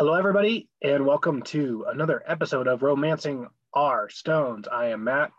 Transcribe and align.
Hello, 0.00 0.14
everybody, 0.14 0.68
and 0.80 1.04
welcome 1.04 1.42
to 1.42 1.84
another 1.88 2.22
episode 2.24 2.68
of 2.68 2.84
Romancing 2.84 3.48
Our 3.74 4.08
Stones. 4.08 4.68
I 4.68 4.90
am 4.90 5.02
Matt. 5.02 5.32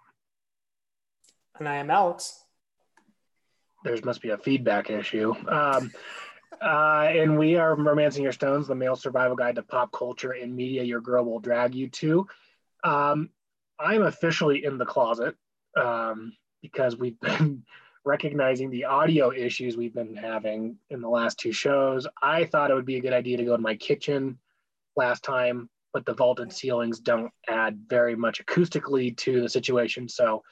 And 1.57 1.69
I 1.69 1.77
am 1.77 1.89
Alex. 1.89 2.43
There 3.85 3.95
must 4.03 4.21
be 4.21 4.31
a 4.31 4.37
feedback 4.37 4.89
issue. 4.89 5.33
Um, 5.47 5.93
uh, 6.61 7.07
and 7.07 7.39
we 7.39 7.55
are 7.55 7.73
Romancing 7.73 8.21
Your 8.21 8.33
Stones, 8.33 8.67
the 8.67 8.75
male 8.75 8.97
survival 8.97 9.37
guide 9.37 9.55
to 9.55 9.63
pop 9.63 9.93
culture 9.93 10.31
and 10.31 10.53
media 10.53 10.83
your 10.83 10.99
girl 10.99 11.23
will 11.23 11.39
drag 11.39 11.73
you 11.73 11.87
to. 11.91 12.27
Um, 12.83 13.29
I'm 13.79 14.01
officially 14.01 14.65
in 14.65 14.77
the 14.77 14.85
closet 14.85 15.37
um, 15.81 16.33
because 16.61 16.97
we've 16.97 17.19
been 17.21 17.63
recognizing 18.03 18.71
the 18.71 18.83
audio 18.83 19.31
issues 19.31 19.77
we've 19.77 19.95
been 19.95 20.17
having 20.17 20.79
in 20.89 20.99
the 20.99 21.07
last 21.07 21.39
two 21.39 21.53
shows. 21.53 22.07
I 22.21 22.43
thought 22.43 22.71
it 22.71 22.73
would 22.73 22.85
be 22.85 22.97
a 22.97 23.01
good 23.01 23.13
idea 23.13 23.37
to 23.37 23.45
go 23.45 23.55
to 23.55 23.61
my 23.61 23.75
kitchen 23.75 24.37
last 24.99 25.23
time, 25.23 25.69
but 25.93 26.05
the 26.05 26.13
vaulted 26.13 26.53
ceilings 26.53 26.99
don't 26.99 27.31
add 27.47 27.79
very 27.87 28.15
much 28.15 28.45
acoustically 28.45 29.17
to 29.17 29.41
the 29.41 29.49
situation. 29.49 30.07
So 30.07 30.43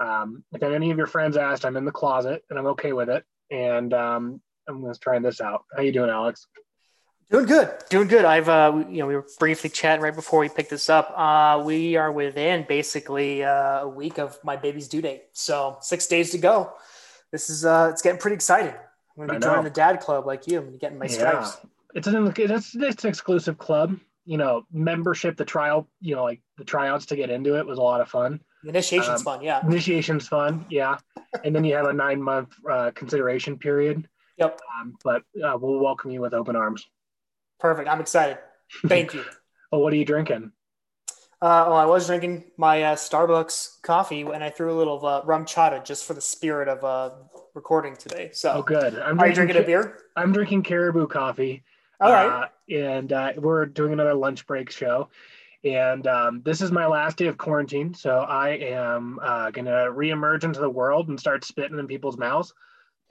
um, 0.00 0.44
if 0.52 0.62
any 0.62 0.90
of 0.90 0.96
your 0.96 1.06
friends 1.06 1.36
asked, 1.36 1.66
I'm 1.66 1.76
in 1.76 1.84
the 1.84 1.92
closet 1.92 2.42
and 2.48 2.58
I'm 2.58 2.66
okay 2.68 2.92
with 2.92 3.10
it. 3.10 3.24
And 3.50 3.92
um, 3.92 4.40
I'm 4.68 4.80
going 4.80 4.94
to 4.94 4.98
try 4.98 5.18
this 5.18 5.40
out. 5.40 5.64
How 5.74 5.82
you 5.82 5.92
doing, 5.92 6.10
Alex? 6.10 6.46
Doing 7.28 7.46
good, 7.46 7.74
doing 7.90 8.06
good. 8.06 8.24
I've, 8.24 8.48
uh, 8.48 8.84
you 8.88 8.98
know, 8.98 9.06
we 9.08 9.16
were 9.16 9.26
briefly 9.40 9.68
chatting 9.68 10.00
right 10.00 10.14
before 10.14 10.38
we 10.38 10.48
picked 10.48 10.70
this 10.70 10.88
up. 10.88 11.12
Uh, 11.16 11.60
we 11.64 11.96
are 11.96 12.12
within 12.12 12.64
basically 12.68 13.42
uh, 13.42 13.80
a 13.80 13.88
week 13.88 14.18
of 14.18 14.38
my 14.44 14.54
baby's 14.54 14.86
due 14.86 15.02
date, 15.02 15.24
so 15.32 15.76
six 15.80 16.06
days 16.06 16.30
to 16.30 16.38
go. 16.38 16.72
This 17.32 17.50
is, 17.50 17.64
uh, 17.64 17.88
it's 17.90 18.00
getting 18.00 18.20
pretty 18.20 18.36
exciting. 18.36 18.74
I'm 18.74 19.26
going 19.26 19.28
to 19.28 19.34
be 19.34 19.44
joining 19.44 19.64
the 19.64 19.70
dad 19.70 19.98
club 19.98 20.24
like 20.24 20.46
you. 20.46 20.58
I'm 20.58 20.64
going 20.66 20.72
to 20.74 20.78
be 20.78 20.78
getting 20.78 20.98
my 20.98 21.08
stripes. 21.08 21.58
Yeah 21.60 21.70
it's 21.96 22.06
an 22.06 22.32
it's, 22.36 22.76
it's 22.76 23.04
an 23.04 23.08
exclusive 23.08 23.58
club. 23.58 23.98
You 24.26 24.36
know, 24.36 24.66
membership, 24.72 25.36
the 25.36 25.44
trial, 25.44 25.88
you 26.00 26.14
know, 26.14 26.24
like 26.24 26.42
the 26.58 26.64
tryouts 26.64 27.06
to 27.06 27.16
get 27.16 27.30
into 27.30 27.56
it 27.58 27.66
was 27.66 27.78
a 27.78 27.82
lot 27.82 28.00
of 28.00 28.08
fun. 28.08 28.40
Initiation's 28.64 29.20
um, 29.20 29.24
fun, 29.24 29.42
yeah. 29.42 29.64
Initiation's 29.64 30.26
fun, 30.26 30.66
yeah. 30.68 30.98
and 31.44 31.54
then 31.54 31.64
you 31.64 31.74
have 31.74 31.86
a 31.86 31.92
nine 31.92 32.20
month 32.20 32.52
uh, 32.70 32.90
consideration 32.94 33.56
period. 33.56 34.08
Yep. 34.38 34.60
Um, 34.80 34.98
but 35.04 35.22
uh, 35.42 35.56
we'll 35.58 35.78
welcome 35.78 36.10
you 36.10 36.20
with 36.20 36.34
open 36.34 36.56
arms. 36.56 36.84
Perfect. 37.58 37.88
I'm 37.88 38.00
excited. 38.00 38.38
Thank 38.86 39.14
you. 39.14 39.24
well, 39.72 39.80
what 39.80 39.92
are 39.92 39.96
you 39.96 40.04
drinking? 40.04 40.52
Uh, 41.40 41.64
well, 41.68 41.76
I 41.76 41.86
was 41.86 42.06
drinking 42.06 42.44
my 42.56 42.82
uh, 42.82 42.96
Starbucks 42.96 43.82
coffee 43.82 44.22
and 44.22 44.42
I 44.42 44.50
threw 44.50 44.72
a 44.72 44.76
little 44.76 45.04
uh, 45.06 45.22
RumChata 45.22 45.84
just 45.84 46.04
for 46.04 46.14
the 46.14 46.20
spirit 46.20 46.68
of 46.68 46.82
uh, 46.82 47.14
recording 47.54 47.94
today. 47.94 48.30
So, 48.32 48.52
oh, 48.54 48.62
good. 48.62 48.98
I'm 48.98 49.18
are 49.20 49.28
you 49.28 49.34
drinking 49.34 49.58
a 49.58 49.62
beer? 49.62 49.98
I'm 50.16 50.32
drinking 50.32 50.64
Caribou 50.64 51.06
coffee. 51.06 51.62
All 52.00 52.12
right. 52.12 52.44
Uh, 52.44 52.48
and 52.74 53.12
uh, 53.12 53.32
we're 53.36 53.66
doing 53.66 53.92
another 53.92 54.14
lunch 54.14 54.46
break 54.46 54.70
show. 54.70 55.08
And 55.64 56.06
um, 56.06 56.42
this 56.44 56.60
is 56.60 56.70
my 56.70 56.86
last 56.86 57.16
day 57.16 57.26
of 57.26 57.38
quarantine. 57.38 57.94
So 57.94 58.20
I 58.20 58.50
am 58.50 59.18
uh, 59.20 59.50
going 59.50 59.64
to 59.64 59.90
reemerge 59.92 60.44
into 60.44 60.60
the 60.60 60.70
world 60.70 61.08
and 61.08 61.18
start 61.18 61.44
spitting 61.44 61.78
in 61.78 61.86
people's 61.86 62.18
mouths. 62.18 62.54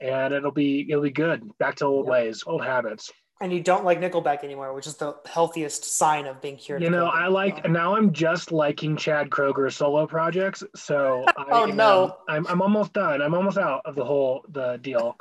And 0.00 0.32
it'll 0.32 0.52
be 0.52 0.86
it'll 0.88 1.02
be 1.02 1.10
good. 1.10 1.56
Back 1.58 1.76
to 1.76 1.86
old 1.86 2.06
yep. 2.06 2.12
ways, 2.12 2.44
old 2.46 2.62
habits. 2.62 3.12
And 3.40 3.52
you 3.52 3.60
don't 3.60 3.84
like 3.84 4.00
Nickelback 4.00 4.44
anymore, 4.44 4.72
which 4.72 4.86
is 4.86 4.96
the 4.96 5.14
healthiest 5.26 5.84
sign 5.84 6.26
of 6.26 6.40
being 6.40 6.56
cured. 6.56 6.82
You 6.82 6.88
know, 6.88 7.06
I 7.06 7.28
like 7.28 7.68
now. 7.68 7.94
I'm 7.94 8.12
just 8.12 8.50
liking 8.50 8.96
Chad 8.96 9.28
Kroeger 9.28 9.70
solo 9.70 10.06
projects. 10.06 10.64
So 10.74 11.24
oh 11.38 11.64
I, 11.64 11.70
no, 11.70 12.16
I'm 12.28 12.46
I'm 12.46 12.62
almost 12.62 12.94
done. 12.94 13.20
I'm 13.20 13.34
almost 13.34 13.58
out 13.58 13.82
of 13.84 13.94
the 13.94 14.04
whole 14.04 14.44
the 14.48 14.78
deal. 14.80 15.16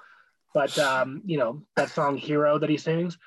But 0.53 0.77
um, 0.79 1.23
you 1.25 1.37
know 1.37 1.63
that 1.75 1.89
song 1.89 2.17
"Hero" 2.17 2.57
that 2.57 2.69
he 2.69 2.77
sings. 2.77 3.17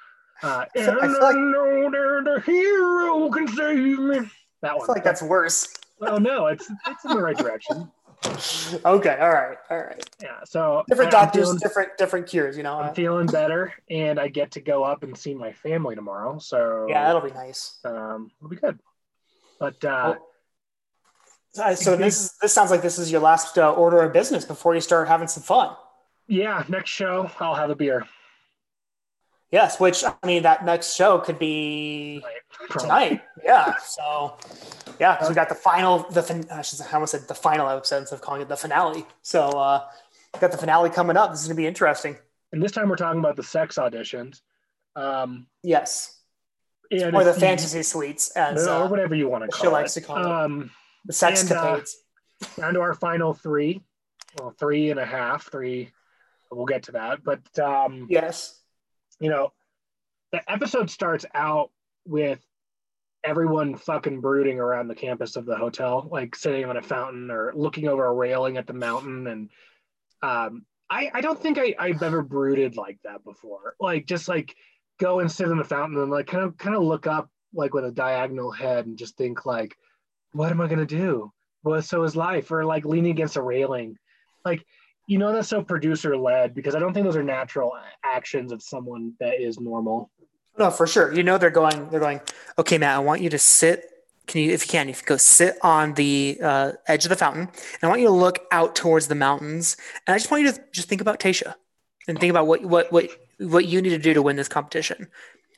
Uh, 0.43 0.65
and 0.75 0.91
I, 0.91 1.07
feel 1.07 1.21
like, 1.21 1.37
know 1.37 1.91
that 1.91 2.23
the 2.25 2.43
hero 2.45 3.29
can 3.31 3.49
save 3.49 3.99
me. 3.99 4.31
That 4.63 4.77
one. 4.77 4.83
I 4.83 4.87
feel 4.87 4.95
like 4.95 5.05
that's 5.05 5.23
worse. 5.23 5.75
Well, 5.99 6.21
no, 6.21 6.47
it's 6.47 6.71
it's 6.87 7.05
in 7.05 7.11
the 7.11 7.23
right 7.23 7.37
direction. 7.37 7.91
okay, 8.85 9.17
all 9.21 9.31
right, 9.31 9.57
all 9.71 9.79
right. 9.79 10.11
Yeah, 10.21 10.39
so 10.45 10.85
different 10.89 11.13
doctors, 11.13 11.45
feeling, 11.45 11.59
different 11.59 11.91
different 11.99 12.27
cures. 12.27 12.57
You 12.57 12.65
know, 12.65 12.79
I'm 12.79 12.95
feeling 12.95 13.27
better, 13.27 13.73
and 13.91 14.19
I 14.19 14.29
get 14.29 14.53
to 14.53 14.61
go 14.61 14.83
up 14.83 15.03
and 15.05 15.17
see 15.17 15.35
my 15.35 15.53
family 15.53 15.95
tomorrow. 15.95 16.39
So 16.39 16.87
yeah, 16.89 17.05
that'll 17.05 17.21
be 17.21 17.31
nice. 17.31 17.79
Um, 17.85 18.31
it'll 18.41 18.51
be 18.51 18.57
good. 18.57 18.79
But 19.61 19.85
uh, 19.85 20.17
well, 21.55 21.77
so 21.77 21.97
this 21.97 22.33
this 22.41 22.53
sounds 22.53 22.71
like 22.71 22.83
this 22.83 22.99
is 22.99 23.11
your 23.11 23.21
last 23.21 23.57
uh, 23.57 23.73
order 23.73 24.01
of 24.03 24.13
business 24.13 24.45
before 24.45 24.75
you 24.75 24.81
start 24.81 25.09
having 25.09 25.29
some 25.29 25.43
fun. 25.43 25.77
Yeah, 26.27 26.65
next 26.69 26.91
show 26.91 27.31
I'll 27.41 27.55
have 27.55 27.71
a 27.71 27.77
beer. 27.77 28.05
Yes, 29.51 29.81
which 29.81 30.05
I 30.05 30.15
mean 30.27 30.43
that 30.43 30.65
next 30.65 30.95
show 30.95 31.19
could 31.19 31.39
be 31.39 32.23
tonight. 32.71 33.23
Yeah. 33.43 33.77
So 33.79 34.37
yeah, 35.01 35.15
because 35.15 35.29
we 35.31 35.35
got 35.35 35.49
the 35.49 35.55
final 35.55 36.01
the 36.11 36.23
fin- 36.23 36.47
I 36.51 36.63
almost 36.93 37.13
said 37.13 37.27
the 37.27 37.35
final 37.35 37.69
episode 37.69 37.99
instead 37.99 38.17
of 38.17 38.21
calling 38.21 38.43
it 38.43 38.49
the 38.49 38.57
finale. 38.57 39.07
So 39.23 39.49
uh 39.49 39.89
got 40.39 40.53
the 40.53 40.59
finale 40.59 40.91
coming 40.91 41.17
up. 41.17 41.31
This 41.31 41.41
is 41.41 41.49
gonna 41.49 41.57
be 41.57 41.67
interesting. 41.67 42.17
And 42.53 42.63
this 42.63 42.73
time 42.73 42.89
we're 42.91 42.97
talking 42.97 43.21
about 43.21 43.37
the 43.37 43.43
sex 43.43 43.77
auditions. 43.77 44.43
Um 44.95 45.47
yes. 45.63 46.21
or 46.93 47.25
the 47.25 47.33
fantasy 47.33 47.83
suites 47.83 48.31
as 48.33 48.67
or 48.67 48.71
uh, 48.71 48.89
whatever 48.89 49.15
you 49.15 49.29
want 49.31 49.45
to 49.45 49.49
call 49.49 49.61
it. 49.61 49.69
she 49.69 49.73
likes 49.73 49.95
to 49.95 50.01
call 50.03 50.27
um, 50.27 50.63
it. 50.63 50.69
The 51.07 51.13
sex 51.15 51.43
and, 51.43 51.53
uh, 51.53 51.81
down 52.59 52.75
to 52.75 52.81
our 52.81 52.95
final 52.95 53.33
three. 53.33 53.81
Well, 54.39 54.55
three 54.59 54.91
and 54.91 55.01
a 55.01 55.07
half, 55.07 55.51
three. 55.51 55.91
We'll 56.51 56.67
get 56.67 56.83
to 56.85 56.93
that. 56.93 57.25
But 57.25 57.59
um 57.59 58.09
yes 58.11 58.59
you 59.21 59.31
know, 59.31 59.53
the 60.33 60.51
episode 60.51 60.91
starts 60.91 61.25
out 61.35 61.71
with 62.07 62.41
everyone 63.25 63.77
fucking 63.77 64.21
brooding 64.21 64.61
around 64.61 64.89
the 64.89 64.95
campus 64.95 65.37
of 65.37 65.47
the 65.47 65.57
hotel, 65.57 66.09
like 66.11 66.37
sitting 66.37 66.65
on 66.65 66.77
a 66.77 66.83
fountain 66.83 67.31
or 67.31 67.53
looking 67.55 67.89
over 67.89 68.07
a 68.07 68.13
railing 68.13 68.57
at 68.57 68.67
the 68.67 68.73
mountain. 68.73 69.27
And 69.27 69.51
um, 70.23 70.65
I, 70.91 71.11
I 71.13 71.21
don't 71.21 71.41
think 71.41 71.59
I, 71.59 71.75
I've 71.79 72.03
ever 72.03 72.23
brooded 72.23 72.77
like 72.77 72.99
that 73.05 73.25
before. 73.25 73.75
Like 73.81 74.07
just 74.07 74.29
like 74.29 74.55
go 74.99 75.21
and 75.21 75.31
sit 75.31 75.49
in 75.49 75.59
the 75.59 75.65
fountain 75.65 75.99
and 75.99 76.11
like 76.11 76.27
kind 76.27 76.45
of 76.45 76.57
kind 76.57 76.77
of 76.77 76.83
look 76.83 77.07
up 77.07 77.31
like 77.55 77.75
with 77.75 77.85
a 77.85 77.91
diagonal 77.91 78.51
head 78.51 78.87
and 78.87 78.99
just 78.99 79.17
think 79.17 79.47
like, 79.47 79.77
what 80.33 80.51
am 80.51 80.61
I 80.61 80.69
gonna 80.69 80.87
do? 80.87 81.33
Well, 81.65 81.83
so 81.83 82.05
is 82.05 82.17
life, 82.17 82.51
or 82.51 82.65
like 82.65 82.85
leaning 82.85 83.11
against 83.11 83.37
a 83.37 83.43
railing. 83.43 83.97
Like 84.45 84.65
you 85.09 85.17
know 85.17 85.33
that's 85.33 85.49
so 85.49 85.63
producer 85.63 86.17
led 86.17 86.55
because 86.55 86.75
I 86.75 86.79
don't 86.79 86.93
think 86.93 87.05
those 87.05 87.17
are 87.17 87.23
natural 87.23 87.73
actions 88.05 88.53
of 88.53 88.63
someone 88.63 89.15
that 89.19 89.41
is 89.41 89.59
normal. 89.59 90.11
No, 90.59 90.71
for 90.71 90.87
sure. 90.87 91.13
You 91.15 91.23
know 91.23 91.39
they're 91.39 91.51
going. 91.51 91.89
They're 91.89 91.99
going. 91.99 92.21
Okay, 92.59 92.77
Matt. 92.77 92.95
I 92.95 92.99
want 92.99 93.23
you 93.23 93.31
to 93.31 93.39
sit. 93.39 93.87
Can 94.27 94.43
you, 94.43 94.53
if 94.53 94.67
you 94.67 94.69
can, 94.69 94.91
if 94.91 95.01
you 95.01 95.07
go 95.07 95.17
sit 95.17 95.57
on 95.63 95.95
the 95.95 96.39
uh, 96.43 96.73
edge 96.87 97.07
of 97.07 97.09
the 97.09 97.17
fountain, 97.17 97.43
and 97.43 97.83
I 97.83 97.89
want 97.89 98.03
you 98.03 98.09
to 98.09 98.13
look 98.13 98.41
out 98.53 98.77
towards 98.77 99.09
the 99.09 99.15
mountains, 99.15 99.79
and 100.07 100.15
I 100.15 100.19
just 100.19 100.31
want 100.31 100.45
you 100.45 100.53
to 100.53 100.63
just 100.73 100.91
think 100.91 101.01
about 101.01 101.19
Tayshia, 101.19 101.55
and 102.07 102.21
think 102.21 102.31
about 102.31 102.47
what 102.47 102.63
what 102.63 102.93
what 102.93 103.09
what 103.39 103.65
you 103.65 103.81
need 103.81 103.91
to 103.91 103.99
do 103.99 104.13
to 104.13 104.21
win 104.21 104.37
this 104.37 104.49
competition. 104.49 105.09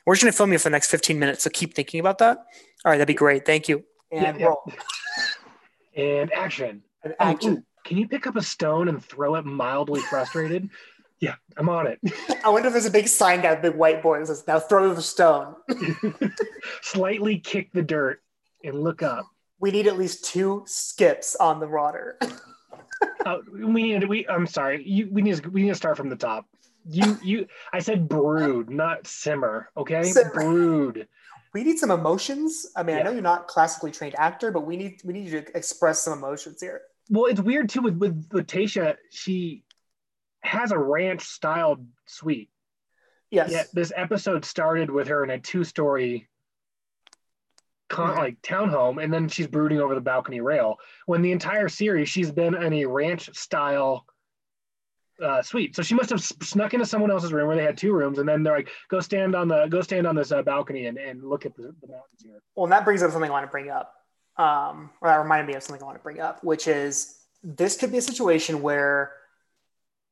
We're 0.05 0.15
just 0.15 0.23
gonna 0.23 0.31
film 0.31 0.53
you 0.53 0.59
for 0.59 0.63
the 0.63 0.69
next 0.69 0.89
15 0.89 1.19
minutes, 1.19 1.43
so 1.43 1.49
keep 1.49 1.73
thinking 1.73 1.99
about 1.99 2.19
that. 2.19 2.37
All 2.85 2.91
right, 2.91 2.97
that'd 2.97 3.07
be 3.07 3.13
great. 3.13 3.45
Thank 3.45 3.67
you. 3.67 3.83
And 4.11 4.39
yeah, 4.39 4.45
roll. 4.45 4.71
And 5.97 6.31
action. 6.31 6.83
And 7.03 7.15
action. 7.19 7.65
Can 7.83 7.97
you 7.97 8.07
pick 8.07 8.27
up 8.27 8.35
a 8.35 8.41
stone 8.41 8.87
and 8.87 9.03
throw 9.03 9.35
it 9.35 9.45
mildly 9.45 10.01
frustrated? 10.01 10.69
yeah, 11.21 11.35
I'm 11.55 11.69
on 11.69 11.87
it. 11.87 11.99
I 12.43 12.49
wonder 12.49 12.67
if 12.67 12.73
there's 12.73 12.85
a 12.87 12.91
big 12.91 13.07
sign 13.07 13.41
down, 13.41 13.61
big 13.61 13.73
whiteboard 13.73 14.21
that 14.21 14.27
says, 14.27 14.43
now 14.47 14.59
throw 14.59 14.93
the 14.93 15.01
stone. 15.01 15.55
Slightly 16.81 17.39
kick 17.39 17.71
the 17.73 17.83
dirt 17.83 18.21
and 18.63 18.81
look 18.81 19.03
up. 19.03 19.25
We 19.59 19.71
need 19.71 19.87
at 19.87 19.97
least 19.97 20.25
two 20.25 20.63
skips 20.65 21.35
on 21.35 21.59
the 21.59 21.67
water. 21.67 22.17
uh, 23.25 23.37
we 23.53 23.83
need 23.83 24.07
we 24.07 24.27
I'm 24.27 24.47
sorry. 24.47 24.83
You, 24.83 25.07
we 25.11 25.21
need 25.21 25.43
to, 25.43 25.49
we 25.49 25.61
need 25.61 25.69
to 25.69 25.75
start 25.75 25.97
from 25.97 26.09
the 26.09 26.15
top. 26.15 26.47
You 26.89 27.19
you 27.21 27.47
I 27.71 27.77
said 27.77 28.09
brood, 28.09 28.71
not 28.71 29.05
simmer, 29.05 29.69
okay? 29.77 30.03
Simmer. 30.03 30.31
Brood. 30.33 31.07
We 31.53 31.63
need 31.63 31.77
some 31.77 31.91
emotions. 31.91 32.65
I 32.75 32.81
mean, 32.81 32.95
yeah. 32.95 33.01
I 33.01 33.03
know 33.03 33.11
you're 33.11 33.21
not 33.21 33.47
classically 33.47 33.91
trained 33.91 34.15
actor, 34.17 34.49
but 34.49 34.65
we 34.65 34.77
need 34.77 35.01
we 35.05 35.13
need 35.13 35.29
you 35.29 35.41
to 35.41 35.55
express 35.55 36.01
some 36.01 36.17
emotions 36.17 36.59
here 36.59 36.81
well, 37.11 37.25
it's 37.25 37.41
weird 37.41 37.69
too 37.69 37.81
with 37.81 37.97
with, 37.97 38.29
with 38.31 38.47
Tayshia. 38.47 38.95
She 39.11 39.63
has 40.41 40.71
a 40.71 40.79
ranch 40.79 41.21
styled 41.23 41.85
suite. 42.05 42.49
Yes. 43.29 43.51
Yet 43.51 43.67
this 43.73 43.91
episode 43.95 44.45
started 44.45 44.89
with 44.89 45.09
her 45.09 45.23
in 45.23 45.29
a 45.29 45.39
two 45.39 45.63
story 45.63 46.29
con- 47.89 48.11
mm-hmm. 48.11 48.19
like 48.19 48.41
townhome, 48.41 49.03
and 49.03 49.13
then 49.13 49.27
she's 49.27 49.47
brooding 49.47 49.79
over 49.79 49.93
the 49.93 50.01
balcony 50.01 50.39
rail. 50.39 50.77
When 51.05 51.21
the 51.21 51.31
entire 51.31 51.69
series, 51.69 52.09
she's 52.09 52.31
been 52.31 52.55
in 52.55 52.73
a 52.73 52.85
ranch 52.85 53.29
style 53.37 54.05
uh, 55.21 55.41
suite. 55.41 55.75
So 55.75 55.83
she 55.83 55.95
must 55.95 56.09
have 56.09 56.21
snuck 56.21 56.73
into 56.73 56.85
someone 56.85 57.11
else's 57.11 57.33
room 57.33 57.47
where 57.47 57.57
they 57.57 57.63
had 57.63 57.77
two 57.77 57.93
rooms, 57.93 58.19
and 58.19 58.27
then 58.27 58.41
they're 58.41 58.55
like, 58.55 58.69
"Go 58.89 59.01
stand 59.01 59.35
on 59.35 59.49
the 59.49 59.67
go 59.67 59.81
stand 59.81 60.07
on 60.07 60.15
this 60.15 60.31
uh, 60.31 60.41
balcony 60.41 60.85
and, 60.85 60.97
and 60.97 61.23
look 61.23 61.45
at 61.45 61.55
the, 61.55 61.75
the 61.81 61.87
mountains 61.87 62.23
here." 62.23 62.41
Well, 62.55 62.65
and 62.65 62.71
that 62.71 62.85
brings 62.85 63.03
up 63.03 63.11
something 63.11 63.29
I 63.29 63.33
want 63.33 63.45
to 63.45 63.51
bring 63.51 63.69
up 63.69 63.93
um, 64.41 64.89
or 65.01 65.09
that 65.09 65.17
reminded 65.17 65.47
me 65.47 65.53
of 65.53 65.61
something 65.61 65.83
I 65.83 65.85
want 65.85 65.99
to 65.99 66.03
bring 66.03 66.19
up, 66.19 66.43
which 66.43 66.67
is 66.67 67.19
this 67.43 67.77
could 67.77 67.91
be 67.91 67.99
a 67.99 68.01
situation 68.01 68.63
where 68.63 69.11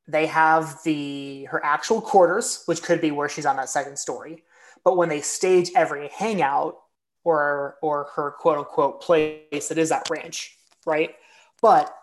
they 0.07 0.27
have 0.27 0.77
the 0.83 1.45
her 1.45 1.63
actual 1.65 1.99
quarters, 1.99 2.61
which 2.67 2.83
could 2.83 3.01
be 3.01 3.09
where 3.09 3.27
she's 3.27 3.47
on 3.47 3.55
that 3.57 3.69
second 3.69 3.97
story, 3.97 4.43
But 4.83 4.97
when 4.97 5.09
they 5.09 5.21
stage 5.21 5.71
every 5.75 6.09
hangout 6.09 6.77
or 7.23 7.77
or 7.81 8.09
her 8.15 8.31
quote 8.31 8.59
unquote 8.59 9.01
place, 9.01 9.71
it 9.71 9.77
is 9.79 9.89
that 9.89 10.07
ranch, 10.11 10.57
right? 10.85 11.15
But 11.59 11.95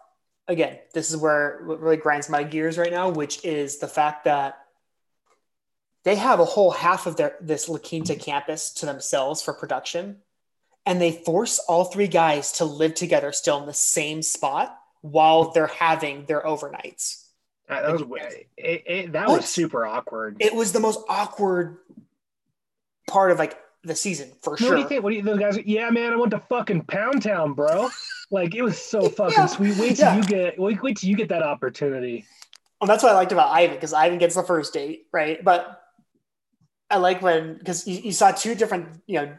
again, 0.48 0.78
this 0.94 1.10
is 1.10 1.16
where 1.16 1.62
what 1.64 1.80
really 1.80 1.96
grinds 1.96 2.28
my 2.28 2.42
gears 2.42 2.76
right 2.76 2.90
now, 2.90 3.08
which 3.08 3.44
is 3.44 3.78
the 3.78 3.88
fact 3.88 4.24
that 4.24 4.58
they 6.02 6.16
have 6.16 6.40
a 6.40 6.44
whole 6.44 6.72
half 6.72 7.06
of 7.06 7.16
their 7.16 7.36
this 7.40 7.68
La 7.68 7.78
Quinta 7.78 8.16
campus 8.16 8.70
to 8.74 8.86
themselves 8.86 9.42
for 9.42 9.52
production, 9.54 10.22
and 10.86 11.00
they 11.00 11.12
force 11.12 11.58
all 11.58 11.84
three 11.84 12.06
guys 12.06 12.52
to 12.52 12.64
live 12.64 12.94
together 12.94 13.32
still 13.32 13.58
in 13.58 13.66
the 13.66 13.74
same 13.74 14.22
spot 14.22 14.78
while 15.02 15.44
mm-hmm. 15.44 15.50
they're 15.54 15.66
having 15.66 16.24
their 16.26 16.42
overnights. 16.42 17.24
Uh, 17.68 17.82
that 17.82 17.92
was 17.92 18.02
it, 18.02 18.08
it, 18.08 18.48
eh, 18.56 18.70
eh, 18.70 18.78
eh, 18.86 19.06
that 19.10 19.28
was 19.28 19.44
super 19.44 19.84
awkward. 19.84 20.36
It 20.38 20.54
was 20.54 20.72
the 20.72 20.78
most 20.78 21.00
awkward 21.08 21.78
part 23.08 23.32
of 23.32 23.38
like 23.38 23.58
the 23.82 23.96
season 23.96 24.30
for 24.40 24.52
What 24.52 24.60
sure. 24.60 24.68
What 24.70 24.76
do 24.76 24.82
you 24.82 24.88
think? 24.88 25.02
What 25.02 25.10
do 25.10 25.16
you 25.16 25.22
those 25.22 25.38
guys? 25.40 25.58
Yeah, 25.64 25.90
man, 25.90 26.12
I 26.12 26.16
went 26.16 26.30
to 26.30 26.38
fucking 26.38 26.82
Pound 26.82 27.22
Town, 27.22 27.52
bro. 27.52 27.90
Like 28.28 28.56
it 28.56 28.62
was 28.62 28.76
so 28.76 29.08
fucking 29.08 29.34
Yeah. 29.38 29.46
sweet. 29.46 29.76
Wait 29.76 29.96
till 29.98 30.06
Yeah. 30.06 30.16
you 30.16 30.24
get 30.24 30.58
wait, 30.58 30.82
wait 30.82 30.96
till 30.96 31.08
you 31.08 31.14
get 31.14 31.28
that 31.28 31.44
opportunity. 31.44 32.24
Well, 32.80 32.88
that's 32.88 33.04
what 33.04 33.12
I 33.12 33.14
liked 33.14 33.30
about 33.30 33.50
Ivan 33.50 33.76
because 33.76 33.92
Ivan 33.92 34.18
gets 34.18 34.34
the 34.34 34.42
first 34.42 34.74
date, 34.74 35.06
right? 35.12 35.44
But 35.44 35.80
I 36.90 36.96
like 36.96 37.22
when 37.22 37.56
because 37.56 37.86
you, 37.86 38.00
you 38.00 38.12
saw 38.12 38.32
two 38.32 38.56
different, 38.56 39.00
you 39.06 39.20
know, 39.20 39.36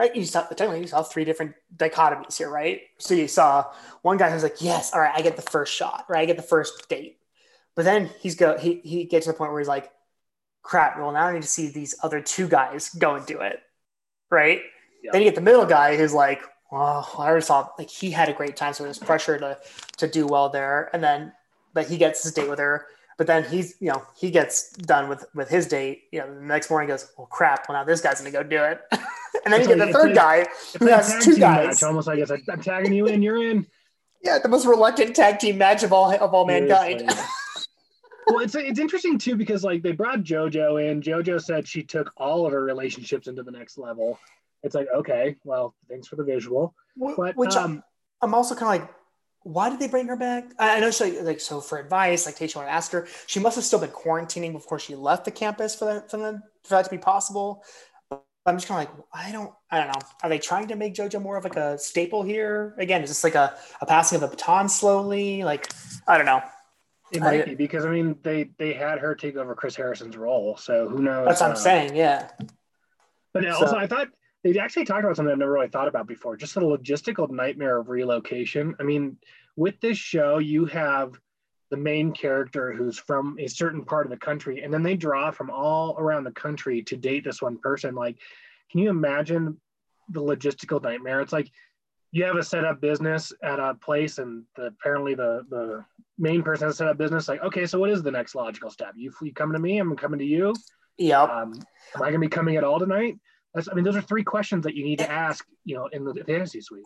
right? 0.00 0.16
You 0.16 0.24
saw 0.24 0.42
technically 0.42 0.80
you 0.80 0.86
saw 0.86 1.02
three 1.02 1.24
different 1.24 1.54
dichotomies 1.76 2.38
here, 2.38 2.48
right? 2.48 2.80
So 2.98 3.12
you 3.12 3.28
saw 3.28 3.66
one 4.00 4.16
guy 4.16 4.30
who's 4.30 4.42
like, 4.42 4.60
"Yes, 4.60 4.92
all 4.94 5.00
right, 5.00 5.12
I 5.14 5.20
get 5.20 5.36
the 5.36 5.42
first 5.42 5.74
shot, 5.74 6.06
right? 6.08 6.22
I 6.22 6.24
get 6.24 6.38
the 6.38 6.42
first 6.42 6.88
date," 6.88 7.18
but 7.74 7.84
then 7.84 8.10
he's 8.18 8.34
go 8.34 8.56
he 8.56 8.80
he 8.82 9.04
gets 9.04 9.26
to 9.26 9.32
the 9.32 9.38
point 9.38 9.52
where 9.52 9.60
he's 9.60 9.68
like, 9.68 9.92
"Crap! 10.62 10.98
Well, 10.98 11.12
now 11.12 11.26
I 11.26 11.34
need 11.34 11.42
to 11.42 11.48
see 11.48 11.68
these 11.68 11.94
other 12.02 12.22
two 12.22 12.48
guys 12.48 12.88
go 12.88 13.14
and 13.14 13.26
do 13.26 13.40
it, 13.40 13.60
right?" 14.30 14.62
Yeah. 15.02 15.12
Then 15.12 15.22
you 15.22 15.28
get 15.28 15.34
the 15.34 15.42
middle 15.42 15.66
guy 15.66 15.96
who's 15.96 16.14
like, 16.14 16.42
"Well, 16.72 17.06
I 17.18 17.28
already 17.28 17.44
saw 17.44 17.68
like 17.78 17.90
he 17.90 18.10
had 18.10 18.30
a 18.30 18.32
great 18.32 18.56
time, 18.56 18.72
so 18.72 18.84
there's 18.84 18.98
pressure 18.98 19.38
to 19.38 19.58
to 19.98 20.08
do 20.08 20.26
well 20.26 20.48
there," 20.48 20.88
and 20.94 21.04
then 21.04 21.32
but 21.74 21.88
he 21.88 21.98
gets 21.98 22.22
his 22.22 22.32
date 22.32 22.48
with 22.48 22.58
her. 22.58 22.86
But 23.20 23.26
then 23.26 23.44
he's, 23.44 23.76
you 23.80 23.88
know, 23.92 24.02
he 24.16 24.30
gets 24.30 24.70
done 24.72 25.10
with 25.10 25.26
with 25.34 25.50
his 25.50 25.66
date. 25.66 26.04
You 26.10 26.20
know, 26.20 26.34
the 26.36 26.40
next 26.40 26.70
morning 26.70 26.88
goes, 26.88 27.12
"Well, 27.18 27.26
crap! 27.26 27.68
Well, 27.68 27.76
now 27.76 27.84
this 27.84 28.00
guy's 28.00 28.18
gonna 28.18 28.30
go 28.30 28.42
do 28.42 28.56
it." 28.64 28.80
and 29.44 29.52
then 29.52 29.60
It's 29.60 29.68
you 29.68 29.76
get 29.76 29.86
the 29.88 29.92
third 29.92 30.06
like- 30.06 30.14
guy 30.14 30.36
It's 30.38 30.76
who 30.76 30.86
like 30.86 30.94
has 30.94 31.22
two 31.22 31.36
guys. 31.36 31.66
match, 31.66 31.82
almost 31.82 32.06
like 32.08 32.18
it's 32.18 32.30
like 32.30 32.44
I'm 32.50 32.62
tagging 32.62 32.94
you 32.94 33.04
in, 33.08 33.20
you're 33.20 33.36
in. 33.36 33.66
Yeah, 34.22 34.38
the 34.38 34.48
most 34.48 34.64
reluctant 34.66 35.14
tag 35.14 35.38
team 35.38 35.58
match 35.58 35.82
of 35.82 35.92
all 35.92 36.10
of 36.10 36.32
all 36.32 36.46
mankind. 36.46 37.02
Well, 38.26 38.38
it's 38.38 38.54
it's 38.54 38.78
interesting 38.80 39.18
too 39.18 39.36
because 39.36 39.64
like 39.64 39.82
they 39.82 39.92
brought 39.92 40.20
JoJo 40.20 40.90
in. 40.90 41.02
JoJo 41.02 41.42
said 41.42 41.68
she 41.68 41.82
took 41.82 42.10
all 42.16 42.46
of 42.46 42.52
her 42.52 42.64
relationships 42.64 43.26
into 43.26 43.42
the 43.42 43.50
next 43.50 43.76
level. 43.76 44.18
It's 44.62 44.74
like 44.74 44.88
okay, 44.94 45.36
well, 45.44 45.74
thanks 45.90 46.08
for 46.08 46.16
the 46.16 46.24
visual, 46.24 46.74
but 46.96 47.36
Which 47.36 47.54
um, 47.54 47.82
I'm 48.22 48.32
also 48.32 48.54
kind 48.54 48.80
of 48.82 48.88
like, 48.88 48.94
why 49.42 49.70
did 49.70 49.78
they 49.78 49.88
bring 49.88 50.06
her 50.08 50.16
back? 50.16 50.44
I 50.58 50.76
I 50.76 50.80
know 50.80 50.90
she 50.90 51.20
like, 51.20 51.40
so 51.40 51.60
for 51.60 51.78
advice, 51.78 52.26
like 52.26 52.36
Tayshia 52.36 52.56
wanted 52.56 52.68
to 52.68 52.74
ask 52.74 52.92
her. 52.92 53.06
She 53.26 53.40
must 53.40 53.56
have 53.56 53.64
still 53.64 53.78
been 53.78 53.90
quarantining 53.90 54.52
before 54.52 54.78
she 54.78 54.94
left 54.94 55.24
the 55.24 55.30
campus 55.30 55.74
for 55.74 55.86
that 55.86 56.10
for, 56.10 56.18
them, 56.18 56.42
for 56.64 56.70
that 56.70 56.84
to 56.84 56.90
be 56.90 56.98
possible. 56.98 57.64
But 58.10 58.22
I'm 58.46 58.56
just 58.56 58.68
kind 58.68 58.86
of 58.86 58.94
like, 58.94 59.04
I 59.12 59.32
don't, 59.32 59.52
I 59.70 59.78
don't 59.78 59.88
know. 59.88 60.00
Are 60.22 60.28
they 60.30 60.38
trying 60.38 60.68
to 60.68 60.76
make 60.76 60.94
JoJo 60.94 61.20
more 61.20 61.36
of 61.36 61.44
like 61.44 61.56
a 61.56 61.78
staple 61.78 62.22
here? 62.22 62.74
Again, 62.78 63.02
is 63.02 63.10
this 63.10 63.22
like 63.24 63.34
a, 63.34 63.54
a 63.82 63.86
passing 63.86 64.16
of 64.16 64.22
the 64.22 64.28
baton 64.28 64.68
slowly? 64.68 65.42
Like, 65.44 65.70
I 66.06 66.16
don't 66.16 66.26
know. 66.26 66.42
it 67.12 67.20
might 67.20 67.44
be 67.44 67.54
because 67.54 67.84
I 67.84 67.90
mean 67.90 68.16
they 68.22 68.50
they 68.58 68.72
had 68.72 68.98
her 68.98 69.14
take 69.14 69.36
over 69.36 69.54
Chris 69.54 69.74
Harrison's 69.76 70.16
role, 70.16 70.56
so 70.56 70.88
who 70.88 71.02
knows? 71.02 71.26
That's 71.26 71.40
what 71.40 71.50
I'm 71.50 71.56
uh, 71.56 71.58
saying. 71.58 71.96
Yeah. 71.96 72.30
But 73.32 73.44
So- 73.44 73.50
also, 73.52 73.76
I 73.76 73.86
thought 73.86 74.08
they 74.42 74.58
actually 74.58 74.84
talked 74.84 75.04
about 75.04 75.16
something 75.16 75.32
I've 75.32 75.38
never 75.38 75.52
really 75.52 75.68
thought 75.68 75.88
about 75.88 76.06
before 76.06 76.36
just 76.36 76.54
the 76.54 76.60
logistical 76.60 77.30
nightmare 77.30 77.78
of 77.78 77.88
relocation. 77.88 78.74
I 78.80 78.84
mean, 78.84 79.16
with 79.56 79.78
this 79.80 79.98
show, 79.98 80.38
you 80.38 80.64
have 80.66 81.12
the 81.70 81.76
main 81.76 82.12
character 82.12 82.72
who's 82.72 82.98
from 82.98 83.36
a 83.38 83.46
certain 83.46 83.84
part 83.84 84.06
of 84.06 84.10
the 84.10 84.16
country, 84.16 84.62
and 84.62 84.72
then 84.72 84.82
they 84.82 84.96
draw 84.96 85.30
from 85.30 85.50
all 85.50 85.96
around 85.98 86.24
the 86.24 86.32
country 86.32 86.82
to 86.82 86.96
date 86.96 87.24
this 87.24 87.42
one 87.42 87.58
person. 87.58 87.94
Like, 87.94 88.16
can 88.70 88.80
you 88.80 88.90
imagine 88.90 89.60
the 90.08 90.22
logistical 90.22 90.82
nightmare? 90.82 91.20
It's 91.20 91.32
like 91.32 91.50
you 92.10 92.24
have 92.24 92.36
a 92.36 92.42
set 92.42 92.64
up 92.64 92.80
business 92.80 93.32
at 93.42 93.60
a 93.60 93.74
place, 93.74 94.18
and 94.18 94.44
the, 94.56 94.66
apparently 94.66 95.14
the 95.14 95.44
the 95.50 95.84
main 96.18 96.42
person 96.42 96.66
has 96.68 96.76
set 96.78 96.88
up 96.88 96.98
business. 96.98 97.28
Like, 97.28 97.42
okay, 97.42 97.66
so 97.66 97.78
what 97.78 97.90
is 97.90 98.02
the 98.02 98.10
next 98.10 98.34
logical 98.34 98.70
step? 98.70 98.94
You, 98.96 99.12
you 99.22 99.32
coming 99.32 99.54
to 99.54 99.60
me? 99.60 99.78
I'm 99.78 99.94
coming 99.96 100.18
to 100.18 100.24
you 100.24 100.54
Yeah. 100.98 101.22
um, 101.22 101.54
am 101.94 102.02
I 102.02 102.10
going 102.10 102.14
to 102.14 102.18
be 102.18 102.28
coming 102.28 102.56
at 102.56 102.64
all 102.64 102.78
tonight? 102.78 103.16
That's, 103.54 103.68
I 103.68 103.74
mean, 103.74 103.84
those 103.84 103.96
are 103.96 104.00
three 104.02 104.22
questions 104.22 104.64
that 104.64 104.74
you 104.74 104.84
need 104.84 104.98
to 105.00 105.10
ask, 105.10 105.44
you 105.64 105.76
know, 105.76 105.86
in 105.86 106.04
the 106.04 106.14
fantasy 106.24 106.60
suite. 106.60 106.84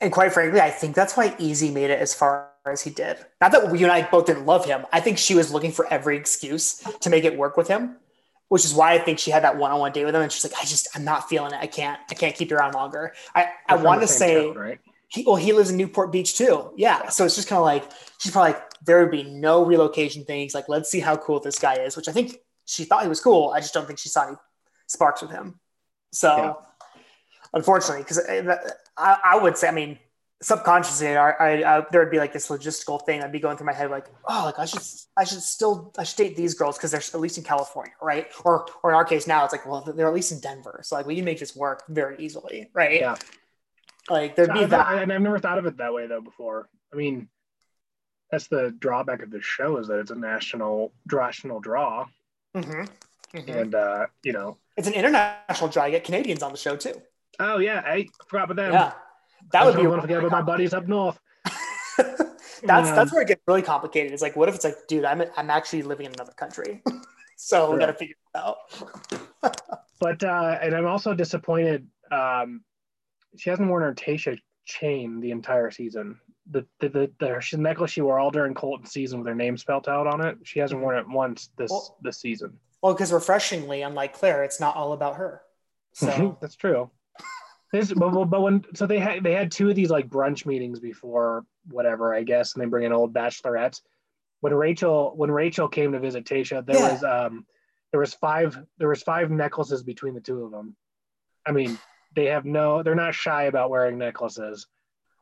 And 0.00 0.12
quite 0.12 0.32
frankly, 0.32 0.60
I 0.60 0.70
think 0.70 0.94
that's 0.94 1.16
why 1.16 1.34
Easy 1.38 1.70
made 1.70 1.90
it 1.90 1.98
as 1.98 2.14
far 2.14 2.50
as 2.66 2.82
he 2.82 2.90
did. 2.90 3.18
Not 3.40 3.52
that 3.52 3.78
you 3.78 3.86
and 3.86 3.92
I 3.92 4.02
both 4.08 4.26
didn't 4.26 4.44
love 4.44 4.64
him. 4.64 4.84
I 4.92 5.00
think 5.00 5.16
she 5.18 5.34
was 5.34 5.52
looking 5.52 5.72
for 5.72 5.86
every 5.86 6.16
excuse 6.16 6.82
to 7.00 7.10
make 7.10 7.24
it 7.24 7.36
work 7.36 7.56
with 7.56 7.68
him, 7.68 7.96
which 8.48 8.64
is 8.64 8.74
why 8.74 8.92
I 8.92 8.98
think 8.98 9.18
she 9.18 9.30
had 9.30 9.44
that 9.44 9.56
one-on-one 9.56 9.92
date 9.92 10.04
with 10.04 10.14
him. 10.14 10.22
And 10.22 10.30
she's 10.30 10.44
like, 10.44 10.58
I 10.60 10.64
just, 10.66 10.88
I'm 10.94 11.04
not 11.04 11.28
feeling 11.28 11.52
it. 11.52 11.58
I 11.60 11.66
can't, 11.66 11.98
I 12.10 12.14
can't 12.14 12.34
keep 12.34 12.50
you 12.50 12.56
around 12.56 12.74
longer. 12.74 13.14
I, 13.34 13.48
I 13.68 13.76
want 13.76 14.02
to 14.02 14.06
say, 14.06 14.46
town, 14.46 14.54
right? 14.54 14.80
he, 15.08 15.24
well, 15.24 15.36
he 15.36 15.52
lives 15.52 15.70
in 15.70 15.76
Newport 15.76 16.12
Beach 16.12 16.36
too. 16.36 16.72
Yeah. 16.76 17.08
So 17.08 17.24
it's 17.24 17.36
just 17.36 17.48
kind 17.48 17.58
of 17.58 17.64
like, 17.64 17.90
she's 18.18 18.32
probably 18.32 18.52
like, 18.52 18.62
there 18.84 19.00
would 19.00 19.10
be 19.10 19.22
no 19.22 19.64
relocation 19.64 20.24
things. 20.24 20.54
Like, 20.54 20.68
let's 20.68 20.90
see 20.90 21.00
how 21.00 21.16
cool 21.16 21.40
this 21.40 21.58
guy 21.58 21.74
is, 21.74 21.96
which 21.96 22.08
I 22.08 22.12
think 22.12 22.36
she 22.66 22.84
thought 22.84 23.02
he 23.02 23.08
was 23.08 23.20
cool. 23.20 23.50
I 23.50 23.60
just 23.60 23.72
don't 23.72 23.86
think 23.86 23.98
she 23.98 24.08
saw 24.08 24.26
any 24.26 24.36
sparks 24.86 25.22
with 25.22 25.30
him. 25.30 25.58
So 26.16 26.36
Yeah. 26.36 26.52
unfortunately, 27.52 28.02
because 28.02 28.20
I, 28.96 29.18
I 29.24 29.36
would 29.36 29.56
say, 29.58 29.68
I 29.68 29.72
mean, 29.72 29.98
subconsciously, 30.42 31.16
I, 31.16 31.30
I, 31.30 31.78
I, 31.78 31.86
there 31.90 32.00
would 32.02 32.10
be 32.10 32.18
like 32.18 32.32
this 32.32 32.48
logistical 32.48 33.04
thing. 33.04 33.22
I'd 33.22 33.32
be 33.32 33.40
going 33.40 33.56
through 33.56 33.66
my 33.66 33.72
head 33.74 33.90
like, 33.90 34.06
oh, 34.26 34.42
like 34.46 34.58
I 34.58 34.64
should, 34.64 34.82
I 35.16 35.24
should 35.24 35.42
still, 35.42 35.92
I 35.98 36.04
should 36.04 36.16
date 36.16 36.36
these 36.36 36.54
girls 36.54 36.76
because 36.78 36.90
they're 36.90 37.00
at 37.00 37.20
least 37.20 37.36
in 37.38 37.44
California, 37.44 37.92
right? 38.02 38.26
Or, 38.44 38.66
or 38.82 38.90
in 38.90 38.96
our 38.96 39.04
case 39.04 39.26
now, 39.26 39.44
it's 39.44 39.52
like, 39.52 39.66
well, 39.66 39.80
they're 39.82 40.08
at 40.08 40.14
least 40.14 40.32
in 40.32 40.40
Denver, 40.40 40.80
so 40.82 40.96
like 40.96 41.06
we 41.06 41.16
can 41.16 41.24
make 41.24 41.38
this 41.38 41.54
work 41.56 41.82
very 41.88 42.16
easily, 42.18 42.70
right? 42.72 43.00
Yeah. 43.00 43.16
Like 44.08 44.36
there'd 44.36 44.52
be 44.52 44.60
I, 44.60 44.66
that. 44.66 45.02
And 45.02 45.12
I've 45.12 45.20
never 45.20 45.38
thought 45.38 45.58
of 45.58 45.66
it 45.66 45.76
that 45.78 45.92
way 45.92 46.06
though 46.06 46.20
before. 46.20 46.68
I 46.92 46.96
mean, 46.96 47.28
that's 48.30 48.46
the 48.48 48.74
drawback 48.78 49.22
of 49.22 49.30
this 49.30 49.44
show 49.44 49.76
is 49.78 49.88
that 49.88 49.98
it's 50.00 50.10
a 50.10 50.14
national 50.14 50.92
national 51.10 51.60
draw, 51.60 52.06
Mhm. 52.56 52.88
Mhm. 53.34 53.56
and 53.60 53.74
uh, 53.74 54.06
you 54.22 54.32
know, 54.32 54.56
It's 54.76 54.86
an 54.88 54.94
international 54.94 55.68
draw. 55.70 55.84
You 55.86 55.92
get 55.92 56.04
Canadians 56.04 56.42
on 56.42 56.52
the 56.52 56.58
show 56.58 56.76
too. 56.76 57.00
oh 57.40 57.58
yeah, 57.58 57.82
I 57.84 58.06
forgot 58.28 58.50
about 58.50 58.56
them. 58.56 58.72
Yeah, 58.72 58.92
that 59.52 59.64
would 59.64 59.76
be 59.76 59.82
don't 59.82 59.90
want 59.90 60.02
to 60.02 60.08
forget 60.08 60.18
about 60.18 60.32
my 60.32 60.42
buddies 60.42 60.74
up 60.74 60.86
north. 60.88 61.18
that's 61.98 62.20
Yeah. 62.62 62.94
that's 62.94 63.12
where 63.12 63.22
it 63.22 63.28
gets 63.28 63.42
really 63.46 63.62
complicated. 63.62 64.12
It's 64.12 64.22
like, 64.22 64.36
what 64.36 64.48
if 64.48 64.54
it's 64.54 64.64
like, 64.64 64.76
dude, 64.88 65.04
I'm 65.04 65.22
I'm 65.36 65.50
actually 65.50 65.82
living 65.82 66.06
in 66.06 66.12
another 66.12 66.32
country, 66.32 66.82
so 67.36 67.72
we 67.72 67.78
got 67.78 67.86
to 67.86 67.94
figure 67.94 68.14
it 68.34 68.38
out. 68.38 68.56
But 69.98 70.22
uh, 70.22 70.58
and 70.60 70.74
I'm 70.74 70.86
also 70.86 71.14
disappointed. 71.14 71.86
Um, 72.12 72.62
she 73.38 73.48
hasn't 73.48 73.66
worn 73.70 73.82
her 73.82 73.94
Tayshia 73.94 74.36
chain 74.66 75.20
the 75.20 75.30
entire 75.30 75.70
season. 75.70 76.20
The 76.50 76.66
the 76.80 76.88
the, 76.90 77.10
the 77.18 77.40
she- 77.40 77.56
necklace 77.56 77.92
she 77.92 78.02
wore 78.02 78.18
all 78.18 78.30
during 78.30 78.52
Colton 78.52 78.84
season 78.84 79.20
with 79.20 79.26
her 79.28 79.34
name 79.34 79.56
spelt 79.56 79.88
out 79.88 80.06
on 80.06 80.20
it. 80.20 80.36
She 80.44 80.58
hasn't 80.58 80.82
worn 80.82 80.98
it 80.98 81.08
once 81.08 81.48
this 81.56 81.70
Well- 81.70 81.96
this 82.02 82.18
season. 82.20 82.58
Well, 82.82 82.94
because 82.94 83.12
refreshingly, 83.12 83.82
unlike 83.82 84.12
Claire, 84.14 84.44
it's 84.44 84.60
not 84.60 84.76
all 84.76 84.92
about 84.92 85.16
her. 85.16 85.42
So 85.94 86.36
that's 86.40 86.56
true. 86.56 86.90
This, 87.72 87.92
but, 87.92 88.10
but 88.10 88.26
but 88.26 88.42
when 88.42 88.64
so 88.74 88.86
they 88.86 88.98
had 88.98 89.24
they 89.24 89.32
had 89.32 89.50
two 89.50 89.68
of 89.68 89.74
these 89.74 89.90
like 89.90 90.08
brunch 90.08 90.46
meetings 90.46 90.78
before 90.78 91.44
whatever 91.68 92.14
I 92.14 92.22
guess, 92.22 92.54
and 92.54 92.62
they 92.62 92.66
bring 92.66 92.84
in 92.84 92.92
old 92.92 93.12
bachelorettes. 93.12 93.80
When 94.40 94.54
Rachel 94.54 95.12
when 95.16 95.30
Rachel 95.30 95.68
came 95.68 95.92
to 95.92 95.98
visit 95.98 96.24
Tayshia, 96.24 96.64
there 96.64 96.78
Yeah. 96.78 96.92
was 96.92 97.02
um 97.02 97.46
there 97.90 98.00
was 98.00 98.14
five 98.14 98.56
there 98.78 98.88
was 98.88 99.02
five 99.02 99.30
necklaces 99.30 99.82
between 99.82 100.14
the 100.14 100.20
two 100.20 100.44
of 100.44 100.50
them. 100.52 100.76
I 101.46 101.52
mean, 101.52 101.78
they 102.14 102.26
have 102.26 102.44
no 102.44 102.82
they're 102.82 102.94
not 102.94 103.14
shy 103.14 103.44
about 103.44 103.70
wearing 103.70 103.98
necklaces. 103.98 104.66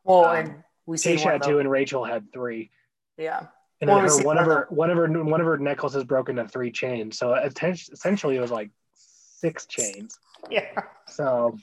well, 0.02 0.24
Um, 0.26 0.36
and 0.36 0.64
we 0.86 0.96
Tayshia 0.98 1.32
had 1.32 1.42
two 1.44 1.60
and 1.60 1.70
Rachel 1.70 2.04
had 2.04 2.32
three. 2.32 2.70
Yeah, 3.16 3.46
And 3.80 3.90
then 3.90 3.98
her, 3.98 4.24
one 4.24 4.38
of 4.38 4.46
her 4.46 4.66
one 4.70 4.90
of 4.90 4.96
her 4.96 5.06
one 5.24 5.40
of 5.40 5.46
her 5.46 5.58
necklaces 5.58 6.04
broke 6.04 6.28
into 6.28 6.46
three 6.48 6.70
chains. 6.70 7.18
So 7.18 7.34
essentially 7.34 8.36
it 8.36 8.40
was 8.40 8.50
like 8.50 8.70
six 8.94 9.66
chains. 9.66 10.18
yeah. 10.50 10.70
So 11.08 11.58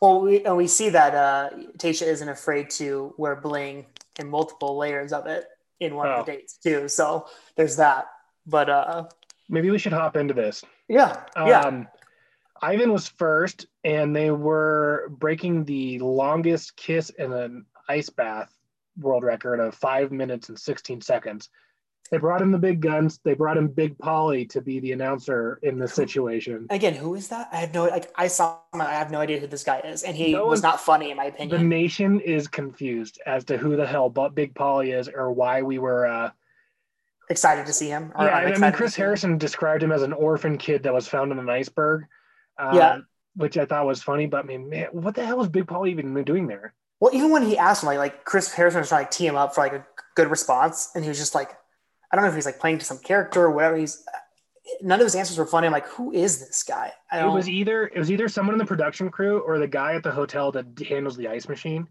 Well, 0.00 0.20
we 0.20 0.44
and 0.44 0.56
we 0.56 0.66
see 0.66 0.90
that 0.90 1.14
uh, 1.14 1.50
Tayshia 1.78 2.06
isn't 2.06 2.28
afraid 2.28 2.70
to 2.70 3.14
wear 3.18 3.36
bling 3.36 3.86
in 4.20 4.28
multiple 4.30 4.76
layers 4.76 5.12
of 5.12 5.26
it 5.26 5.46
in 5.80 5.94
one 5.96 6.06
Oh. 6.08 6.20
of 6.20 6.26
the 6.26 6.32
dates 6.32 6.56
too. 6.58 6.88
So 6.88 7.26
there's 7.56 7.76
that. 7.76 8.06
But 8.46 8.68
uh, 8.68 9.04
maybe 9.48 9.70
we 9.70 9.78
should 9.78 9.92
hop 9.92 10.16
into 10.16 10.34
this. 10.34 10.62
yeah, 10.88 11.24
yeah. 11.36 11.60
Um, 11.62 11.88
Ivan 12.62 12.92
was 12.92 13.08
first, 13.08 13.66
and 13.82 14.14
they 14.14 14.30
were 14.30 15.08
breaking 15.10 15.64
the 15.64 15.98
longest 15.98 16.76
kiss 16.76 17.10
in 17.10 17.32
an 17.32 17.66
ice 17.88 18.08
bath 18.10 18.54
world 18.98 19.24
record 19.24 19.60
of 19.60 19.74
five 19.74 20.12
minutes 20.12 20.48
and 20.48 20.58
16 20.58 21.00
seconds. 21.00 21.48
They 22.10 22.18
brought 22.18 22.42
in 22.42 22.50
the 22.50 22.58
big 22.58 22.80
guns. 22.80 23.18
They 23.24 23.32
brought 23.34 23.56
in 23.56 23.66
Big 23.66 23.96
Polly 23.98 24.44
to 24.46 24.60
be 24.60 24.78
the 24.78 24.92
announcer 24.92 25.58
in 25.62 25.78
this 25.78 25.94
situation. 25.94 26.66
Again, 26.68 26.94
who 26.94 27.14
is 27.14 27.28
that? 27.28 27.48
I 27.50 27.56
have 27.56 27.72
no 27.72 27.86
like. 27.86 28.12
I 28.14 28.26
saw 28.28 28.58
him. 28.74 28.82
I 28.82 28.92
have 28.92 29.10
no 29.10 29.20
idea 29.20 29.40
who 29.40 29.46
this 29.46 29.64
guy 29.64 29.78
is, 29.80 30.02
and 30.02 30.14
he 30.14 30.32
No 30.32 30.46
was 30.46 30.62
not 30.62 30.80
funny 30.80 31.10
in 31.10 31.16
my 31.16 31.24
opinion. 31.24 31.58
The 31.58 31.66
nation 31.66 32.20
is 32.20 32.46
confused 32.46 33.20
as 33.24 33.44
to 33.46 33.56
who 33.56 33.74
the 33.76 33.86
hell 33.86 34.10
Big 34.10 34.54
Polly 34.54 34.90
is 34.90 35.08
or 35.08 35.32
why 35.32 35.62
we 35.62 35.78
were. 35.78 36.06
Uh, 36.06 36.30
excited 37.30 37.64
to 37.64 37.72
see 37.72 37.88
him. 37.88 38.12
or 38.14 38.26
yeah, 38.26 38.36
I 38.36 38.58
mean, 38.58 38.72
Chris. 38.72 38.94
Harrison 38.94 39.38
described 39.38 39.82
him 39.82 39.90
as 39.90 40.02
an 40.02 40.12
orphan 40.12 40.58
kid 40.58 40.82
that 40.82 40.92
was 40.92 41.08
found 41.08 41.32
in 41.32 41.38
an 41.38 41.48
iceberg. 41.48 42.04
Uh, 42.58 42.72
Yeah. 42.74 42.98
Which 43.36 43.56
I 43.58 43.64
thought 43.64 43.86
was 43.86 44.00
funny, 44.02 44.26
but 44.26 44.44
I 44.44 44.46
mean, 44.46 44.68
man, 44.68 44.88
what 44.92 45.16
the 45.16 45.24
hell 45.24 45.38
was 45.38 45.48
Big 45.48 45.66
Polly 45.66 45.90
even 45.90 46.22
doing 46.22 46.46
there? 46.46 46.74
Well, 47.04 47.14
even 47.14 47.30
when 47.30 47.42
he 47.42 47.58
asked 47.58 47.82
him, 47.82 47.88
like, 47.88 47.98
like 47.98 48.24
Chris 48.24 48.50
Harrison 48.50 48.80
was 48.80 48.88
trying 48.88 49.04
to 49.04 49.10
tee 49.10 49.26
him 49.26 49.36
up 49.36 49.54
for 49.54 49.60
like 49.60 49.74
a 49.74 49.86
good 50.14 50.30
response, 50.30 50.90
and 50.94 51.04
he 51.04 51.08
was 51.10 51.18
just 51.18 51.34
like, 51.34 51.50
I 52.10 52.16
don't 52.16 52.24
know 52.24 52.30
if 52.30 52.34
he's 52.34 52.46
like 52.46 52.58
playing 52.58 52.78
to 52.78 52.84
some 52.86 52.96
character 52.96 53.42
or 53.42 53.50
whatever. 53.50 53.76
He's 53.76 54.02
none 54.80 55.00
of 55.00 55.04
his 55.04 55.14
answers 55.14 55.36
were 55.36 55.44
funny. 55.44 55.66
I'm 55.66 55.72
like, 55.74 55.86
who 55.86 56.12
is 56.14 56.40
this 56.40 56.62
guy? 56.62 56.92
I 57.12 57.20
It 57.20 57.30
was 57.30 57.46
either 57.46 57.88
it 57.88 57.98
was 57.98 58.10
either 58.10 58.26
someone 58.26 58.54
in 58.54 58.58
the 58.58 58.64
production 58.64 59.10
crew 59.10 59.40
or 59.40 59.58
the 59.58 59.68
guy 59.68 59.96
at 59.96 60.02
the 60.02 60.12
hotel 60.12 60.50
that 60.52 60.64
handles 60.88 61.14
the 61.14 61.28
ice 61.28 61.46
machine. 61.46 61.86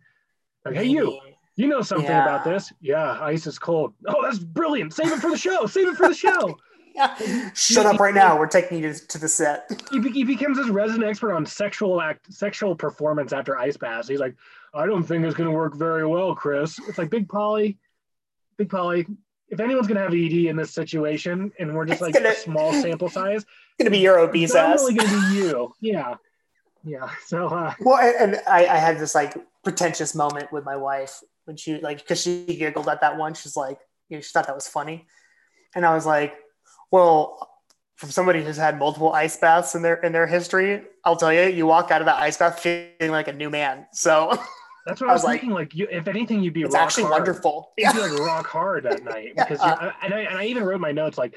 Like, 0.65 0.73
hey, 0.73 0.85
you, 0.85 1.19
you 1.57 1.67
know 1.67 1.83
something 1.83 2.07
Yeah. 2.09 2.23
about 2.23 2.43
this? 2.43 2.73
Yeah, 2.81 3.19
ice 3.21 3.45
is 3.45 3.59
cold. 3.59 3.93
Oh, 4.07 4.23
that's 4.23 4.39
brilliant. 4.39 4.95
Save 4.95 5.11
it 5.11 5.19
for 5.19 5.29
the 5.29 5.37
show. 5.37 5.67
Save 5.67 5.89
it 5.89 5.95
for 5.95 6.07
the 6.07 6.15
show. 6.15 6.57
Yeah. 6.95 7.49
Shut 7.55 7.87
up 7.87 7.99
right 7.99 8.13
now. 8.13 8.37
We're 8.37 8.45
taking 8.45 8.77
you 8.83 8.93
to, 8.93 9.07
to 9.07 9.17
the 9.17 9.27
set. 9.27 9.67
he, 9.91 9.99
be- 9.99 10.11
he 10.11 10.23
becomes 10.23 10.57
this 10.57 10.69
resident 10.69 11.05
expert 11.09 11.33
on 11.33 11.43
sexual 11.43 11.99
act, 11.99 12.31
sexual 12.31 12.75
performance 12.75 13.33
after 13.33 13.57
ice 13.57 13.77
baths. 13.77 14.07
He's 14.07 14.19
like, 14.19 14.35
I 14.73 14.85
don't 14.85 15.03
think 15.03 15.23
it's 15.25 15.35
going 15.35 15.49
to 15.49 15.55
work 15.55 15.75
very 15.75 16.05
well, 16.05 16.33
Chris. 16.35 16.79
It's 16.87 16.97
like 16.97 17.09
Big 17.09 17.29
Polly, 17.29 17.77
Big 18.57 18.69
Polly. 18.69 19.05
If 19.49 19.59
anyone's 19.59 19.87
going 19.87 19.97
to 19.97 20.01
have 20.03 20.13
ED 20.13 20.47
in 20.49 20.55
this 20.55 20.71
situation, 20.73 21.51
and 21.59 21.75
we're 21.75 21.85
just 21.85 22.01
like 22.01 22.13
gonna- 22.13 22.29
a 22.29 22.35
small 22.35 22.73
sample 22.81 23.09
size, 23.09 23.43
It's 23.43 23.47
gonna 23.79 23.91
be 23.91 23.99
your 23.99 24.17
obese 24.19 24.49
it's 24.51 24.55
ass. 24.55 24.81
definitely 24.81 24.95
going 24.95 25.09
to 25.09 25.29
be 25.29 25.35
you. 25.35 25.73
Yeah, 25.79 26.15
yeah. 26.83 27.09
So 27.27 27.47
uh, 27.47 27.73
Well, 27.81 27.97
and, 27.99 28.33
and 28.35 28.41
I, 28.47 28.65
I 28.65 28.77
had 28.77 28.97
this 28.97 29.13
like 29.13 29.35
pretentious 29.63 30.15
moment 30.15 30.51
with 30.51 30.65
my 30.65 30.75
wife 30.75 31.21
when 31.45 31.55
she 31.55 31.79
like 31.79 31.99
because 31.99 32.21
she 32.21 32.45
giggled 32.45 32.87
at 32.89 33.01
that 33.01 33.17
one. 33.17 33.33
She's 33.35 33.55
like, 33.55 33.77
you 34.09 34.17
know, 34.17 34.21
she 34.21 34.31
thought 34.31 34.47
that 34.47 34.55
was 34.55 34.67
funny, 34.67 35.05
and 35.75 35.85
I 35.85 35.93
was 35.93 36.05
like, 36.05 36.33
well, 36.89 37.47
from 37.95 38.09
somebody 38.09 38.43
who's 38.43 38.57
had 38.57 38.79
multiple 38.79 39.13
ice 39.13 39.37
baths 39.37 39.75
in 39.75 39.83
their 39.83 39.95
in 39.95 40.13
their 40.13 40.25
history, 40.25 40.81
I'll 41.05 41.15
tell 41.15 41.31
you, 41.31 41.43
you 41.43 41.67
walk 41.67 41.91
out 41.91 42.01
of 42.01 42.05
that 42.07 42.19
ice 42.21 42.37
bath 42.37 42.59
feeling 42.59 43.11
like 43.11 43.27
a 43.27 43.33
new 43.33 43.49
man. 43.51 43.85
So 43.93 44.35
that's 44.85 44.99
what 45.01 45.07
I 45.09 45.11
I 45.11 45.13
was, 45.13 45.21
was 45.21 45.25
like- 45.25 45.39
thinking. 45.41 45.55
Like, 45.55 45.73
you, 45.75 45.87
if 45.89 46.07
anything, 46.07 46.41
you'd 46.43 46.53
be 46.53 46.63
it's 46.63 46.73
rock 46.73 46.83
actually 46.83 47.03
hard. 47.03 47.13
wonderful. 47.19 47.71
You'd 47.77 47.93
be 47.93 47.99
like 47.99 48.19
rock 48.19 48.47
hard 48.47 48.83
that 48.83 49.03
night 49.03 49.33
Yeah. 49.37 49.45
because 49.47 49.59
you, 49.65 49.89
and 50.03 50.13
I 50.13 50.19
and 50.21 50.37
I 50.37 50.45
even 50.45 50.63
wrote 50.63 50.81
my 50.81 50.91
notes 50.91 51.17
like, 51.17 51.35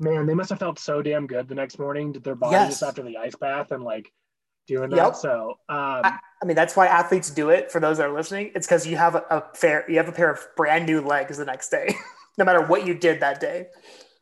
man, 0.00 0.26
they 0.26 0.34
must 0.34 0.50
have 0.50 0.58
felt 0.58 0.78
so 0.78 1.02
damn 1.02 1.26
good 1.26 1.48
the 1.48 1.54
next 1.54 1.78
morning 1.78 2.12
to 2.14 2.20
their 2.20 2.34
bodies 2.34 2.52
Yes. 2.52 2.82
after 2.82 3.02
the 3.02 3.16
ice 3.16 3.34
bath 3.36 3.70
and 3.72 3.82
like 3.84 4.12
doing 4.66 4.90
that. 4.90 5.16
So, 5.16 5.50
um, 5.68 6.02
I 6.04 6.44
mean 6.44 6.54
that's 6.56 6.76
why 6.76 6.86
athletes 6.86 7.30
do 7.30 7.50
it. 7.50 7.70
For 7.72 7.80
those 7.80 7.98
that 7.98 8.08
are 8.08 8.12
listening, 8.12 8.52
it's 8.54 8.66
because 8.66 8.86
you 8.86 8.96
have 8.96 9.14
a, 9.14 9.24
a 9.30 9.44
fair 9.54 9.88
you 9.90 9.96
have 9.98 10.08
a 10.08 10.12
pair 10.12 10.30
of 10.30 10.46
brand 10.56 10.86
new 10.86 11.00
legs 11.00 11.38
the 11.38 11.44
next 11.44 11.70
day, 11.70 11.94
no 12.38 12.44
matter 12.44 12.62
what 12.64 12.86
you 12.86 12.94
did 12.94 13.20
that 13.20 13.40
day. 13.40 13.66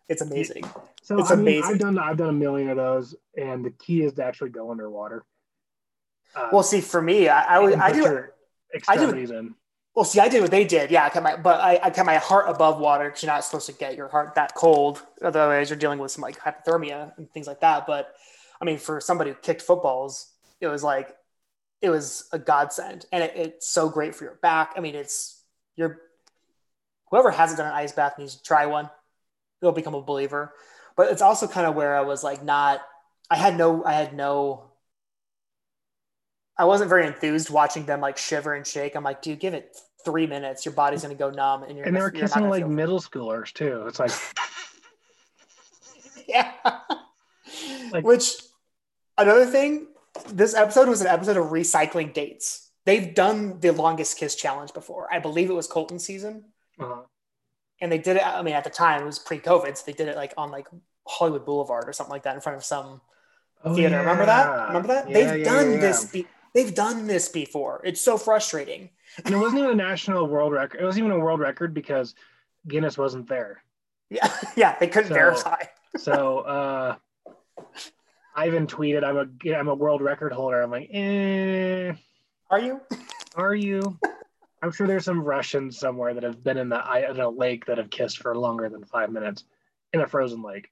It's 0.09 0.23
amazing. 0.23 0.63
So 1.03 1.19
It's 1.19 1.31
I 1.33 1.35
mean, 1.35 1.43
amazing. 1.59 1.73
I've 1.75 1.79
done 1.81 1.99
I've 1.99 2.17
done 2.17 2.29
a 2.29 2.33
million 2.33 2.69
of 2.71 2.77
those, 2.77 3.15
and 3.37 3.65
the 3.65 3.71
key 3.73 4.03
is 4.03 4.13
to 4.15 4.25
actually 4.25 4.51
go 4.51 4.71
underwater. 4.71 5.25
Uh, 6.35 6.49
Well, 6.53 6.63
see, 6.63 6.81
for 6.81 7.03
me, 7.03 7.29
I, 7.29 7.57
I 7.59 7.87
I 7.87 7.93
do 7.93 8.25
extremities 8.77 9.31
in. 9.31 9.55
Well, 9.95 10.05
see, 10.05 10.21
I 10.21 10.29
did 10.29 10.43
what 10.43 10.51
they 10.51 10.65
did. 10.65 10.91
Yeah, 10.91 11.07
I 11.07 11.09
kept 11.09 11.25
my, 11.25 11.37
but 11.37 11.59
I, 11.59 11.81
I 11.83 11.91
kept 11.91 12.05
my 12.05 12.19
heart 12.19 12.51
above 12.51 12.79
water 12.79 13.07
because 13.07 13.23
you're 13.23 13.33
not 13.33 13.45
supposed 13.45 13.67
to 13.67 13.73
get 13.73 13.97
your 13.97 14.09
heart 14.09 14.35
that 14.35 14.55
cold. 14.55 15.03
Otherwise, 15.23 15.71
you're 15.71 15.79
dealing 15.79 15.99
with 15.99 16.11
some 16.11 16.21
like 16.23 16.39
hypothermia 16.39 17.17
and 17.17 17.31
things 17.33 17.47
like 17.47 17.61
that. 17.61 17.87
But 17.87 18.15
I 18.61 18.67
mean, 18.67 18.79
for 18.79 19.01
somebody 19.01 19.31
who 19.31 19.37
kicked 19.37 19.63
footballs, 19.63 20.33
it 20.61 20.67
was 20.67 20.83
like, 20.83 21.17
it 21.81 21.91
was 21.91 22.29
a 22.33 22.39
godsend, 22.39 23.07
and 23.13 23.25
it, 23.25 23.33
it's 23.37 23.69
so 23.69 23.89
great 23.89 24.15
for 24.15 24.25
your 24.25 24.39
back. 24.43 24.73
I 24.77 24.81
mean, 24.81 24.95
it's 24.95 25.43
you're 25.77 26.01
whoever 27.11 27.31
hasn't 27.31 27.59
done 27.59 27.67
an 27.67 27.75
ice 27.75 27.93
bath 27.93 28.19
needs 28.19 28.37
to 28.37 28.43
try 28.43 28.67
one. 28.67 28.91
They'll 29.61 29.73
become 29.73 29.95
a 29.95 30.03
believer. 30.03 30.53
But 30.97 31.13
it's 31.13 31.23
also 31.23 31.47
kind 31.47 31.67
of 31.67 31.75
where 31.75 31.97
I 31.97 32.03
was 32.03 32.25
like, 32.25 32.43
not. 32.43 32.83
I 33.31 33.37
had 33.37 33.57
no. 33.57 33.85
I 33.85 33.93
had 33.93 34.15
no. 34.15 34.71
I 36.59 36.65
wasn't 36.65 36.89
very 36.89 37.07
enthused 37.07 37.51
watching 37.51 37.85
them 37.85 38.01
like 38.01 38.17
shiver 38.17 38.55
and 38.55 38.67
shake. 38.67 38.95
I'm 38.95 39.05
like, 39.05 39.21
dude, 39.21 39.41
give 39.41 39.55
it 39.55 39.77
three 40.05 40.27
minutes. 40.27 40.65
Your 40.65 40.73
body's 40.73 41.03
gonna 41.03 41.15
go 41.15 41.31
numb, 41.31 41.65
and 41.65 41.77
you're 41.77 41.87
And 41.87 41.95
they 41.95 42.01
were 42.01 42.11
kissing 42.11 42.49
like 42.49 42.67
middle 42.67 43.01
schoolers 43.01 43.53
too. 43.53 43.85
It's 43.87 43.99
like 43.99 44.13
yeah. 46.29 46.53
Like- 47.93 48.05
Which 48.05 48.33
another 49.19 49.47
thing, 49.47 49.89
this 50.29 50.55
episode 50.55 50.89
was 50.89 51.01
an 51.01 51.09
episode 51.09 51.37
of 51.37 51.47
recycling 51.47 52.13
dates. 52.13 52.71
They've 52.85 53.15
done 53.15 53.59
the 53.61 53.73
longest 53.73 54.17
kiss 54.17 54.37
challenge 54.37 54.73
before. 54.73 55.13
I 55.13 55.19
believe 55.19 55.51
it 55.51 55.55
was 55.55 55.67
Colton 55.67 55.99
season, 55.99 56.45
uh, 56.79 57.03
and 57.81 57.91
they 57.91 57.99
did 57.99 58.17
it. 58.17 58.27
I 58.27 58.43
mean, 58.43 58.55
at 58.55 58.65
the 58.65 58.71
time 58.71 59.03
it 59.03 59.07
was 59.07 59.19
pre-COVID, 59.19 59.77
so 59.77 59.83
they 59.85 59.93
did 59.93 60.09
it 60.09 60.17
like 60.17 60.33
on 60.37 60.53
like 60.53 60.69
Hollywood 61.07 61.45
Boulevard 61.45 61.89
or 61.89 61.93
something 61.93 62.13
like 62.13 62.23
that 62.23 62.37
in 62.37 62.41
front 62.41 62.57
of 62.57 62.65
some 62.65 63.01
oh, 63.65 63.75
theater. 63.75 63.99
Remember 63.99 64.27
that? 64.27 64.69
Remember 64.69 64.89
that? 64.89 65.09
Yeah, 65.09 65.15
They've 65.15 65.39
yeah, 65.41 65.45
done 65.45 65.73
yeah, 65.73 65.81
this. 65.81 66.05
Be- 66.05 66.27
they've 66.57 66.75
done 66.75 67.07
this 67.07 67.29
before. 67.29 67.83
It's 67.85 68.01
so 68.01 68.17
frustrating. 68.17 68.89
And 69.25 69.35
it 69.35 69.39
wasn't 69.39 69.61
even 69.61 69.73
a 69.73 69.75
national 69.75 70.27
world 70.27 70.53
record. 70.53 70.81
It 70.81 70.85
wasn't 70.85 71.07
even 71.07 71.21
a 71.21 71.23
world 71.23 71.39
record 71.39 71.75
because 71.75 72.15
Guinness 72.67 72.97
wasn't 72.99 73.29
there. 73.29 73.63
Yeah, 74.11 74.33
yeah. 74.57 74.77
They 74.81 74.89
couldn't 74.89 75.09
So- 75.11 75.15
verify. 75.15 75.63
So 75.99 76.41
uh, 76.41 76.97
Ivan 78.35 78.67
tweeted, 78.67 79.03
"I'm 79.03 79.17
a 79.17 79.55
I'm 79.57 79.69
a 79.69 79.75
world 79.75 80.03
record 80.03 80.31
holder." 80.31 80.61
I'm 80.61 80.71
like, 80.71 80.91
eh, 80.93 81.95
Are 82.51 82.59
you? 82.59 82.83
are 83.37 83.55
you? 83.55 83.99
I'm 84.63 84.73
sure 84.73 84.87
there's 84.87 85.07
some 85.07 85.23
Russians 85.23 85.79
somewhere 85.79 86.13
that 86.13 86.23
have 86.23 86.45
been 86.45 86.59
in 86.59 86.69
the 86.69 87.07
in 87.11 87.19
a 87.19 87.31
lake 87.31 87.65
that 87.65 87.79
have 87.79 87.89
kissed 87.89 88.19
for 88.19 88.37
longer 88.37 88.69
than 88.69 88.85
five 88.85 89.11
minutes 89.11 89.45
in 89.95 90.03
a 90.03 90.07
frozen 90.07 90.43
lake. 90.43 90.69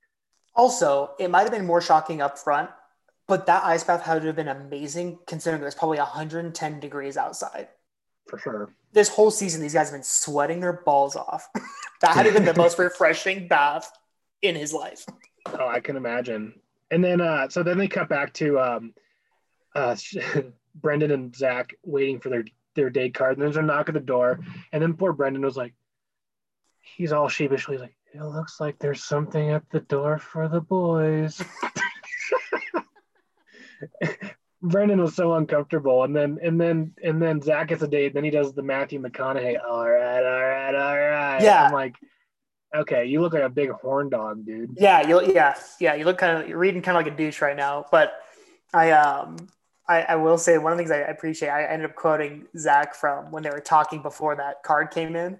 Also, 0.54 1.12
it 1.18 1.30
might 1.30 1.42
have 1.42 1.52
been 1.52 1.64
more 1.64 1.80
shocking 1.80 2.20
up 2.20 2.36
front, 2.38 2.68
but 3.26 3.46
that 3.46 3.64
ice 3.64 3.84
bath 3.84 4.02
had 4.02 4.20
to 4.20 4.26
have 4.28 4.36
been 4.36 4.48
amazing 4.48 5.18
considering 5.26 5.62
it 5.62 5.64
was 5.64 5.74
probably 5.74 5.98
110 5.98 6.80
degrees 6.80 7.16
outside. 7.16 7.68
For 8.28 8.38
sure. 8.38 8.74
This 8.92 9.08
whole 9.08 9.30
season, 9.30 9.60
these 9.60 9.74
guys 9.74 9.88
have 9.88 9.94
been 9.94 10.02
sweating 10.02 10.60
their 10.60 10.72
balls 10.84 11.16
off. 11.16 11.48
that 12.00 12.14
had 12.14 12.24
to 12.24 12.30
have 12.30 12.34
been 12.34 12.44
the 12.44 12.60
most 12.60 12.78
refreshing 12.78 13.48
bath 13.48 13.90
in 14.42 14.54
his 14.54 14.72
life. 14.72 15.04
Oh, 15.46 15.68
I 15.68 15.80
can 15.80 15.96
imagine. 15.96 16.54
And 16.90 17.02
then, 17.02 17.20
uh, 17.20 17.48
so 17.48 17.62
then 17.62 17.78
they 17.78 17.88
cut 17.88 18.08
back 18.08 18.32
to 18.34 18.58
um, 18.60 18.94
uh, 19.74 19.96
Brendan 20.74 21.10
and 21.10 21.34
Zach 21.34 21.74
waiting 21.82 22.20
for 22.20 22.28
their 22.28 22.44
their 22.74 22.90
date 22.90 23.14
card. 23.14 23.34
And 23.34 23.42
there's 23.42 23.56
a 23.56 23.62
knock 23.62 23.88
at 23.88 23.94
the 23.94 24.00
door, 24.00 24.40
and 24.72 24.82
then 24.82 24.94
poor 24.94 25.12
Brendan 25.12 25.42
was 25.42 25.56
like, 25.56 25.74
he's 26.80 27.12
all 27.12 27.28
sheepishly 27.28 27.78
like, 27.78 27.94
it 28.12 28.22
looks 28.22 28.60
like 28.60 28.78
there's 28.78 29.02
something 29.02 29.50
at 29.50 29.68
the 29.70 29.80
door 29.80 30.18
for 30.18 30.48
the 30.48 30.60
boys. 30.60 31.42
Brendan 34.62 35.00
was 35.00 35.14
so 35.14 35.34
uncomfortable, 35.34 36.04
and 36.04 36.16
then 36.16 36.38
and 36.42 36.58
then 36.60 36.94
and 37.02 37.20
then 37.20 37.42
Zach 37.42 37.68
gets 37.68 37.82
a 37.82 37.88
date. 37.88 38.14
Then 38.14 38.24
he 38.24 38.30
does 38.30 38.54
the 38.54 38.62
Matthew 38.62 39.00
McConaughey. 39.00 39.58
All 39.62 39.88
right, 39.88 40.24
all 40.24 40.42
right, 40.42 40.74
all 40.74 40.98
right. 40.98 41.42
Yeah. 41.42 41.66
I'm 41.66 41.72
like, 41.72 41.96
okay, 42.74 43.04
you 43.04 43.20
look 43.20 43.34
like 43.34 43.42
a 43.42 43.48
big 43.50 43.70
horn 43.70 44.08
dog, 44.08 44.46
dude. 44.46 44.70
Yeah, 44.76 45.06
you 45.06 45.32
yeah, 45.32 45.54
yeah, 45.80 45.94
you 45.94 46.04
look 46.04 46.18
kind 46.18 46.42
of 46.42 46.48
you're 46.48 46.58
reading 46.58 46.80
kind 46.80 46.96
of 46.96 47.04
like 47.04 47.12
a 47.12 47.16
douche 47.16 47.42
right 47.42 47.56
now. 47.56 47.84
But 47.90 48.14
I 48.72 48.92
um 48.92 49.36
I, 49.88 50.02
I 50.02 50.16
will 50.16 50.38
say 50.38 50.56
one 50.58 50.72
of 50.72 50.78
the 50.78 50.82
things 50.82 50.90
I 50.90 50.98
appreciate, 50.98 51.50
I 51.50 51.64
ended 51.64 51.90
up 51.90 51.96
quoting 51.96 52.46
Zach 52.56 52.94
from 52.94 53.30
when 53.30 53.42
they 53.42 53.50
were 53.50 53.60
talking 53.60 54.00
before 54.00 54.34
that 54.36 54.62
card 54.62 54.90
came 54.90 55.14
in, 55.14 55.26
and 55.26 55.38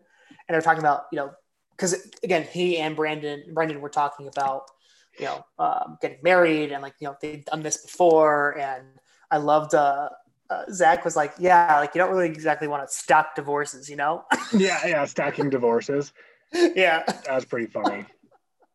they're 0.48 0.60
talking 0.60 0.80
about, 0.80 1.04
you 1.10 1.16
know, 1.16 1.32
because 1.70 2.10
again, 2.22 2.46
he 2.50 2.76
and 2.78 2.94
Brendan 2.94 3.54
Brendan 3.54 3.80
were 3.80 3.88
talking 3.88 4.28
about, 4.28 4.70
you 5.18 5.26
know, 5.26 5.44
um, 5.59 5.99
getting 6.00 6.18
married 6.23 6.73
and 6.73 6.83
like, 6.83 6.94
you 7.00 7.09
know, 7.09 7.16
they've 7.21 7.44
done 7.44 7.62
this 7.62 7.78
before. 7.78 8.59
And 8.59 8.87
I 9.30 9.38
loved 9.38 9.75
uh, 9.75 10.09
uh 10.50 10.64
Zach 10.71 11.04
was 11.04 11.16
like, 11.16 11.35
yeah, 11.38 11.78
like 11.80 11.94
you 11.94 12.00
don't 12.00 12.11
really 12.11 12.28
exactly 12.28 12.68
want 12.68 12.87
to 12.88 12.94
stop 12.94 13.35
divorces, 13.35 13.88
you 13.88 13.97
know? 13.97 14.25
Yeah, 14.52 14.87
yeah, 14.87 15.04
stacking 15.04 15.50
divorces. 15.50 16.12
yeah. 16.52 17.02
That 17.06 17.35
was 17.35 17.44
pretty 17.44 17.66
funny. 17.66 18.06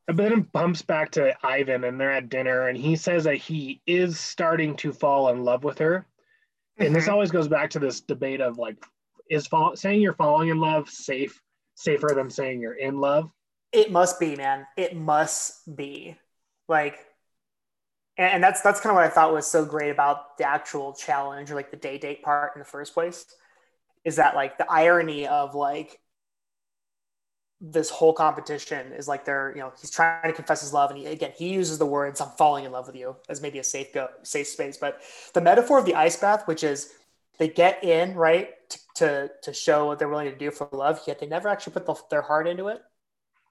But 0.07 0.17
then 0.17 0.33
it 0.33 0.51
bumps 0.51 0.81
back 0.81 1.11
to 1.11 1.35
Ivan 1.45 1.83
and 1.83 1.99
they're 1.99 2.11
at 2.11 2.29
dinner 2.29 2.67
and 2.67 2.77
he 2.77 2.95
says 2.95 3.23
that 3.25 3.35
he 3.37 3.79
is 3.85 4.19
starting 4.19 4.75
to 4.77 4.91
fall 4.91 5.29
in 5.29 5.43
love 5.43 5.63
with 5.63 5.77
her. 5.77 6.05
And 6.79 6.95
this 6.95 7.05
Mhm. 7.07 7.11
always 7.13 7.31
goes 7.31 7.47
back 7.47 7.69
to 7.71 7.79
this 7.79 8.01
debate 8.01 8.41
of 8.41 8.57
like, 8.57 8.77
is 9.29 9.45
fall, 9.47 9.75
saying 9.75 10.01
you're 10.01 10.13
falling 10.13 10.49
in 10.49 10.59
love 10.59 10.89
safe, 10.89 11.39
safer 11.75 12.13
than 12.15 12.29
saying 12.29 12.59
you're 12.59 12.73
in 12.73 12.99
love? 12.99 13.29
It 13.71 13.91
must 13.91 14.19
be, 14.19 14.35
man. 14.35 14.65
It 14.75 14.95
must 14.95 15.75
be. 15.75 16.17
Like, 16.69 16.99
and, 18.17 18.43
that's 18.43 18.61
that's 18.61 18.79
kind 18.79 18.91
of 18.91 18.95
what 18.95 19.05
I 19.05 19.09
thought 19.09 19.33
was 19.33 19.47
so 19.47 19.65
great 19.65 19.89
about 19.89 20.37
the 20.37 20.43
actual 20.43 20.93
challenge 20.93 21.51
or 21.51 21.55
like 21.55 21.71
the 21.71 21.77
day 21.77 21.97
date 21.97 22.21
part 22.21 22.51
in 22.55 22.59
the 22.59 22.65
first 22.65 22.93
place, 22.93 23.25
is 24.05 24.17
that 24.17 24.35
like 24.35 24.57
the 24.57 24.69
irony 24.69 25.27
of 25.27 25.55
like 25.55 25.99
this 27.61 27.89
whole 27.89 28.13
competition 28.13 28.93
is 28.93 29.07
like 29.07 29.25
they're 29.25 29.51
you 29.53 29.61
know 29.61 29.73
he's 29.79 29.91
trying 29.91 30.29
to 30.29 30.33
confess 30.33 30.61
his 30.61 30.71
love 30.71 30.91
and 30.91 30.99
he, 30.99 31.05
again 31.07 31.31
he 31.35 31.49
uses 31.49 31.77
the 31.77 31.85
words 31.85 32.21
i'm 32.21 32.29
falling 32.37 32.63
in 32.63 32.71
love 32.71 32.87
with 32.87 32.95
you 32.95 33.15
as 33.27 33.41
maybe 33.41 33.59
a 33.59 33.63
safe 33.63 33.93
go 33.93 34.07
safe 34.23 34.47
space. 34.47 34.77
But 34.77 35.01
the 35.33 35.41
metaphor 35.41 35.77
of 35.77 35.85
the 35.85 35.95
ice 35.95 36.15
bath 36.15 36.47
which 36.47 36.63
is 36.63 36.93
they 37.37 37.49
get 37.49 37.83
in 37.83 38.15
right 38.15 38.49
to 38.69 38.79
to, 38.95 39.31
to 39.43 39.53
show 39.53 39.87
what 39.87 39.99
they're 39.99 40.09
willing 40.09 40.31
to 40.31 40.37
do 40.37 40.51
for 40.51 40.69
love 40.71 41.01
yet 41.05 41.19
they 41.19 41.27
never 41.27 41.49
actually 41.49 41.73
put 41.73 41.85
the, 41.85 41.95
their 42.09 42.21
heart 42.21 42.47
into 42.47 42.69
it 42.69 42.81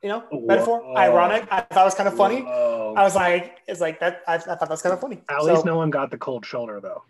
you 0.02 0.08
know 0.08 0.22
metaphor 0.32 0.84
uh, 0.84 0.96
ironic 0.98 1.46
i 1.50 1.60
thought 1.60 1.82
it 1.82 1.84
was 1.84 1.94
kind 1.94 2.08
of 2.08 2.16
funny 2.16 2.42
Whoa. 2.42 2.94
i 2.96 3.02
was 3.02 3.14
like 3.16 3.58
it's 3.66 3.80
like 3.80 3.98
that 4.00 4.22
i, 4.28 4.34
I 4.34 4.38
thought 4.38 4.60
that 4.60 4.70
was 4.70 4.82
kind 4.82 4.92
of 4.92 5.00
funny 5.00 5.22
At 5.28 5.40
So- 5.40 5.52
least 5.52 5.64
no 5.64 5.76
one 5.76 5.90
got 5.90 6.10
the 6.10 6.18
cold 6.18 6.46
shoulder 6.46 6.80
though. 6.80 7.02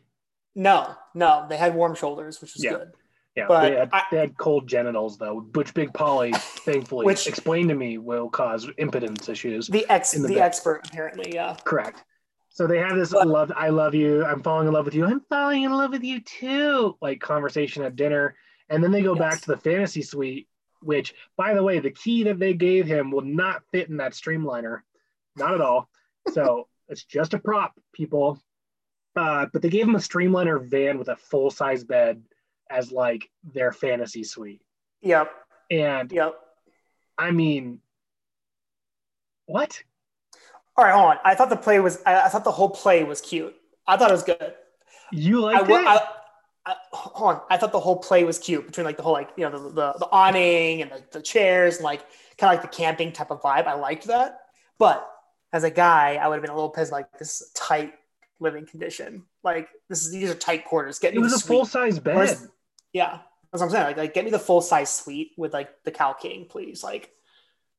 no 0.54 0.94
no 1.14 1.46
they 1.48 1.56
had 1.56 1.74
warm 1.74 1.94
shoulders 1.94 2.40
which 2.40 2.54
was 2.54 2.64
Yeah. 2.64 2.70
good 2.72 2.92
Yeah, 3.36 3.46
But 3.46 3.60
they, 3.68 3.76
had, 3.76 3.90
I- 3.92 4.02
they 4.10 4.16
had 4.18 4.36
cold 4.38 4.66
genitals 4.66 5.16
though, 5.18 5.46
which 5.54 5.72
Big 5.74 5.92
Polly, 5.94 6.32
thankfully, 6.66 7.04
Which- 7.06 7.26
explained 7.28 7.68
to 7.68 7.74
me 7.76 7.98
will 7.98 8.28
cause 8.28 8.68
impotence 8.78 9.28
issues. 9.28 9.68
the 9.68 9.86
ex 9.88 10.14
In 10.14 10.22
the 10.22 10.28
the, 10.28 10.40
expert 10.40 10.80
apparently 10.88 11.34
yeah 11.34 11.54
Correct. 11.64 12.02
So 12.50 12.66
they 12.66 12.78
have 12.78 12.96
this 12.96 13.12
But- 13.12 13.28
love. 13.28 13.52
I 13.54 13.68
love 13.68 13.94
you. 13.94 14.24
I'm 14.24 14.42
falling 14.42 14.66
in 14.66 14.72
love 14.72 14.86
with 14.86 14.94
you. 14.94 15.04
I'm 15.04 15.20
falling 15.28 15.62
in 15.62 15.70
love 15.70 15.92
with 15.92 16.02
you 16.02 16.20
too. 16.22 16.96
Like 17.00 17.20
conversation 17.20 17.84
at 17.84 17.94
dinner, 17.94 18.34
and 18.70 18.82
then 18.82 18.90
they 18.90 19.02
go 19.02 19.14
back 19.14 19.40
to 19.42 19.46
the 19.46 19.56
fantasy 19.58 20.02
suite. 20.02 20.48
Which, 20.80 21.14
by 21.36 21.54
the 21.54 21.62
way, 21.62 21.80
the 21.80 21.90
key 21.90 22.24
that 22.24 22.38
they 22.38 22.54
gave 22.54 22.86
him 22.86 23.10
will 23.10 23.22
not 23.22 23.64
fit 23.72 23.88
in 23.88 23.96
that 23.96 24.12
streamliner, 24.12 24.80
not 25.36 25.54
at 25.54 25.60
all. 25.60 25.88
So 26.32 26.68
it's 26.88 27.04
just 27.04 27.34
a 27.34 27.38
prop, 27.38 27.74
people. 27.92 28.40
Uh, 29.16 29.46
but 29.52 29.62
they 29.62 29.70
gave 29.70 29.88
him 29.88 29.96
a 29.96 29.98
streamliner 29.98 30.62
van 30.64 30.98
with 30.98 31.08
a 31.08 31.16
full 31.16 31.50
size 31.50 31.82
bed 31.82 32.22
as 32.70 32.92
like 32.92 33.28
their 33.52 33.72
fantasy 33.72 34.22
suite, 34.22 34.62
yep 35.00 35.32
and 35.70 36.12
yep 36.12 36.34
I 37.18 37.32
mean, 37.32 37.80
what? 39.46 39.82
All 40.76 40.84
right, 40.84 40.94
hold 40.94 41.10
on. 41.10 41.16
I 41.24 41.34
thought 41.34 41.50
the 41.50 41.56
play 41.56 41.80
was. 41.80 42.00
I, 42.06 42.22
I 42.22 42.28
thought 42.28 42.44
the 42.44 42.52
whole 42.52 42.70
play 42.70 43.02
was 43.02 43.20
cute. 43.20 43.54
I 43.86 43.96
thought 43.96 44.10
it 44.10 44.14
was 44.14 44.22
good. 44.22 44.54
You 45.10 45.40
like 45.40 45.68
it? 45.68 45.72
I, 45.72 46.06
I, 46.68 46.74
hold 46.92 47.36
on. 47.36 47.40
I 47.50 47.56
thought 47.56 47.72
the 47.72 47.80
whole 47.80 47.96
play 47.96 48.24
was 48.24 48.38
cute 48.38 48.66
between 48.66 48.84
like 48.84 48.96
the 48.98 49.02
whole 49.02 49.14
like 49.14 49.30
you 49.36 49.48
know 49.48 49.50
the 49.50 49.68
the, 49.70 49.92
the 50.00 50.08
awning 50.12 50.82
and 50.82 50.90
the, 50.90 51.02
the 51.12 51.22
chairs 51.22 51.76
and 51.76 51.84
like 51.84 52.00
kind 52.36 52.52
of 52.52 52.62
like 52.62 52.70
the 52.70 52.76
camping 52.76 53.10
type 53.12 53.30
of 53.30 53.40
vibe. 53.40 53.66
I 53.66 53.74
liked 53.74 54.04
that, 54.04 54.40
but 54.78 55.08
as 55.52 55.64
a 55.64 55.70
guy, 55.70 56.16
I 56.16 56.28
would 56.28 56.34
have 56.34 56.42
been 56.42 56.50
a 56.50 56.54
little 56.54 56.68
pissed. 56.70 56.92
Like 56.92 57.10
this 57.18 57.40
is 57.40 57.50
tight 57.52 57.94
living 58.38 58.66
condition. 58.66 59.24
Like 59.42 59.68
this 59.88 60.04
is 60.04 60.12
these 60.12 60.30
are 60.30 60.34
tight 60.34 60.66
quarters. 60.66 60.98
Get 60.98 61.14
it 61.14 61.16
me 61.16 61.22
was 61.22 61.32
a 61.42 61.46
full 61.46 61.64
size 61.64 61.98
bed. 61.98 62.16
Where's- 62.16 62.46
Yeah, 62.92 63.18
that's 63.50 63.62
what 63.62 63.66
I'm 63.66 63.70
saying. 63.70 63.86
Like, 63.86 63.96
like 63.96 64.14
get 64.14 64.24
me 64.26 64.30
the 64.30 64.38
full 64.38 64.60
size 64.60 64.90
suite 64.94 65.32
with 65.38 65.54
like 65.54 65.70
the 65.84 65.90
Cal 65.90 66.12
King, 66.14 66.46
please. 66.48 66.84
Like 66.84 67.10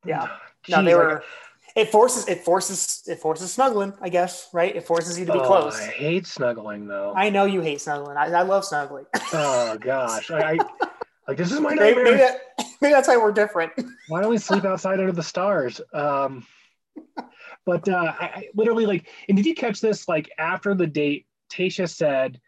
yeah. 0.05 0.29
No, 0.67 0.79
Jeez, 0.79 0.86
they 0.86 0.96
like, 0.96 1.03
were. 1.03 1.24
It 1.75 1.89
forces 1.89 2.27
it 2.27 2.43
forces 2.43 3.03
it 3.07 3.19
forces 3.19 3.53
snuggling, 3.53 3.93
I 4.01 4.09
guess, 4.09 4.49
right? 4.53 4.75
It 4.75 4.85
forces 4.85 5.19
you 5.19 5.25
to 5.25 5.33
be 5.33 5.39
oh, 5.39 5.45
close. 5.45 5.79
I 5.79 5.88
hate 5.88 6.25
snuggling 6.25 6.88
though. 6.88 7.13
I 7.15 7.29
know 7.29 7.45
you 7.45 7.61
hate 7.61 7.81
snuggling. 7.81 8.17
I, 8.17 8.25
I 8.25 8.41
love 8.41 8.65
snuggling. 8.65 9.05
oh 9.33 9.77
gosh, 9.81 10.31
I, 10.31 10.53
I 10.53 10.57
like 11.27 11.38
this 11.38 11.51
is 11.51 11.59
my 11.59 11.75
nightmare. 11.75 12.05
maybe, 12.05 12.17
that, 12.17 12.41
maybe 12.81 12.93
that's 12.93 13.07
why 13.07 13.17
we're 13.17 13.31
different. 13.31 13.73
Why 14.07 14.21
don't 14.21 14.31
we 14.31 14.38
sleep 14.38 14.65
outside 14.65 14.99
under 14.99 15.11
the 15.11 15.23
stars? 15.23 15.79
Um, 15.93 16.45
but 17.65 17.88
uh, 17.88 18.13
I, 18.19 18.25
I 18.25 18.47
literally 18.55 18.85
like, 18.85 19.07
and 19.27 19.38
did 19.38 19.45
you 19.45 19.53
catch 19.53 19.79
this? 19.79 20.07
Like 20.07 20.29
after 20.38 20.73
the 20.73 20.88
date, 20.88 21.27
Tayshia 21.51 21.88
said, 21.88 22.41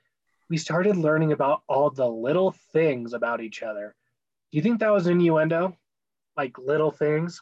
"We 0.49 0.57
started 0.57 0.97
learning 0.97 1.31
about 1.31 1.61
all 1.67 1.91
the 1.91 2.09
little 2.09 2.55
things 2.73 3.13
about 3.13 3.41
each 3.41 3.61
other." 3.61 3.95
Do 4.51 4.57
you 4.57 4.63
think 4.63 4.79
that 4.79 4.91
was 4.91 5.07
innuendo? 5.07 5.77
Like 6.35 6.57
little 6.57 6.91
things? 6.91 7.41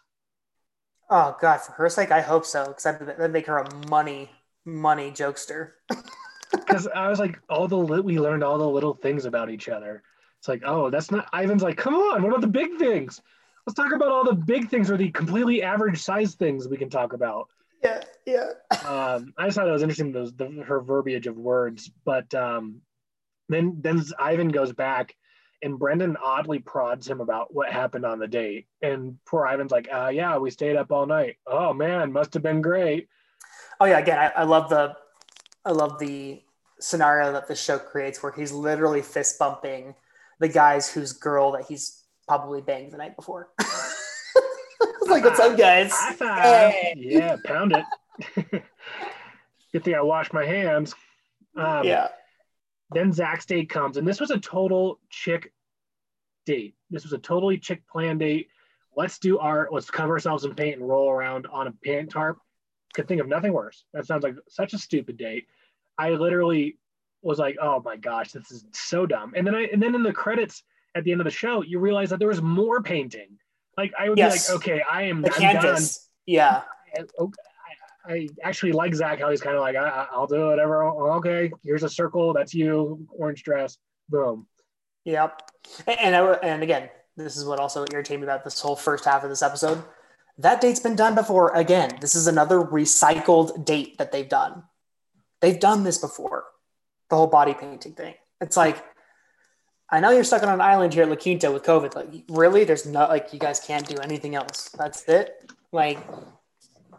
Oh 1.09 1.35
God, 1.41 1.57
for 1.61 1.71
her 1.73 1.89
sake, 1.89 2.11
I 2.11 2.21
hope 2.21 2.45
so, 2.45 2.67
because 2.67 2.83
that'd, 2.83 3.07
that'd 3.07 3.31
make 3.31 3.47
her 3.47 3.57
a 3.57 3.87
money 3.89 4.29
money 4.65 5.11
jokester. 5.11 5.71
Because 6.51 6.87
I 6.87 7.07
was 7.07 7.19
like, 7.19 7.39
all 7.47 7.67
the 7.67 7.77
li- 7.77 8.01
we 8.01 8.19
learned 8.19 8.43
all 8.43 8.57
the 8.57 8.67
little 8.67 8.95
things 8.95 9.25
about 9.25 9.51
each 9.51 9.69
other. 9.69 10.01
It's 10.39 10.47
like, 10.47 10.63
oh, 10.65 10.89
that's 10.89 11.11
not. 11.11 11.27
Ivan's 11.33 11.61
like, 11.61 11.77
come 11.77 11.93
on, 11.93 12.23
what 12.23 12.29
about 12.29 12.41
the 12.41 12.47
big 12.47 12.77
things? 12.77 13.21
Let's 13.67 13.75
talk 13.75 13.93
about 13.93 14.09
all 14.09 14.23
the 14.23 14.33
big 14.33 14.69
things 14.69 14.89
or 14.89 14.97
the 14.97 15.11
completely 15.11 15.61
average 15.61 16.01
size 16.01 16.33
things 16.33 16.67
we 16.67 16.77
can 16.77 16.89
talk 16.89 17.13
about. 17.13 17.49
Yeah, 17.83 18.01
yeah. 18.25 18.45
um, 18.83 19.33
I 19.37 19.45
just 19.45 19.57
thought 19.57 19.67
it 19.67 19.71
was 19.71 19.83
interesting 19.83 20.11
those 20.11 20.33
the, 20.33 20.63
her 20.65 20.81
verbiage 20.81 21.27
of 21.27 21.37
words. 21.37 21.91
But 22.03 22.33
um, 22.33 22.81
then 23.47 23.77
then 23.81 24.03
Ivan 24.17 24.49
goes 24.49 24.73
back, 24.73 25.15
and 25.61 25.77
Brendan 25.77 26.17
oddly 26.23 26.59
prods 26.59 27.07
him 27.07 27.21
about 27.21 27.53
what 27.53 27.71
happened 27.71 28.05
on 28.05 28.19
the 28.19 28.27
date, 28.27 28.67
and 28.81 29.17
poor 29.25 29.45
Ivan's 29.47 29.71
like, 29.71 29.87
uh, 29.91 30.09
"Yeah, 30.13 30.37
we 30.37 30.51
stayed 30.51 30.75
up 30.75 30.91
all 30.91 31.05
night. 31.05 31.37
Oh 31.47 31.73
man, 31.73 32.11
must 32.11 32.33
have 32.33 32.43
been 32.43 32.61
great." 32.61 33.07
Oh 33.79 33.85
yeah, 33.85 33.99
again, 33.99 34.17
I, 34.17 34.41
I 34.41 34.43
love 34.43 34.69
the 34.69 34.95
I 35.65 35.71
love 35.71 35.99
the 35.99 36.41
scenario 36.79 37.33
that 37.33 37.47
the 37.47 37.55
show 37.55 37.77
creates 37.77 38.23
where 38.23 38.31
he's 38.31 38.51
literally 38.51 39.01
fist 39.01 39.37
bumping 39.37 39.95
the 40.39 40.47
guys 40.47 40.91
whose 40.91 41.11
girl 41.11 41.51
that 41.51 41.65
he's 41.67 42.03
probably 42.27 42.61
banged 42.61 42.91
the 42.91 42.97
night 42.97 43.15
before. 43.15 43.49
It's 44.81 45.09
like, 45.09 45.23
what's 45.23 45.39
up, 45.39 45.57
guys? 45.57 45.91
Hey. 46.19 46.93
Yeah, 46.95 47.37
pound 47.43 47.75
it. 47.75 47.83
Good 49.71 49.83
thing 49.83 49.95
I 49.95 50.01
washed 50.01 50.33
my 50.33 50.45
hands. 50.45 50.93
Um, 51.55 51.83
yeah. 51.83 52.09
Then 52.91 53.11
Zach's 53.11 53.45
date 53.45 53.69
comes, 53.69 53.97
and 53.97 54.07
this 54.07 54.19
was 54.19 54.31
a 54.31 54.39
total 54.39 54.99
chick 55.09 55.53
date. 56.45 56.75
This 56.89 57.03
was 57.03 57.13
a 57.13 57.17
totally 57.19 57.57
chick 57.57 57.87
plan 57.87 58.17
date. 58.17 58.47
Let's 58.95 59.19
do 59.19 59.37
art. 59.37 59.71
Let's 59.71 59.91
cover 59.91 60.13
ourselves 60.13 60.43
in 60.45 60.55
paint 60.55 60.79
and 60.79 60.87
roll 60.89 61.09
around 61.09 61.45
on 61.47 61.67
a 61.67 61.71
paint 61.71 62.09
tarp. 62.11 62.39
Could 62.93 63.07
think 63.07 63.21
of 63.21 63.27
nothing 63.27 63.53
worse. 63.53 63.85
That 63.93 64.07
sounds 64.07 64.23
like 64.23 64.35
such 64.47 64.73
a 64.73 64.77
stupid 64.79 65.17
date. 65.17 65.45
I 65.99 66.11
literally 66.11 66.77
was 67.21 67.37
like, 67.37 67.57
"Oh 67.61 67.81
my 67.85 67.95
gosh, 67.97 68.31
this 68.31 68.51
is 68.51 68.65
so 68.71 69.05
dumb." 69.05 69.33
And 69.35 69.45
then 69.45 69.53
I, 69.53 69.65
and 69.65 69.81
then 69.81 69.93
in 69.93 70.01
the 70.01 70.11
credits 70.13 70.63
at 70.95 71.03
the 71.03 71.11
end 71.11 71.21
of 71.21 71.25
the 71.25 71.31
show, 71.31 71.61
you 71.61 71.77
realize 71.79 72.09
that 72.09 72.17
there 72.17 72.27
was 72.29 72.41
more 72.41 72.81
painting. 72.81 73.37
Like 73.77 73.93
I 73.99 74.09
would 74.09 74.17
Yes. 74.17 74.47
be 74.47 74.53
like, 74.53 74.61
"Okay, 74.61 74.81
I 74.89 75.03
am 75.03 75.21
The 75.21 75.31
I'm 75.33 75.39
canvas. 75.39 76.09
Yeah. 76.25 76.63
Okay, 77.19 77.41
I, 78.09 78.27
actually 78.43 78.71
like 78.71 78.95
Zach 78.95 79.19
how 79.19 79.29
he's 79.29 79.41
kind 79.41 79.55
of 79.55 79.61
like, 79.61 79.75
I, 79.75 80.07
"I'll 80.11 80.27
do 80.27 80.47
whatever." 80.47 80.83
Oh, 80.83 81.13
okay, 81.17 81.51
here's 81.63 81.83
a 81.83 81.89
circle. 81.89 82.33
That's 82.33 82.53
you. 82.53 83.07
Orange 83.11 83.43
dress. 83.43 83.77
Boom. 84.09 84.47
Yep. 85.05 85.41
And 85.87 85.99
and, 85.99 86.15
I, 86.15 86.33
and 86.43 86.63
again, 86.63 86.89
this 87.15 87.37
is 87.37 87.45
what 87.45 87.59
also 87.59 87.85
irritated 87.91 88.19
me 88.19 88.25
about 88.25 88.43
this 88.43 88.59
whole 88.59 88.75
first 88.75 89.05
half 89.05 89.23
of 89.23 89.29
this 89.29 89.41
episode. 89.41 89.83
That 90.37 90.61
date's 90.61 90.79
been 90.79 90.95
done 90.95 91.15
before. 91.15 91.53
Again, 91.55 91.97
this 91.99 92.15
is 92.15 92.27
another 92.27 92.59
recycled 92.59 93.65
date 93.65 93.97
that 93.97 94.11
they've 94.11 94.29
done. 94.29 94.63
They've 95.41 95.59
done 95.59 95.83
this 95.83 95.97
before. 95.97 96.45
The 97.09 97.15
whole 97.17 97.27
body 97.27 97.53
painting 97.53 97.93
thing. 97.93 98.15
It's 98.39 98.55
like, 98.55 98.83
I 99.89 99.99
know 99.99 100.11
you're 100.11 100.23
stuck 100.23 100.43
on 100.43 100.49
an 100.49 100.61
island 100.61 100.93
here 100.93 101.03
at 101.03 101.09
La 101.09 101.15
Quinta 101.15 101.51
with 101.51 101.63
COVID. 101.63 101.95
Like, 101.95 102.23
really? 102.29 102.63
There's 102.63 102.85
not 102.85 103.09
like 103.09 103.33
you 103.33 103.39
guys 103.39 103.59
can't 103.59 103.87
do 103.87 103.95
anything 103.97 104.35
else. 104.35 104.69
That's 104.77 105.03
it. 105.09 105.51
Like, 105.71 105.99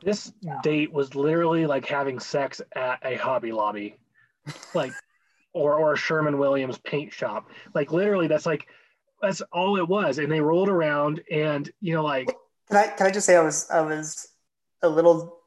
This 0.02 0.32
date 0.62 0.92
was 0.92 1.14
literally 1.14 1.66
like 1.66 1.86
having 1.86 2.18
sex 2.18 2.60
at 2.74 2.98
a 3.02 3.16
Hobby 3.16 3.52
Lobby, 3.52 3.96
like, 4.74 4.92
or 5.52 5.74
or 5.74 5.92
a 5.92 5.96
Sherwin 5.96 6.38
Williams 6.38 6.78
paint 6.78 7.12
shop. 7.12 7.50
Like 7.74 7.92
literally, 7.92 8.26
that's 8.26 8.46
like 8.46 8.66
that's 9.20 9.40
all 9.52 9.76
it 9.76 9.86
was. 9.88 10.18
And 10.18 10.30
they 10.30 10.40
rolled 10.40 10.68
around, 10.68 11.20
and 11.30 11.70
you 11.80 11.94
know, 11.94 12.02
like 12.02 12.26
Can 12.68 12.76
I 12.76 12.86
can 12.88 13.06
I 13.06 13.10
just 13.10 13.26
say 13.26 13.36
I 13.36 13.42
was 13.42 13.68
I 13.70 13.80
was 13.80 14.28
a 14.82 14.88
little 14.88 15.38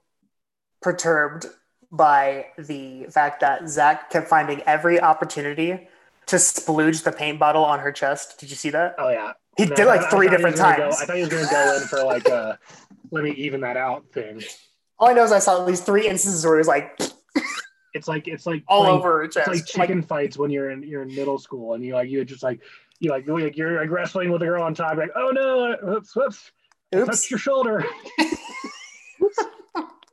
perturbed 0.82 1.48
by 1.92 2.48
the 2.58 3.06
fact 3.06 3.40
that 3.42 3.70
Zach 3.70 4.10
kept 4.10 4.28
finding 4.28 4.62
every 4.62 5.00
opportunity 5.00 5.88
to 6.26 6.36
splooge 6.38 7.04
the 7.04 7.12
paint 7.12 7.40
bottle 7.40 7.64
on 7.64 7.80
her 7.80 7.92
chest. 7.92 8.40
Did 8.40 8.50
you 8.50 8.56
see 8.56 8.70
that? 8.72 8.96
oh 8.98 9.10
yeah, 9.10 9.34
He 9.58 9.64
I 9.64 9.68
did 9.68 9.86
like 9.86 10.10
three 10.10 10.30
different 10.30 10.56
gonna 10.58 10.78
go- 10.78 10.84
times. 10.84 11.02
I 11.02 11.06
thought 11.06 11.16
he 11.16 11.22
was 11.22 11.30
going 11.30 11.46
to 11.46 11.52
go 11.52 11.78
in 11.78 11.84
for 11.88 12.04
like 12.04 12.28
a 12.28 12.58
let 13.12 13.24
me 13.24 13.32
even 13.32 13.62
that 13.62 13.78
out 13.78 14.06
thing. 14.12 14.42
All 15.00 15.10
I 15.10 15.14
know 15.14 15.24
is 15.24 15.32
I 15.32 15.40
saw 15.40 15.60
at 15.62 15.68
least 15.68 15.86
three 15.86 16.08
instances 16.08 16.44
where 16.46 16.56
he 16.56 16.60
was 16.60 16.68
like 16.68 17.00
It's 17.94 18.08
like 18.08 18.28
it's 18.28 18.46
like 18.48 18.64
all 18.68 18.84
playing- 18.86 18.98
over 18.98 19.24
It's 19.24 19.36
chest. 19.36 19.48
like 19.48 19.58
Like, 19.58 19.66
chicken 19.68 20.02
fights 20.02 20.38
when 20.38 20.50
you're 20.50 20.72
in 20.72 20.82
you're 20.84 21.04
in 21.04 21.14
middle 21.14 21.38
school 21.38 21.76
and 21.76 21.86
you 21.86 21.94
like 21.94 22.10
you 22.10 22.26
just 22.26 22.42
like 22.42 22.60
you 23.00 23.12
like 23.12 23.28
you're 23.28 23.40
like 23.40 23.56
you're 23.58 23.80
like 23.80 23.90
wrestling 23.92 24.32
with 24.32 24.42
a 24.42 24.46
girl 24.46 24.64
on 24.64 24.74
top 24.74 24.98
like 24.98 25.12
oh 25.16 25.30
no 25.32 25.76
whoops 25.84 26.16
whoops 26.16 26.52
oops. 26.96 27.06
touched 27.08 27.30
your 27.32 27.38
shoulder. 27.40 27.86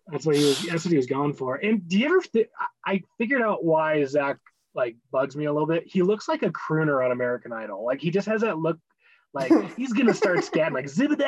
that's 0.08 0.26
what 0.26 0.36
he 0.36 0.44
was. 0.44 0.62
That's 0.62 0.84
what 0.84 0.90
he 0.90 0.96
was 0.96 1.06
going 1.06 1.32
for. 1.34 1.56
And 1.56 1.86
do 1.88 1.98
you 1.98 2.06
ever? 2.06 2.20
Th- 2.20 2.50
I 2.84 3.02
figured 3.18 3.42
out 3.42 3.64
why 3.64 4.04
Zach 4.04 4.38
like 4.74 4.96
bugs 5.12 5.36
me 5.36 5.44
a 5.46 5.52
little 5.52 5.68
bit. 5.68 5.84
He 5.86 6.02
looks 6.02 6.28
like 6.28 6.42
a 6.42 6.50
crooner 6.50 7.04
on 7.04 7.12
American 7.12 7.52
Idol. 7.52 7.84
Like 7.84 8.00
he 8.00 8.10
just 8.10 8.26
has 8.26 8.40
that 8.42 8.58
look. 8.58 8.78
Like 9.32 9.52
he's 9.76 9.92
gonna 9.92 10.14
start 10.14 10.38
scatting 10.38 10.72
like 10.72 10.86
zibba 10.86 11.18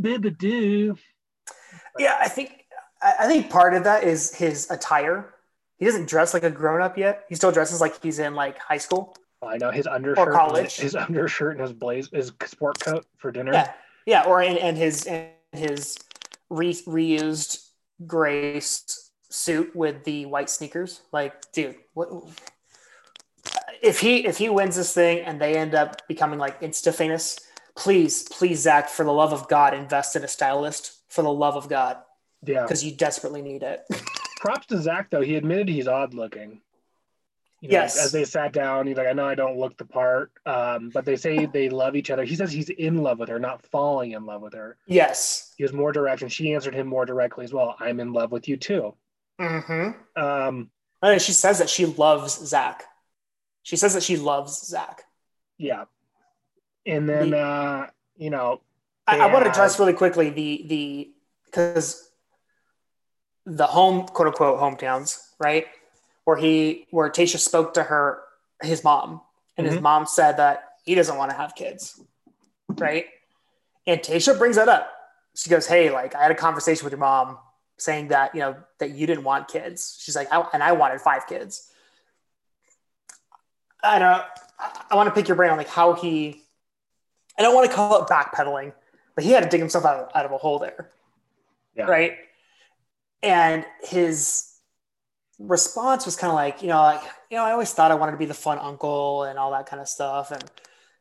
bibba 0.00 0.38
doo. 0.38 0.96
Yeah, 1.98 2.16
I 2.20 2.28
think 2.28 2.64
I 3.02 3.26
think 3.26 3.50
part 3.50 3.74
of 3.74 3.84
that 3.84 4.04
is 4.04 4.34
his 4.34 4.70
attire. 4.70 5.34
He 5.78 5.86
doesn't 5.86 6.08
dress 6.08 6.32
like 6.32 6.44
a 6.44 6.50
grown 6.50 6.80
up 6.80 6.96
yet. 6.96 7.24
He 7.28 7.34
still 7.34 7.50
dresses 7.50 7.80
like 7.80 8.00
he's 8.02 8.18
in 8.18 8.34
like 8.34 8.58
high 8.58 8.78
school. 8.78 9.16
Oh, 9.40 9.48
I 9.48 9.56
know 9.56 9.72
his 9.72 9.88
undershirt, 9.88 10.32
college. 10.32 10.76
his 10.76 10.94
undershirt 10.94 11.52
and 11.52 11.62
his 11.62 11.72
blaze, 11.72 12.08
his 12.12 12.32
sport 12.46 12.78
coat 12.78 13.04
for 13.18 13.32
dinner. 13.32 13.52
Yeah. 13.52 13.72
Yeah, 14.06 14.24
or 14.24 14.40
and, 14.40 14.58
and 14.58 14.76
his 14.76 15.04
and 15.06 15.30
his 15.52 15.96
re, 16.50 16.72
reused 16.72 17.68
gray 18.06 18.60
suit 19.30 19.74
with 19.74 20.04
the 20.04 20.26
white 20.26 20.50
sneakers. 20.50 21.02
Like, 21.12 21.52
dude, 21.52 21.76
what? 21.94 22.08
If 23.82 24.00
he 24.00 24.24
if 24.26 24.38
he 24.38 24.48
wins 24.48 24.76
this 24.76 24.94
thing 24.94 25.20
and 25.20 25.40
they 25.40 25.56
end 25.56 25.74
up 25.74 26.06
becoming 26.08 26.38
like 26.38 26.60
insta 26.60 26.94
famous, 26.94 27.40
please, 27.76 28.22
please, 28.24 28.60
Zach, 28.60 28.88
for 28.88 29.04
the 29.04 29.12
love 29.12 29.32
of 29.32 29.48
God, 29.48 29.74
invest 29.74 30.14
in 30.16 30.22
a 30.24 30.28
stylist. 30.28 30.98
For 31.08 31.22
the 31.22 31.32
love 31.32 31.56
of 31.56 31.68
God, 31.68 31.98
Yeah. 32.42 32.62
because 32.62 32.82
you 32.82 32.92
desperately 32.92 33.42
need 33.42 33.62
it. 33.62 33.84
Props 34.40 34.66
to 34.68 34.80
Zach 34.80 35.10
though. 35.10 35.20
He 35.20 35.34
admitted 35.36 35.68
he's 35.68 35.86
odd 35.88 36.14
looking. 36.14 36.62
You 37.60 37.68
know, 37.68 37.72
Yes. 37.74 38.02
As 38.02 38.10
they 38.12 38.24
sat 38.24 38.52
down, 38.52 38.86
he's 38.86 38.96
like, 38.96 39.06
I 39.08 39.12
know 39.12 39.26
I 39.28 39.34
don't 39.36 39.58
look 39.58 39.76
the 39.76 39.84
part, 39.84 40.32
um, 40.46 40.90
but 40.92 41.04
they 41.04 41.14
say 41.16 41.44
they 41.46 41.68
love 41.68 41.94
each 41.96 42.10
other. 42.10 42.24
He 42.24 42.34
says 42.34 42.50
he's 42.50 42.70
in 42.70 43.02
love 43.02 43.18
with 43.20 43.28
her, 43.28 43.38
not 43.38 43.62
falling 43.66 44.12
in 44.12 44.24
love 44.26 44.42
with 44.42 44.54
her. 44.54 44.76
yes. 44.86 45.52
He 45.58 45.62
was 45.64 45.72
more 45.72 45.92
direct, 45.92 46.22
and 46.22 46.32
she 46.32 46.54
answered 46.54 46.74
him 46.74 46.86
more 46.88 47.04
directly 47.06 47.44
as 47.44 47.52
well. 47.52 47.76
I'm 47.78 48.00
in 48.00 48.12
love 48.12 48.32
with 48.32 48.48
you 48.48 48.56
too. 48.56 48.94
Mm-hmm. 49.40 50.20
Um, 50.20 50.70
And 51.02 51.20
she 51.22 51.32
says 51.32 51.58
that 51.58 51.68
she 51.70 51.86
loves 51.86 52.32
Zach. 52.46 52.84
She 53.62 53.76
says 53.76 53.94
that 53.94 54.02
she 54.02 54.16
loves 54.16 54.66
Zach. 54.66 55.04
yeah. 55.58 55.84
And 56.84 57.08
then, 57.08 57.30
The- 57.30 57.38
uh, 57.38 57.86
you 58.16 58.30
know, 58.30 58.60
I, 59.06 59.20
I 59.20 59.32
want 59.32 59.44
to 59.44 59.50
address 59.50 59.78
really 59.78 59.92
quickly 59.92 60.30
the 60.30 60.64
the 60.66 61.12
because 61.46 62.10
the 63.46 63.66
home 63.66 64.06
quote 64.06 64.28
unquote 64.28 64.58
hometowns, 64.60 65.18
right? 65.38 65.66
Where 66.24 66.36
he 66.36 66.86
where 66.90 67.08
Tayshia 67.10 67.38
spoke 67.38 67.74
to 67.74 67.82
her 67.84 68.22
his 68.62 68.82
mom, 68.84 69.20
and 69.56 69.66
his 69.66 69.76
Mhm. 69.76 69.82
mom 69.82 70.06
said 70.06 70.36
that 70.38 70.74
he 70.84 70.94
doesn't 70.94 71.16
want 71.16 71.30
to 71.30 71.36
have 71.36 71.54
kids, 71.54 72.00
right? 72.78 73.06
And 73.86 74.00
Tayshia 74.00 74.36
brings 74.38 74.56
that 74.56 74.68
up. 74.68 74.90
She 75.34 75.50
goes, 75.50 75.66
"Hey, 75.66 75.90
like 75.90 76.14
I 76.14 76.22
had 76.22 76.30
a 76.30 76.36
conversation 76.36 76.84
with 76.84 76.92
your 76.92 77.00
mom 77.00 77.38
saying 77.78 78.08
that 78.08 78.34
you 78.34 78.40
know 78.40 78.56
that 78.78 78.90
you 78.90 79.06
didn't 79.06 79.24
want 79.24 79.48
kids." 79.48 79.98
She's 80.00 80.14
like, 80.16 80.28
I, 80.32 80.46
"And 80.52 80.62
I 80.62 80.72
wanted 80.72 81.00
five 81.00 81.26
kids." 81.28 81.71
I 83.82 83.98
don't. 83.98 84.22
I, 84.58 84.84
I 84.90 84.96
want 84.96 85.08
to 85.08 85.14
pick 85.14 85.28
your 85.28 85.36
brain 85.36 85.50
on 85.50 85.56
like 85.58 85.68
how 85.68 85.94
he. 85.94 86.42
I 87.38 87.42
don't 87.42 87.54
want 87.54 87.68
to 87.70 87.74
call 87.74 88.02
it 88.02 88.08
backpedaling, 88.08 88.72
but 89.14 89.24
he 89.24 89.30
had 89.30 89.42
to 89.42 89.48
dig 89.48 89.60
himself 89.60 89.84
out 89.84 90.00
of, 90.00 90.08
out 90.14 90.26
of 90.26 90.32
a 90.32 90.38
hole 90.38 90.58
there, 90.58 90.90
Yeah. 91.74 91.84
right? 91.84 92.16
And 93.22 93.64
his 93.82 94.48
response 95.38 96.04
was 96.06 96.16
kind 96.16 96.30
of 96.30 96.34
like, 96.34 96.62
you 96.62 96.68
know, 96.68 96.80
like 96.82 97.02
you 97.30 97.36
know, 97.36 97.44
I 97.44 97.52
always 97.52 97.72
thought 97.72 97.90
I 97.90 97.94
wanted 97.94 98.12
to 98.12 98.18
be 98.18 98.26
the 98.26 98.34
fun 98.34 98.58
uncle 98.58 99.24
and 99.24 99.38
all 99.38 99.52
that 99.52 99.66
kind 99.66 99.80
of 99.80 99.88
stuff, 99.88 100.30
and 100.30 100.44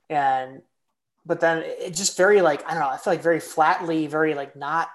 and 0.10 0.62
but 1.26 1.39
then 1.39 1.60
it 1.63 1.94
just 1.94 2.17
very 2.17 2.41
like 2.41 2.65
I 2.67 2.72
don't 2.74 2.80
know, 2.82 2.89
I 2.89 2.98
feel 2.98 3.13
like 3.13 3.24
very 3.24 3.39
flatly, 3.39 4.08
very 4.08 4.34
like 4.34 4.56
not 4.56 4.89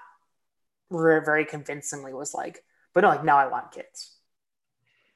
very 0.91 1.23
very 1.23 1.45
convincingly 1.45 2.13
was 2.13 2.33
like, 2.33 2.63
but 2.93 3.01
no, 3.01 3.09
like 3.09 3.23
now 3.23 3.37
I 3.37 3.47
want 3.47 3.71
kids. 3.71 4.16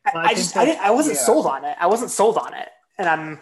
I, 0.05 0.11
I, 0.17 0.23
I 0.29 0.33
just 0.33 0.53
that- 0.53 0.61
I 0.61 0.65
didn't 0.65 0.81
I 0.81 0.91
wasn't 0.91 1.15
yeah. 1.17 1.23
sold 1.23 1.45
on 1.45 1.65
it. 1.65 1.77
I 1.79 1.87
wasn't 1.87 2.11
sold 2.11 2.37
on 2.37 2.53
it, 2.53 2.69
and 2.97 3.07
I'm. 3.07 3.39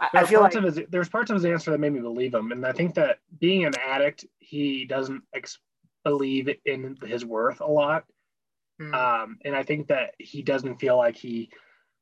I, 0.00 0.08
There 0.12 0.22
I 0.22 0.26
feel 0.26 0.40
like 0.40 0.54
of 0.54 0.64
his 0.64 0.80
there's 0.90 1.08
parts 1.08 1.30
of 1.30 1.34
his 1.36 1.44
answer 1.44 1.70
that 1.70 1.78
made 1.78 1.92
me 1.92 2.00
believe 2.00 2.34
him, 2.34 2.52
and 2.52 2.64
I 2.66 2.72
think 2.72 2.94
that 2.94 3.18
being 3.40 3.64
an 3.64 3.72
addict, 3.84 4.24
he 4.38 4.84
doesn't 4.84 5.22
ex- 5.34 5.58
believe 6.04 6.48
in 6.66 6.96
his 7.04 7.24
worth 7.24 7.60
a 7.60 7.66
lot, 7.66 8.04
Hmm. 8.78 8.94
um, 8.94 9.38
and 9.44 9.56
I 9.56 9.62
think 9.64 9.88
that 9.88 10.14
he 10.18 10.42
doesn't 10.42 10.76
feel 10.76 10.96
like 10.96 11.16
he 11.16 11.50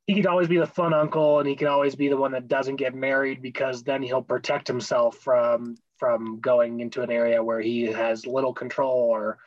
he 0.05 0.15
could 0.15 0.27
always 0.27 0.47
be 0.47 0.57
the 0.57 0.67
fun 0.67 0.93
uncle, 0.93 1.39
and 1.39 1.47
he 1.49 1.55
can 1.55 1.67
always 1.67 1.95
be 1.95 2.07
the 2.07 2.17
one 2.17 2.31
that 2.33 2.47
doesn't 2.47 2.75
get 2.75 2.93
married 2.93 3.41
because 3.41 3.83
then 3.83 4.03
he'll 4.03 4.21
protect 4.21 4.67
himself 4.67 5.17
from 5.17 5.75
from 5.97 6.39
going 6.39 6.79
into 6.81 7.01
an 7.01 7.09
area 7.09 7.43
where 7.43 7.59
he 7.61 7.83
has 7.85 8.27
little 8.27 8.53
control 8.53 8.93
or 9.09 9.39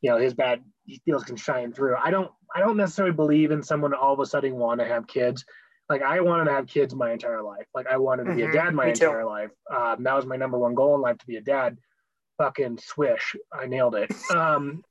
you 0.00 0.10
know 0.10 0.16
his 0.18 0.34
bad 0.34 0.64
he 0.84 1.00
feels 1.04 1.24
can 1.24 1.36
shine 1.36 1.72
through. 1.72 1.96
I 1.96 2.10
don't 2.10 2.30
I 2.54 2.60
don't 2.60 2.76
necessarily 2.76 3.14
believe 3.14 3.50
in 3.50 3.62
someone 3.62 3.94
all 3.94 4.12
of 4.12 4.20
a 4.20 4.26
sudden 4.26 4.56
want 4.56 4.80
to 4.80 4.86
have 4.86 5.06
kids 5.06 5.44
like 5.88 6.02
I 6.02 6.20
wanted 6.20 6.44
to 6.46 6.52
have 6.52 6.66
kids 6.66 6.94
my 6.94 7.12
entire 7.12 7.42
life. 7.42 7.66
Like 7.74 7.86
I 7.86 7.96
wanted 7.98 8.24
to 8.24 8.34
be 8.34 8.42
Mhm, 8.42 8.50
a 8.50 8.52
dad 8.52 8.74
my 8.74 8.86
me 8.86 8.92
too. 8.92 9.06
entire 9.06 9.24
life. 9.26 9.50
Um, 9.70 10.02
that 10.04 10.14
was 10.14 10.24
my 10.26 10.36
number 10.36 10.58
one 10.58 10.74
goal 10.74 10.94
in 10.94 11.00
life 11.00 11.18
to 11.18 11.26
be 11.26 11.36
a 11.36 11.40
dad. 11.42 11.76
Fucking 12.38 12.78
swish, 12.78 13.36
I 13.52 13.66
nailed 13.66 13.94
it. 13.94 14.10
Um, 14.34 14.84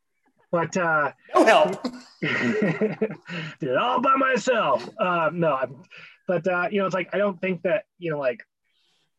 but 0.51 0.75
uh, 0.77 1.12
no 1.34 1.45
help. 1.45 1.82
did 2.21 3.10
it 3.62 3.77
all 3.77 4.01
by 4.01 4.15
myself. 4.15 4.88
Um, 4.99 5.39
no, 5.39 5.54
I'm, 5.56 5.84
but 6.27 6.45
uh, 6.47 6.67
you 6.69 6.80
know, 6.80 6.86
it's 6.86 6.93
like 6.93 7.10
I 7.13 7.17
don't 7.17 7.39
think 7.41 7.63
that 7.63 7.86
you 7.97 8.12
know, 8.12 8.19
like 8.19 8.41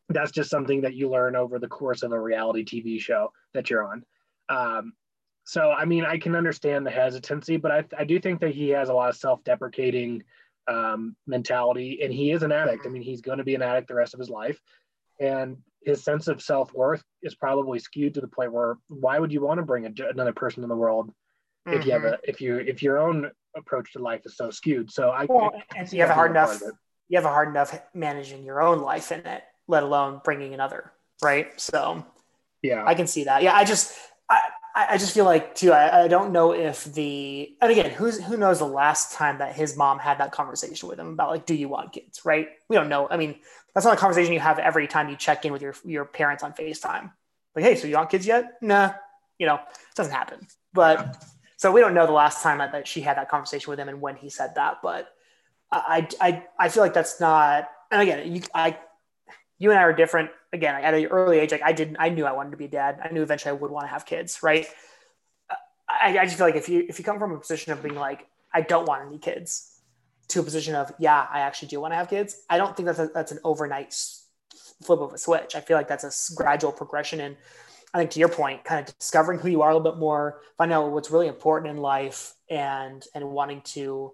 that's 0.09 0.31
just 0.31 0.51
something 0.51 0.83
that 0.83 0.95
you 0.95 1.09
learn 1.11 1.35
over 1.37 1.59
the 1.59 1.69
course 1.69 2.03
of 2.03 2.13
a 2.13 2.21
reality 2.21 2.65
TV 2.65 3.01
show 3.01 3.33
that 3.55 3.71
you're 3.71 3.83
on. 3.85 4.05
Um, 4.49 4.93
so, 5.45 5.71
I 5.73 5.85
mean, 5.85 6.05
I 6.05 6.19
can 6.19 6.37
understand 6.37 6.87
the 6.87 6.91
hesitancy, 6.91 7.57
but 7.57 7.73
I, 7.73 7.85
I 7.99 8.05
do 8.05 8.21
think 8.21 8.41
that 8.41 8.55
he 8.55 8.69
has 8.71 8.89
a 8.89 8.95
lot 8.95 9.09
of 9.09 9.17
self-deprecating 9.17 10.23
um, 10.69 11.17
mentality, 11.27 12.01
and 12.03 12.13
he 12.13 12.31
is 12.31 12.43
an 12.43 12.53
addict. 12.53 12.87
I 12.87 12.91
mean, 12.91 13.03
he's 13.03 13.21
going 13.21 13.39
to 13.39 13.45
be 13.45 13.55
an 13.55 13.63
addict 13.63 13.89
the 13.89 13.95
rest 13.95 14.15
of 14.15 14.21
his 14.21 14.31
life, 14.31 14.61
and 15.21 15.57
his 15.85 16.05
sense 16.05 16.29
of 16.29 16.41
self-worth 16.41 17.03
is 17.23 17.35
probably 17.35 17.81
skewed 17.81 18.15
to 18.15 18.21
the 18.21 18.29
point 18.29 18.53
where 18.53 18.77
why 18.89 19.19
would 19.19 19.33
you 19.33 19.41
want 19.41 19.59
to 19.59 19.67
bring 19.67 19.87
a, 19.87 20.09
another 20.11 20.33
person 20.33 20.63
in 20.63 20.69
the 20.69 20.77
world 20.77 21.13
if 21.67 21.87
you 21.87 21.93
have 21.93 22.05
a 22.05 22.19
if 22.25 22.41
you 22.41 22.59
if 22.59 22.83
your 22.83 22.99
own 22.99 23.31
approach 23.57 23.93
to 23.93 23.99
life 23.99 24.23
is 24.25 24.37
so 24.37 24.51
skewed. 24.51 24.91
So 24.91 25.11
I, 25.11 25.27
Well, 25.29 25.53
I 25.55 25.79
and 25.79 25.93
you 25.93 26.01
have 26.01 26.11
a 26.11 26.15
hard 26.15 26.31
enough 26.31 26.61
you 27.09 27.19
have 27.19 27.25
a 27.25 27.29
hard 27.29 27.49
enough 27.49 27.79
managing 27.95 28.45
your 28.45 28.63
own 28.63 28.81
life 28.81 29.13
in 29.13 29.21
it, 29.27 29.43
let 29.69 29.83
alone 29.83 30.21
bringing 30.25 30.55
another, 30.55 30.93
right? 31.23 31.61
So 31.61 32.05
Yeah, 32.63 32.85
I 32.87 32.95
can 32.95 33.07
see 33.07 33.25
that. 33.25 33.43
Yeah, 33.43 33.55
I 33.55 33.65
just 33.65 33.97
I, 34.31 34.41
I 34.75 34.87
I 34.95 34.99
just 34.99 35.15
feel 35.15 35.25
like 35.25 35.55
too. 35.55 35.73
I, 35.73 36.05
I 36.05 36.09
don't 36.09 36.33
know 36.33 36.53
if 36.53 36.85
the 36.85 37.57
and 37.61 37.71
again, 37.71 37.91
who's 37.91 38.23
who 38.23 38.37
knows 38.37 38.59
the 38.59 38.67
last 38.67 39.13
time 39.13 39.39
that 39.39 39.55
his 39.55 39.77
mom 39.77 39.99
had 39.99 40.19
that 40.19 40.33
conversation 40.33 40.89
with 40.89 40.99
him 40.99 41.09
about 41.09 41.31
like, 41.31 41.47
do 41.47 41.55
you 41.55 41.69
want 41.69 41.93
kids? 41.93 42.25
Right? 42.25 42.49
We 42.69 42.77
don't 42.77 42.89
know. 42.89 43.09
I 43.11 43.17
mean, 43.17 43.37
that's 43.75 43.87
not 43.87 43.95
a 43.95 44.01
conversation 44.01 44.33
you 44.33 44.41
have 44.41 44.59
every 44.59 44.87
time 44.87 45.09
you 45.09 45.17
check 45.17 45.45
in 45.45 45.53
with 45.53 45.63
your 45.63 45.75
your 45.85 46.05
parents 46.05 46.43
on 46.43 46.53
Facetime. 46.53 47.13
Like, 47.55 47.65
hey, 47.65 47.75
so 47.77 47.87
you 47.87 47.97
want 47.97 48.11
kids 48.11 48.27
yet? 48.27 48.59
Nah, 48.63 48.93
you 49.39 49.47
know, 49.47 49.57
it 49.57 49.95
doesn't 49.95 50.13
happen. 50.13 50.47
But 50.73 51.23
so 51.57 51.71
we 51.71 51.81
don't 51.81 51.95
know 51.95 52.07
the 52.07 52.13
last 52.13 52.43
time 52.43 52.59
that, 52.59 52.89
she 52.89 53.03
had 53.03 53.17
that 53.19 53.29
conversation 53.29 53.71
with 53.71 53.79
him 53.79 53.89
and 53.89 54.01
when 54.01 54.17
he 54.17 54.31
said 54.31 54.55
that. 54.55 54.79
But 54.83 55.13
I 55.71 56.09
I 56.21 56.45
I 56.59 56.69
feel 56.69 56.83
like 56.83 56.95
that's 56.95 57.21
not. 57.21 57.69
And 57.91 58.03
again, 58.03 58.35
you 58.35 58.43
I 58.55 58.79
you 59.63 59.71
and 59.71 59.79
I 59.79 59.85
are 59.85 59.93
different. 59.93 60.31
Again, 60.53 60.75
at 60.75 60.93
an 60.93 61.07
early 61.07 61.39
age, 61.39 61.53
like 61.53 61.63
I 61.63 61.73
didn't, 61.73 61.97
I 62.01 62.09
knew 62.09 62.27
I 62.27 62.33
wanted 62.33 62.51
to 62.51 62.57
be 62.57 62.65
a 62.65 62.69
dad. 62.69 62.99
I 63.03 63.13
knew 63.13 63.23
eventually 63.23 63.51
I 63.51 63.53
would 63.53 63.71
want 63.71 63.85
to 63.87 63.93
have 63.93 64.05
kids, 64.05 64.43
right? 64.43 64.67
I, 65.89 66.19
I 66.19 66.25
just 66.25 66.37
feel 66.37 66.47
like 66.47 66.57
if 66.57 66.69
you 66.69 66.85
if 66.89 66.99
you 66.99 67.05
come 67.05 67.21
from 67.21 67.33
a 67.33 67.39
position 67.39 67.73
of 67.73 67.81
being 67.81 67.95
like, 67.95 68.27
I 68.53 68.63
don't 68.63 68.87
want 68.87 69.07
any 69.07 69.19
kids, 69.19 69.79
to 70.29 70.41
a 70.41 70.43
position 70.43 70.75
of 70.75 70.93
yeah, 70.99 71.27
I 71.31 71.41
actually 71.41 71.69
do 71.69 71.81
want 71.81 71.93
to 71.93 71.97
have 71.97 72.11
kids. 72.11 72.43
I 72.51 72.59
don't 72.59 72.77
think 72.77 72.87
that's 72.87 72.99
a, 72.99 73.07
that's 73.15 73.31
an 73.31 73.39
overnight 73.45 73.95
flip 74.83 75.01
of 75.01 75.13
a 75.13 75.19
switch. 75.19 75.55
I 75.55 75.61
feel 75.61 75.77
like 75.77 75.87
that's 75.87 76.05
a 76.05 76.35
gradual 76.35 76.73
progression, 76.73 77.21
and 77.21 77.37
I 77.95 77.99
think 77.99 78.11
to 78.13 78.19
your 78.19 78.31
point, 78.31 78.65
kind 78.65 78.89
of 78.89 78.99
discovering 78.99 79.39
who 79.39 79.49
you 79.49 79.63
are 79.63 79.71
a 79.71 79.77
little 79.77 79.93
bit 79.93 80.01
more, 80.01 80.41
find 80.59 80.73
out 80.73 80.91
what's 80.91 81.13
really 81.13 81.29
important 81.29 81.71
in 81.71 81.77
life, 81.77 82.35
and 82.51 83.05
and 83.15 83.31
wanting 83.31 83.61
to 83.77 84.13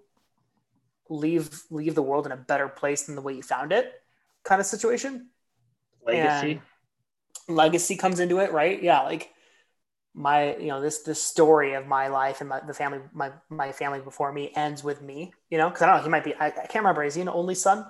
leave 1.09 1.63
leave 1.71 1.95
the 1.95 2.03
world 2.03 2.27
in 2.27 2.31
a 2.31 2.37
better 2.37 2.67
place 2.67 3.03
than 3.03 3.15
the 3.15 3.21
way 3.21 3.33
you 3.33 3.41
found 3.41 3.71
it, 3.71 3.91
kind 4.43 4.61
of 4.61 4.67
situation 4.67 5.29
legacy. 6.13 6.61
legacy 7.47 7.95
comes 7.95 8.19
into 8.19 8.39
it, 8.39 8.51
right? 8.51 8.81
Yeah, 8.81 9.01
like 9.01 9.31
my 10.13 10.55
you 10.57 10.67
know 10.67 10.81
this 10.81 11.03
this 11.03 11.21
story 11.21 11.73
of 11.73 11.87
my 11.87 12.07
life 12.07 12.41
and 12.41 12.49
my 12.49 12.59
the 12.59 12.73
family 12.73 12.99
my 13.13 13.31
my 13.49 13.71
family 13.71 13.99
before 13.99 14.31
me 14.31 14.51
ends 14.55 14.83
with 14.83 15.01
me. 15.01 15.33
You 15.49 15.57
know, 15.57 15.69
because 15.69 15.81
I 15.81 15.87
don't 15.87 15.97
know 15.97 16.03
he 16.03 16.09
might 16.09 16.23
be 16.23 16.33
I, 16.35 16.47
I 16.47 16.51
can't 16.51 16.75
remember 16.75 17.03
is 17.03 17.15
he 17.15 17.21
an 17.21 17.29
only 17.29 17.55
son 17.55 17.85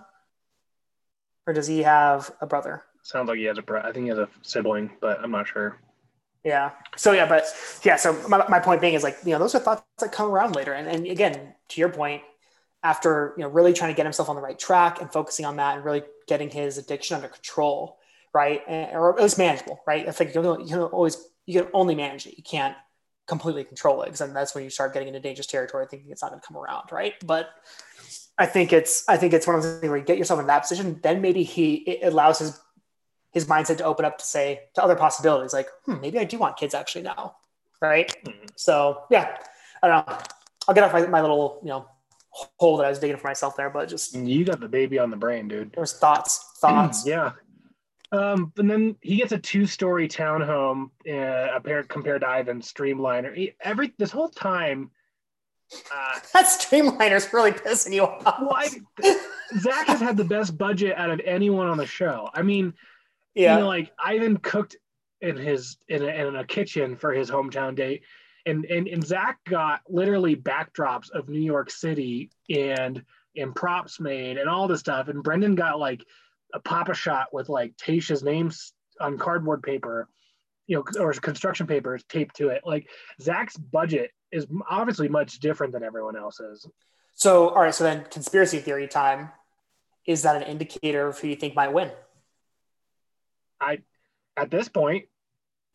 or 1.47 1.53
does 1.53 1.67
he 1.67 1.83
have 1.83 2.31
a 2.41 2.45
brother? 2.45 2.83
Sounds 3.03 3.27
like 3.27 3.37
he 3.37 3.45
has 3.45 3.57
a 3.57 3.61
brother 3.61 3.87
I 3.87 3.91
think 3.91 4.03
he 4.03 4.09
has 4.09 4.19
a 4.19 4.29
sibling, 4.41 4.91
but 5.01 5.19
I'm 5.23 5.31
not 5.31 5.47
sure. 5.47 5.79
Yeah. 6.43 6.71
So 6.95 7.11
yeah, 7.11 7.27
but 7.27 7.43
yeah. 7.83 7.97
So 7.97 8.13
my, 8.27 8.45
my 8.47 8.59
point 8.59 8.81
being 8.81 8.93
is 8.93 9.03
like 9.03 9.17
you 9.25 9.31
know 9.31 9.39
those 9.39 9.55
are 9.55 9.59
thoughts 9.59 9.83
that 9.99 10.11
come 10.11 10.31
around 10.31 10.55
later, 10.55 10.73
and 10.73 10.87
and 10.87 11.05
again 11.05 11.53
to 11.69 11.81
your 11.81 11.89
point, 11.89 12.21
after 12.83 13.33
you 13.37 13.43
know 13.43 13.49
really 13.49 13.73
trying 13.73 13.91
to 13.91 13.97
get 13.97 14.05
himself 14.05 14.29
on 14.29 14.35
the 14.35 14.41
right 14.41 14.57
track 14.57 15.01
and 15.01 15.11
focusing 15.11 15.45
on 15.45 15.57
that 15.57 15.75
and 15.75 15.85
really 15.85 16.03
getting 16.27 16.49
his 16.49 16.77
addiction 16.77 17.15
under 17.15 17.27
control, 17.27 17.98
right, 18.33 18.61
and, 18.67 18.91
or 18.95 19.15
at 19.17 19.21
least 19.21 19.37
manageable, 19.37 19.81
right. 19.87 20.07
I 20.07 20.11
think 20.11 20.33
you 20.33 20.41
can, 20.41 20.59
you 20.61 20.67
can 20.67 20.79
always 20.81 21.17
you 21.45 21.61
can 21.61 21.69
only 21.73 21.95
manage 21.95 22.27
it. 22.27 22.37
You 22.37 22.43
can't 22.43 22.75
completely 23.27 23.63
control 23.63 24.01
it 24.01 24.05
because 24.05 24.19
then 24.19 24.33
that's 24.33 24.55
when 24.55 24.63
you 24.63 24.69
start 24.69 24.93
getting 24.93 25.07
into 25.07 25.19
dangerous 25.19 25.47
territory, 25.47 25.85
thinking 25.89 26.11
it's 26.11 26.21
not 26.21 26.31
going 26.31 26.41
to 26.41 26.47
come 26.47 26.57
around, 26.57 26.91
right. 26.91 27.13
But 27.25 27.49
I 28.37 28.45
think 28.45 28.73
it's 28.73 29.03
I 29.07 29.17
think 29.17 29.33
it's 29.33 29.45
one 29.47 29.55
of 29.55 29.63
those 29.63 29.79
things 29.79 29.89
where 29.89 29.99
you 29.99 30.05
get 30.05 30.17
yourself 30.17 30.39
in 30.39 30.47
that 30.47 30.61
position, 30.61 30.99
then 31.03 31.21
maybe 31.21 31.43
he 31.43 31.75
it 31.75 32.11
allows 32.11 32.39
his 32.39 32.59
his 33.31 33.45
mindset 33.45 33.77
to 33.77 33.83
open 33.83 34.05
up 34.05 34.17
to 34.17 34.25
say 34.25 34.61
to 34.73 34.83
other 34.83 34.95
possibilities 34.95 35.53
like 35.53 35.67
hmm, 35.85 36.01
maybe 36.01 36.17
i 36.17 36.23
do 36.23 36.39
want 36.39 36.57
kids 36.57 36.73
actually 36.73 37.03
now 37.03 37.35
right 37.79 38.11
Mhm. 38.25 38.49
so 38.55 39.03
yeah 39.11 39.37
i 39.83 39.87
don't 39.87 40.07
know 40.07 40.17
i'll 40.67 40.73
get 40.73 40.83
off 40.83 40.91
my, 40.93 41.05
my 41.05 41.21
little 41.21 41.59
you 41.61 41.69
know 41.69 41.87
hole 42.31 42.77
that 42.77 42.87
i 42.87 42.89
was 42.89 42.97
digging 42.97 43.17
for 43.17 43.27
myself 43.27 43.55
there 43.55 43.69
but 43.69 43.87
just 43.87 44.15
You 44.15 44.45
got 44.45 44.59
the 44.59 44.67
baby 44.67 44.97
on 44.97 45.11
the 45.11 45.15
brain, 45.15 45.47
dude. 45.47 45.73
there 45.73 45.81
was 45.81 45.93
thoughts 45.93 46.53
thoughts 46.57 47.05
yeah. 47.13 47.33
Um, 48.11 48.51
and 48.57 48.69
then 48.69 48.95
he 49.01 49.17
gets 49.17 49.31
a 49.31 49.37
two-story 49.37 50.07
townhome, 50.07 50.89
uh, 51.07 51.55
apparent 51.55 51.89
compared 51.89 52.21
to 52.21 52.27
Ivan's 52.27 52.71
Streamliner. 52.71 53.35
He, 53.35 53.53
every 53.61 53.93
this 53.97 54.11
whole 54.11 54.29
time, 54.29 54.89
uh, 55.93 56.19
That 56.33 56.45
streamliner's 56.45 57.31
really 57.33 57.51
pissing 57.51 57.93
you 57.93 58.03
off. 58.03 58.23
well, 58.41 58.53
I, 58.55 58.69
Zach 59.59 59.87
has 59.87 59.99
had 59.99 60.17
the 60.17 60.23
best 60.23 60.57
budget 60.57 60.97
out 60.97 61.11
of 61.11 61.21
anyone 61.23 61.67
on 61.67 61.77
the 61.77 61.85
show. 61.85 62.29
I 62.33 62.41
mean, 62.41 62.73
yeah. 63.35 63.55
you 63.55 63.61
know, 63.61 63.67
like 63.67 63.91
Ivan 64.03 64.37
cooked 64.37 64.75
in 65.21 65.35
his 65.35 65.77
in 65.87 66.03
a, 66.03 66.07
in 66.07 66.35
a 66.35 66.45
kitchen 66.45 66.95
for 66.95 67.13
his 67.13 67.29
hometown 67.29 67.75
date, 67.75 68.03
and 68.45 68.65
and 68.65 68.87
and 68.87 69.05
Zach 69.05 69.39
got 69.45 69.81
literally 69.87 70.35
backdrops 70.35 71.11
of 71.11 71.29
New 71.29 71.41
York 71.41 71.69
City 71.69 72.31
and 72.49 73.03
and 73.35 73.55
props 73.55 73.99
made 73.99 74.37
and 74.37 74.49
all 74.49 74.67
this 74.67 74.79
stuff, 74.79 75.07
and 75.07 75.23
Brendan 75.23 75.55
got 75.55 75.79
like 75.79 76.03
a 76.53 76.59
papa 76.59 76.93
shot 76.93 77.27
with 77.33 77.49
like 77.49 77.75
Tayshia's 77.77 78.23
names 78.23 78.73
on 78.99 79.17
cardboard 79.17 79.63
paper, 79.63 80.07
you 80.67 80.77
know, 80.77 81.01
or 81.03 81.13
construction 81.13 81.67
paper 81.67 81.97
taped 82.09 82.35
to 82.37 82.49
it. 82.49 82.61
Like 82.65 82.89
Zach's 83.21 83.55
budget 83.57 84.11
is 84.31 84.47
obviously 84.69 85.07
much 85.09 85.39
different 85.39 85.73
than 85.73 85.83
everyone 85.83 86.15
else's. 86.17 86.67
so, 87.15 87.49
all 87.49 87.61
right. 87.61 87.73
So 87.73 87.83
then, 87.83 88.05
conspiracy 88.11 88.59
theory 88.59 88.87
time. 88.87 89.29
Is 90.07 90.23
that 90.23 90.35
an 90.37 90.43
indicator 90.43 91.07
of 91.07 91.19
who 91.19 91.27
you 91.27 91.35
think 91.35 91.55
might 91.55 91.71
win? 91.73 91.91
I, 93.61 93.79
at 94.37 94.49
this 94.49 94.67
point, 94.69 95.05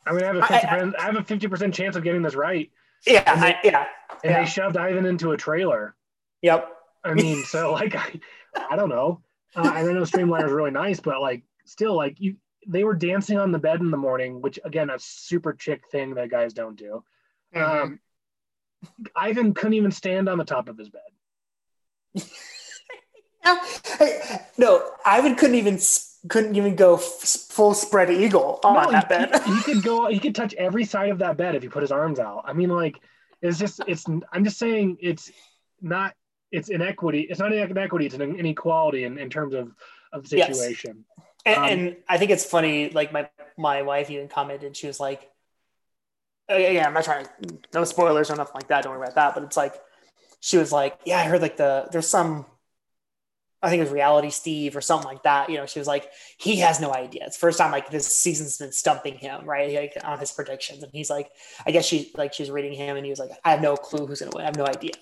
I 0.06 0.12
mean, 0.12 0.22
I 0.24 0.26
have 0.26 0.36
a 0.36 0.40
I- 0.40 0.46
I- 0.76 0.80
50%, 0.80 0.94
I 0.98 1.02
have 1.04 1.16
a 1.16 1.22
fifty 1.24 1.46
percent 1.48 1.74
chance 1.74 1.96
of 1.96 2.02
getting 2.02 2.22
this 2.22 2.34
right, 2.34 2.70
Yeah. 3.06 3.22
I, 3.26 3.58
yeah. 3.62 3.86
and 4.22 4.32
Yeah. 4.32 4.40
they 4.42 4.46
shoved 4.48 4.76
Ivan 4.76 5.06
into 5.06 5.32
a 5.32 5.36
trailer. 5.36 5.94
Yep. 6.42 6.68
I 7.04 7.14
mean, 7.14 7.44
so 7.46 7.72
like 7.72 7.94
I, 7.94 8.20
I 8.70 8.76
don't 8.76 8.88
know. 8.88 9.20
Uh, 9.56 9.62
I 9.62 9.82
know 9.82 10.02
Streamliner 10.02 10.46
is 10.46 10.52
really 10.52 10.70
nice, 10.70 11.00
but 11.00 11.20
like 11.20 11.42
still, 11.64 11.94
like 11.96 12.20
you, 12.20 12.36
they 12.66 12.84
were 12.84 12.94
dancing 12.94 13.38
on 13.38 13.52
the 13.52 13.58
bed 13.58 13.80
in 13.80 13.90
the 13.90 13.96
morning, 13.96 14.40
which 14.40 14.58
again, 14.64 14.90
a 14.90 14.98
super 14.98 15.52
chick 15.52 15.82
thing 15.90 16.14
that 16.14 16.30
guys 16.30 16.52
don't 16.52 16.76
do. 16.76 17.04
Mm-hmm. 17.54 17.82
Um, 17.82 18.00
Ivan 19.16 19.54
couldn't 19.54 19.74
even 19.74 19.90
stand 19.90 20.28
on 20.28 20.38
the 20.38 20.44
top 20.44 20.68
of 20.68 20.76
his 20.78 20.90
bed. 20.90 22.22
No, 24.56 24.90
Ivan 25.04 25.34
couldn't 25.34 25.56
even 25.56 25.78
couldn't 26.28 26.56
even 26.56 26.76
go 26.76 26.94
f- 26.94 27.02
full 27.02 27.74
spread 27.74 28.10
eagle 28.10 28.60
on 28.64 28.74
No, 28.74 28.90
that 28.90 29.04
he, 29.04 29.08
bed. 29.08 29.42
he, 29.44 29.54
he 29.56 29.62
could 29.62 29.82
go. 29.82 30.08
He 30.10 30.18
could 30.18 30.34
touch 30.34 30.54
every 30.54 30.84
side 30.84 31.10
of 31.10 31.18
that 31.18 31.36
bed 31.36 31.54
if 31.54 31.62
he 31.62 31.68
put 31.68 31.82
his 31.82 31.92
arms 31.92 32.18
out. 32.18 32.44
I 32.46 32.52
mean, 32.52 32.70
like 32.70 33.00
it's 33.42 33.58
just 33.58 33.80
it's. 33.86 34.04
I'm 34.32 34.44
just 34.44 34.58
saying 34.58 34.98
it's 35.00 35.30
not. 35.82 36.14
It's 36.52 36.68
inequity. 36.68 37.26
It's 37.28 37.40
not 37.40 37.52
inequity. 37.52 38.06
It's 38.06 38.14
an 38.14 38.22
inequality 38.36 39.04
in, 39.04 39.18
in 39.18 39.30
terms 39.30 39.54
of 39.54 39.74
of 40.12 40.28
the 40.28 40.38
Yes. 40.38 40.56
situation. 40.56 41.04
And, 41.44 41.58
Um, 41.58 41.64
and 41.64 41.96
I 42.08 42.18
think 42.18 42.30
it's 42.30 42.44
funny. 42.44 42.90
Like 42.90 43.12
my 43.12 43.28
my 43.58 43.82
wife 43.82 44.10
even 44.10 44.28
commented. 44.28 44.76
She 44.76 44.86
was 44.86 45.00
like, 45.00 45.28
uh, 46.50 46.56
"Yeah, 46.56 46.86
I'm 46.86 46.94
not 46.94 47.04
trying 47.04 47.26
to 47.26 47.58
no 47.74 47.84
spoilers 47.84 48.30
or 48.30 48.36
nothing 48.36 48.54
like 48.54 48.68
that. 48.68 48.84
Don't 48.84 48.92
worry 48.92 49.02
about 49.02 49.16
that." 49.16 49.34
But 49.34 49.42
it's 49.44 49.56
like 49.56 49.74
she 50.40 50.56
was 50.56 50.70
like, 50.72 50.98
"Yeah, 51.04 51.18
I 51.18 51.24
heard 51.24 51.42
like 51.42 51.56
the 51.56 51.88
there's 51.90 52.08
some." 52.08 52.46
I 53.62 53.70
think 53.70 53.80
it 53.80 53.84
was 53.84 53.92
Reality 53.92 54.28
Steve 54.28 54.76
or 54.76 54.82
something 54.82 55.08
like 55.08 55.22
that. 55.22 55.48
You 55.48 55.56
know, 55.56 55.64
she 55.64 55.78
was 55.78 55.88
like, 55.88 56.10
he 56.36 56.56
has 56.56 56.80
no 56.82 56.92
idea. 56.92 57.24
It's 57.24 57.38
first 57.38 57.56
time 57.56 57.72
like 57.72 57.88
this 57.90 58.06
season's 58.06 58.58
been 58.58 58.72
stumping 58.72 59.14
him, 59.14 59.46
right? 59.46 59.72
Like 59.74 59.94
on 60.04 60.18
his 60.18 60.32
predictions. 60.32 60.82
And 60.82 60.92
he's 60.92 61.08
like, 61.08 61.30
I 61.66 61.70
guess 61.70 61.86
she 61.86 62.12
like 62.14 62.34
she's 62.34 62.50
reading 62.50 62.74
him 62.74 62.96
and 62.98 63.06
he 63.06 63.10
was 63.10 63.18
like, 63.18 63.30
I 63.42 63.52
have 63.52 63.62
no 63.62 63.74
clue 63.74 64.04
who's 64.06 64.20
gonna 64.20 64.32
win. 64.34 64.42
I 64.42 64.46
have 64.48 64.56
no 64.58 64.66
idea. 64.66 64.92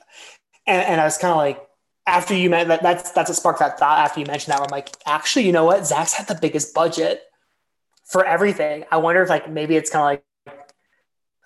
And, 0.66 0.82
and 0.82 1.00
I 1.00 1.04
was 1.04 1.18
kind 1.18 1.32
of 1.32 1.38
like, 1.38 1.66
after 2.06 2.34
you 2.34 2.50
meant 2.50 2.68
that 2.68 2.82
that's 2.82 3.12
that's 3.12 3.30
what 3.30 3.36
sparked 3.36 3.60
that 3.60 3.78
thought 3.78 3.98
after 3.98 4.20
you 4.20 4.26
mentioned 4.26 4.52
that 4.52 4.60
I'm 4.60 4.70
like, 4.70 4.90
actually, 5.06 5.46
you 5.46 5.52
know 5.52 5.64
what? 5.64 5.86
Zach's 5.86 6.12
had 6.12 6.26
the 6.26 6.34
biggest 6.34 6.74
budget 6.74 7.22
for 8.04 8.24
everything. 8.24 8.84
I 8.90 8.96
wonder 8.98 9.22
if 9.22 9.28
like 9.28 9.48
maybe 9.48 9.76
it's 9.76 9.90
kind 9.90 10.02
of 10.02 10.06
like 10.46 10.58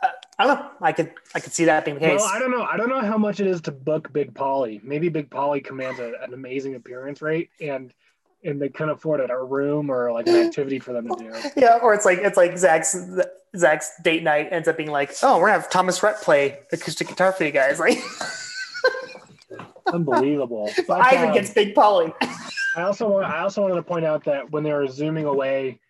uh, 0.03 0.09
I 0.39 0.47
don't 0.47 0.57
know. 0.59 0.71
I 0.81 0.93
could 0.93 1.13
I 1.35 1.41
could 1.41 1.53
see 1.53 1.67
that 1.67 1.85
being 1.85 1.97
the 1.97 2.01
case. 2.01 2.21
Well, 2.21 2.31
I 2.33 2.39
don't 2.39 2.51
know. 2.51 2.63
I 2.63 2.77
don't 2.77 2.89
know 2.89 3.01
how 3.01 3.19
much 3.19 3.41
it 3.41 3.47
is 3.47 3.61
to 3.63 3.73
book 3.73 4.13
Big 4.13 4.35
Polly. 4.35 4.81
Maybe 4.83 5.09
Big 5.09 5.31
Polly 5.31 5.61
commands 5.61 6.01
a, 6.01 6.13
an 6.23 6.33
amazing 6.33 6.75
appearance 6.75 7.21
rate, 7.21 7.51
and 7.61 7.93
and 8.43 8.61
they 8.61 8.69
can 8.69 8.89
afford 8.89 9.21
it 9.21 9.31
a 9.31 9.43
room 9.43 9.91
or 9.91 10.13
like 10.13 10.27
an 10.27 10.37
activity 10.37 10.79
for 10.79 10.93
them 10.93 11.09
to 11.09 11.17
do. 11.17 11.33
yeah, 11.61 11.79
or 11.83 11.95
it's 11.95 12.05
like 12.05 12.19
it's 12.19 12.37
like 12.37 12.57
Zach's 12.57 12.97
Zach's 13.57 13.91
date 14.03 14.23
night 14.23 14.49
ends 14.51 14.69
up 14.69 14.77
being 14.77 14.91
like, 14.91 15.13
oh, 15.23 15.39
we're 15.39 15.49
gonna 15.49 15.61
have 15.61 15.71
Thomas 15.71 16.03
Rhett 16.03 16.23
play 16.23 16.61
acoustic 16.73 17.09
guitar 17.09 17.33
for 17.33 17.45
you 17.45 17.53
guys. 17.53 17.79
Like 17.87 17.99
Unbelievable. 19.93 20.71
But, 20.89 21.01
Ivan 21.01 21.29
um, 21.29 21.35
gets 21.35 21.51
Big 21.51 21.75
Polly. 21.75 22.13
I 22.77 22.83
also 22.83 23.09
want. 23.09 23.27
I 23.27 23.41
also 23.41 23.63
wanted 23.63 23.77
to 23.77 23.83
point 23.83 24.05
out 24.05 24.25
that 24.25 24.51
when 24.51 24.63
they 24.63 24.73
were 24.73 24.87
zooming 24.87 25.25
away 25.25 25.81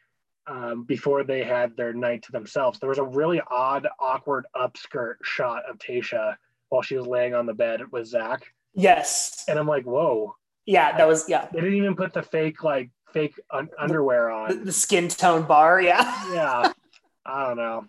um, 0.46 0.84
before 0.84 1.24
they 1.24 1.42
had 1.42 1.76
their 1.76 1.92
night 1.92 2.22
to 2.24 2.32
themselves, 2.32 2.78
there 2.78 2.88
was 2.88 2.98
a 2.98 3.04
really 3.04 3.40
odd, 3.50 3.88
awkward 3.98 4.46
upskirt 4.54 5.14
shot 5.22 5.62
of 5.68 5.78
Tayshia 5.78 6.36
while 6.68 6.82
she 6.82 6.96
was 6.96 7.06
laying 7.06 7.34
on 7.34 7.46
the 7.46 7.54
bed 7.54 7.80
with 7.90 8.06
Zach, 8.06 8.42
Yes. 8.74 9.44
and 9.48 9.58
I'm 9.58 9.66
like, 9.66 9.84
whoa! 9.84 10.34
Yeah, 10.66 10.96
that 10.96 11.08
was 11.08 11.28
yeah. 11.28 11.48
They 11.52 11.60
didn't 11.60 11.76
even 11.76 11.96
put 11.96 12.12
the 12.12 12.22
fake 12.22 12.62
like 12.62 12.90
fake 13.12 13.34
un- 13.50 13.70
underwear 13.78 14.26
The, 14.48 14.54
on. 14.58 14.64
the 14.64 14.72
skin 14.72 15.08
tone 15.08 15.42
bar, 15.44 15.80
yeah. 15.80 16.32
Yeah, 16.32 16.72
I 17.24 17.46
don't 17.48 17.56
know. 17.56 17.86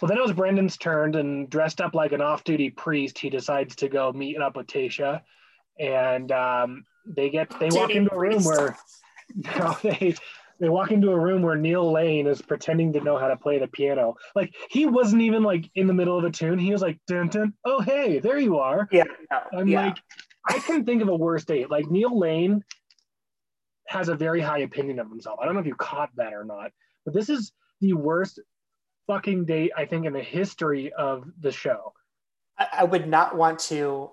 Well, 0.00 0.08
then 0.08 0.18
it 0.18 0.22
was 0.22 0.32
Brendan's 0.32 0.76
turn, 0.76 1.14
and 1.16 1.50
dressed 1.50 1.80
up 1.80 1.94
like 1.94 2.12
an 2.12 2.20
off-duty 2.20 2.70
priest, 2.70 3.18
he 3.18 3.30
decides 3.30 3.76
to 3.76 3.88
go 3.88 4.12
meet 4.12 4.40
up 4.40 4.56
with 4.56 4.66
Tayshia, 4.66 5.22
and 5.78 6.30
um, 6.30 6.84
they 7.06 7.30
get 7.30 7.52
they 7.58 7.68
walk 7.70 7.90
into 7.90 8.12
a 8.12 8.18
room 8.18 8.44
where 8.44 8.76
they 9.82 10.14
they 10.60 10.68
walk 10.68 10.90
into 10.90 11.10
a 11.10 11.18
room 11.18 11.42
where 11.42 11.56
Neil 11.56 11.90
Lane 11.90 12.26
is 12.26 12.42
pretending 12.42 12.92
to 12.92 13.00
know 13.00 13.16
how 13.16 13.28
to 13.28 13.36
play 13.36 13.58
the 13.58 13.68
piano. 13.68 14.16
Like 14.34 14.54
he 14.70 14.86
wasn't 14.86 15.22
even 15.22 15.42
like 15.42 15.70
in 15.74 15.86
the 15.86 15.94
middle 15.94 16.18
of 16.18 16.24
a 16.24 16.30
tune. 16.30 16.58
He 16.58 16.72
was 16.72 16.82
like, 16.82 16.98
dun, 17.06 17.28
dun, 17.28 17.54
oh 17.64 17.80
hey, 17.80 18.18
there 18.18 18.38
you 18.38 18.58
are. 18.58 18.88
Yeah, 18.90 19.04
I'm 19.56 19.68
yeah. 19.68 19.86
like, 19.86 19.98
I 20.48 20.58
couldn't 20.60 20.84
think 20.84 21.02
of 21.02 21.08
a 21.08 21.16
worse 21.16 21.44
date. 21.44 21.70
Like 21.70 21.90
Neil 21.90 22.16
Lane 22.16 22.64
has 23.86 24.08
a 24.08 24.14
very 24.14 24.40
high 24.40 24.58
opinion 24.58 24.98
of 24.98 25.08
himself. 25.08 25.38
I 25.40 25.46
don't 25.46 25.54
know 25.54 25.60
if 25.60 25.66
you 25.66 25.74
caught 25.74 26.10
that 26.16 26.34
or 26.34 26.44
not, 26.44 26.72
but 27.04 27.14
this 27.14 27.28
is 27.28 27.52
the 27.80 27.94
worst 27.94 28.40
fucking 29.08 29.46
date 29.46 29.72
I 29.76 29.86
think 29.86 30.06
in 30.06 30.12
the 30.12 30.22
history 30.22 30.92
of 30.92 31.24
the 31.40 31.50
show. 31.50 31.92
I, 32.56 32.68
I 32.78 32.84
would 32.84 33.08
not 33.08 33.36
want 33.36 33.58
to 33.60 34.10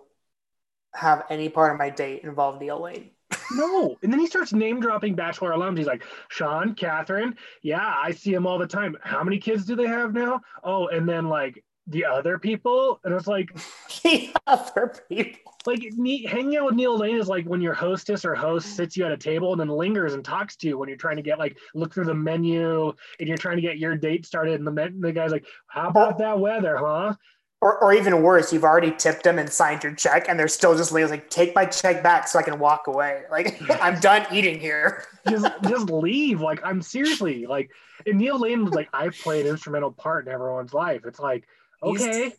have 0.96 1.26
any 1.30 1.50
part 1.50 1.72
of 1.72 1.78
my 1.78 1.92
date 1.92 2.24
involve 2.24 2.60
Neil 2.60 2.82
Lane. 2.82 3.12
No, 3.52 3.96
and 4.02 4.12
then 4.12 4.20
he 4.20 4.26
starts 4.26 4.54
name 4.54 4.80
dropping 4.80 5.14
Bachelor 5.14 5.52
alums. 5.52 5.78
He's 5.78 5.86
like, 5.86 6.04
Sean, 6.30 6.74
Catherine, 6.74 7.38
yeah, 7.62 7.94
I 7.96 8.10
see 8.10 8.34
him 8.34 8.48
all 8.48 8.58
the 8.58 8.66
time. 8.66 8.98
How 9.04 9.24
many 9.24 9.38
kids 9.38 9.66
do 9.66 9.76
they 9.76 9.86
have 9.86 10.14
now? 10.14 10.42
Oh, 10.64 10.88
and 10.88 11.08
then 11.08 11.30
like 11.30 11.64
the 11.88 12.06
other 12.06 12.40
people, 12.40 13.00
and 13.04 13.14
it's 13.14 13.28
like, 13.28 13.50
the 14.04 14.34
other 14.48 14.96
people. 15.10 15.54
like 15.66 15.84
ne- 15.96 16.26
hanging 16.26 16.58
out 16.58 16.66
with 16.66 16.76
Neil 16.76 16.98
Lane 16.98 17.18
is 17.18 17.28
like 17.28 17.46
when 17.46 17.62
your 17.62 17.74
hostess 17.74 18.26
or 18.26 18.36
host 18.36 18.76
sits 18.76 18.98
you 18.98 19.06
at 19.06 19.12
a 19.12 19.18
table 19.18 19.52
and 19.52 19.60
then 19.60 19.70
lingers 19.70 20.14
and 20.14 20.24
talks 20.24 20.56
to 20.58 20.68
you 20.68 20.78
when 20.78 20.90
you're 20.90 20.98
trying 20.98 21.18
to 21.18 21.22
get 21.22 21.40
like 21.40 21.58
look 21.74 21.94
through 21.94 22.06
the 22.06 22.14
menu 22.14 22.92
and 23.20 23.28
you're 23.28 23.38
trying 23.38 23.58
to 23.58 23.62
get 23.62 23.78
your 23.78 23.96
date 23.96 24.26
started, 24.26 24.56
and 24.56 24.66
the 24.66 24.72
men- 24.72 25.00
the 25.02 25.12
guy's 25.12 25.32
like, 25.32 25.46
"How 25.68 25.90
about 25.90 26.18
that 26.20 26.40
weather, 26.40 26.78
huh?" 26.78 27.14
Or, 27.62 27.82
or 27.82 27.94
even 27.94 28.22
worse, 28.22 28.54
you've 28.54 28.66
already 28.66 28.92
tipped 28.92 29.24
them 29.24 29.40
and 29.40 29.50
signed 29.50 29.84
your 29.84 29.96
check, 29.96 30.26
and 30.28 30.38
they're 30.38 30.48
still 30.48 30.76
just 30.78 30.92
like, 30.92 31.10
like, 31.10 31.30
take 31.32 31.56
my 31.56 31.66
check 31.66 32.04
back 32.04 32.28
so 32.28 32.38
I 32.38 32.44
can 32.44 32.60
walk 32.60 32.86
away. 32.88 33.24
Like, 33.32 33.60
I'm 33.82 34.00
done 34.00 34.28
eating 34.32 34.60
here. 34.60 35.06
Just 35.28 35.48
just 35.68 35.90
leave. 35.90 36.42
Like 36.42 36.60
I'm 36.64 36.82
seriously 36.82 37.46
like, 37.46 37.72
and 38.06 38.18
Neil 38.20 38.40
Lane 38.40 38.66
was 38.66 38.74
like, 38.74 38.90
"I 38.94 39.10
play 39.10 39.42
an 39.42 39.48
instrumental 39.48 39.92
part 39.92 40.28
in 40.28 40.34
everyone's 40.34 40.74
life." 40.74 41.02
It's 41.06 41.20
like, 41.20 41.48
okay, 41.84 42.34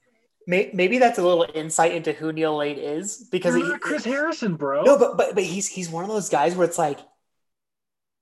May- 0.46 0.70
Maybe 0.72 0.98
that's 0.98 1.18
a 1.18 1.22
little 1.22 1.46
insight 1.54 1.92
into 1.92 2.12
who 2.12 2.32
Neil 2.32 2.56
Lane 2.56 2.78
is 2.78 3.26
because 3.30 3.56
you're 3.56 3.64
he, 3.64 3.72
not 3.72 3.80
Chris 3.80 4.04
Harrison, 4.04 4.56
bro. 4.56 4.82
no, 4.82 4.98
but 4.98 5.16
but 5.16 5.34
but 5.34 5.44
he's 5.44 5.66
he's 5.68 5.90
one 5.90 6.04
of 6.04 6.10
those 6.10 6.28
guys 6.28 6.54
where 6.54 6.66
it's 6.66 6.78
like 6.78 7.00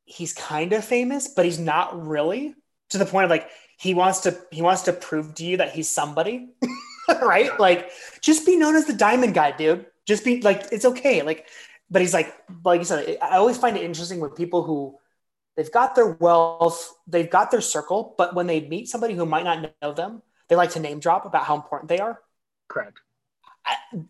he's 0.04 0.32
kind 0.32 0.72
of 0.72 0.84
famous, 0.84 1.28
but 1.28 1.44
he's 1.44 1.58
not 1.58 2.06
really 2.06 2.54
to 2.90 2.98
the 2.98 3.06
point 3.06 3.24
of 3.24 3.30
like 3.30 3.48
he 3.78 3.94
wants 3.94 4.20
to 4.20 4.38
he 4.50 4.62
wants 4.62 4.82
to 4.82 4.92
prove 4.92 5.34
to 5.34 5.44
you 5.44 5.58
that 5.58 5.72
he's 5.72 5.88
somebody, 5.88 6.48
right? 7.22 7.58
Like 7.60 7.90
just 8.20 8.46
be 8.46 8.56
known 8.56 8.76
as 8.76 8.86
the 8.86 8.94
Diamond 8.94 9.34
Guy, 9.34 9.52
dude. 9.52 9.86
Just 10.06 10.24
be 10.24 10.40
like 10.40 10.66
it's 10.72 10.84
okay, 10.84 11.22
like. 11.22 11.46
But 11.90 12.00
he's 12.00 12.14
like, 12.14 12.34
like 12.64 12.80
you 12.80 12.86
said, 12.86 13.18
I 13.20 13.36
always 13.36 13.58
find 13.58 13.76
it 13.76 13.84
interesting 13.84 14.18
when 14.18 14.30
people 14.30 14.62
who 14.62 14.98
they've 15.54 15.70
got 15.70 15.94
their 15.94 16.08
wealth, 16.08 16.92
they've 17.06 17.30
got 17.30 17.50
their 17.50 17.60
circle, 17.60 18.14
but 18.16 18.34
when 18.34 18.46
they 18.46 18.66
meet 18.66 18.88
somebody 18.88 19.14
who 19.14 19.26
might 19.26 19.44
not 19.44 19.70
know 19.82 19.92
them, 19.92 20.22
they 20.48 20.56
like 20.56 20.70
to 20.70 20.80
name 20.80 21.00
drop 21.00 21.24
about 21.26 21.44
how 21.44 21.54
important 21.54 21.88
they 21.88 21.98
are. 21.98 22.20
Correct. 22.68 22.98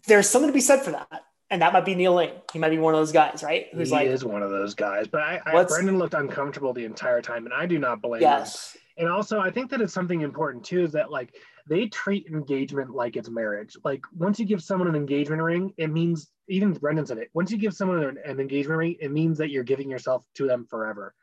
There's 0.06 0.28
something 0.28 0.48
to 0.48 0.54
be 0.54 0.60
said 0.60 0.82
for 0.82 0.92
that. 0.92 1.24
And 1.50 1.62
that 1.62 1.72
might 1.72 1.84
be 1.84 1.94
Neil 1.94 2.14
Lane. 2.14 2.32
He 2.52 2.58
might 2.58 2.70
be 2.70 2.78
one 2.78 2.94
of 2.94 3.00
those 3.00 3.12
guys, 3.12 3.42
right? 3.44 3.66
Who's 3.72 3.90
he 3.90 3.94
like, 3.94 4.08
is 4.08 4.24
one 4.24 4.42
of 4.42 4.50
those 4.50 4.74
guys, 4.74 5.06
but 5.06 5.20
I, 5.20 5.40
I 5.46 5.64
Brendan 5.64 5.98
looked 5.98 6.14
uncomfortable 6.14 6.72
the 6.72 6.84
entire 6.84 7.22
time, 7.22 7.44
and 7.44 7.54
I 7.54 7.66
do 7.66 7.78
not 7.78 8.02
blame 8.02 8.22
him. 8.22 8.28
yes. 8.28 8.76
And 8.96 9.08
also, 9.08 9.40
I 9.40 9.50
think 9.50 9.70
that 9.70 9.80
it's 9.80 9.92
something 9.92 10.22
important 10.22 10.64
too 10.64 10.82
is 10.82 10.92
that 10.92 11.10
like 11.10 11.34
they 11.68 11.86
treat 11.86 12.26
engagement 12.26 12.90
like 12.90 13.16
it's 13.16 13.28
marriage. 13.28 13.76
Like 13.84 14.02
once 14.14 14.38
you 14.38 14.46
give 14.46 14.62
someone 14.62 14.88
an 14.88 14.94
engagement 14.94 15.42
ring, 15.42 15.72
it 15.76 15.88
means 15.88 16.28
even 16.48 16.72
Brendan 16.72 17.06
said 17.06 17.18
it. 17.18 17.28
Once 17.34 17.50
you 17.50 17.58
give 17.58 17.74
someone 17.74 18.02
an, 18.02 18.18
an 18.24 18.40
engagement 18.40 18.78
ring, 18.78 18.96
it 19.00 19.10
means 19.10 19.38
that 19.38 19.50
you're 19.50 19.64
giving 19.64 19.90
yourself 19.90 20.24
to 20.34 20.46
them 20.46 20.66
forever. 20.68 21.14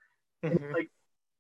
Mhm. 0.44 0.74
Like 0.74 0.90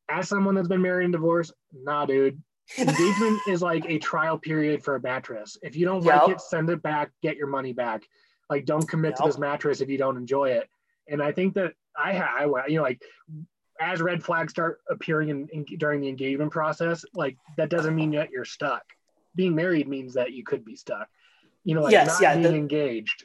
as 0.09 0.27
someone 0.27 0.55
that's 0.55 0.67
been 0.67 0.81
married 0.81 1.05
and 1.05 1.13
divorced, 1.13 1.53
nah, 1.73 2.05
dude. 2.05 2.41
Engagement 2.77 3.41
is 3.47 3.61
like 3.61 3.85
a 3.89 3.97
trial 3.99 4.37
period 4.37 4.83
for 4.83 4.95
a 4.95 5.01
mattress. 5.01 5.57
If 5.61 5.75
you 5.75 5.85
don't 5.85 6.03
Yep. 6.03 6.21
like 6.21 6.31
it, 6.31 6.41
send 6.41 6.69
it 6.69 6.81
back, 6.81 7.11
get 7.21 7.35
your 7.37 7.47
money 7.47 7.73
back. 7.73 8.03
Like, 8.49 8.65
don't 8.65 8.87
commit 8.87 9.15
to 9.17 9.23
this 9.25 9.37
mattress 9.37 9.81
if 9.81 9.89
you 9.89 9.97
don't 9.97 10.17
enjoy 10.17 10.51
it. 10.51 10.69
And 11.07 11.21
I 11.21 11.31
think 11.31 11.53
that 11.55 11.73
I 11.97 12.13
had, 12.13 12.45
you 12.67 12.77
know, 12.77 12.83
like 12.83 13.01
as 13.79 14.01
red 14.01 14.23
flags 14.23 14.53
start 14.53 14.79
appearing 14.89 15.29
in, 15.29 15.47
in 15.51 15.63
during 15.77 16.01
the 16.01 16.07
engagement 16.09 16.51
process, 16.51 17.03
like 17.13 17.37
that 17.57 17.69
doesn't 17.69 17.95
mean 17.95 18.11
that 18.11 18.29
you're 18.31 18.45
stuck. 18.45 18.83
Being 19.35 19.55
married 19.55 19.87
means 19.87 20.13
that 20.13 20.31
you 20.33 20.43
could 20.43 20.63
be 20.63 20.75
stuck. 20.75 21.07
You 21.63 21.75
know, 21.75 21.81
like 21.83 21.91
Yes, 21.91 22.07
not 22.07 22.21
yeah, 22.21 22.33
being 22.35 22.43
the- 22.43 22.55
engaged. 22.55 23.23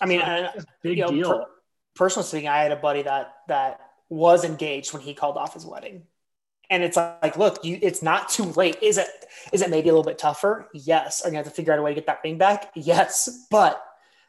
I 0.00 0.06
mean, 0.06 0.20
So 0.20 0.26
uh, 0.26 0.50
I- 0.56 0.62
big 0.82 0.98
you 0.98 1.04
know, 1.04 1.10
deal. 1.10 1.38
per- 1.38 1.46
personally 1.94 2.26
speaking, 2.26 2.48
I 2.48 2.58
had 2.62 2.72
a 2.72 2.76
buddy 2.76 3.02
that 3.02 3.34
that 3.48 3.80
was 4.08 4.44
engaged 4.44 4.92
when 4.92 5.02
he 5.02 5.14
called 5.14 5.36
off 5.36 5.54
his 5.54 5.64
wedding, 5.64 6.02
and 6.70 6.82
it's 6.82 6.96
like, 6.96 7.36
look, 7.36 7.64
you, 7.64 7.78
it's 7.82 8.02
not 8.02 8.28
too 8.28 8.44
late. 8.44 8.78
Is 8.82 8.98
it? 8.98 9.08
Is 9.52 9.62
it 9.62 9.70
maybe 9.70 9.88
a 9.88 9.92
little 9.92 10.04
bit 10.04 10.18
tougher? 10.18 10.68
Yes. 10.72 11.22
Are 11.22 11.28
you 11.28 11.32
gonna 11.32 11.44
have 11.44 11.46
to 11.46 11.54
figure 11.54 11.72
out 11.72 11.78
a 11.78 11.82
way 11.82 11.90
to 11.90 11.94
get 11.94 12.06
that 12.06 12.20
ring 12.24 12.38
back? 12.38 12.70
Yes. 12.74 13.46
But 13.50 13.82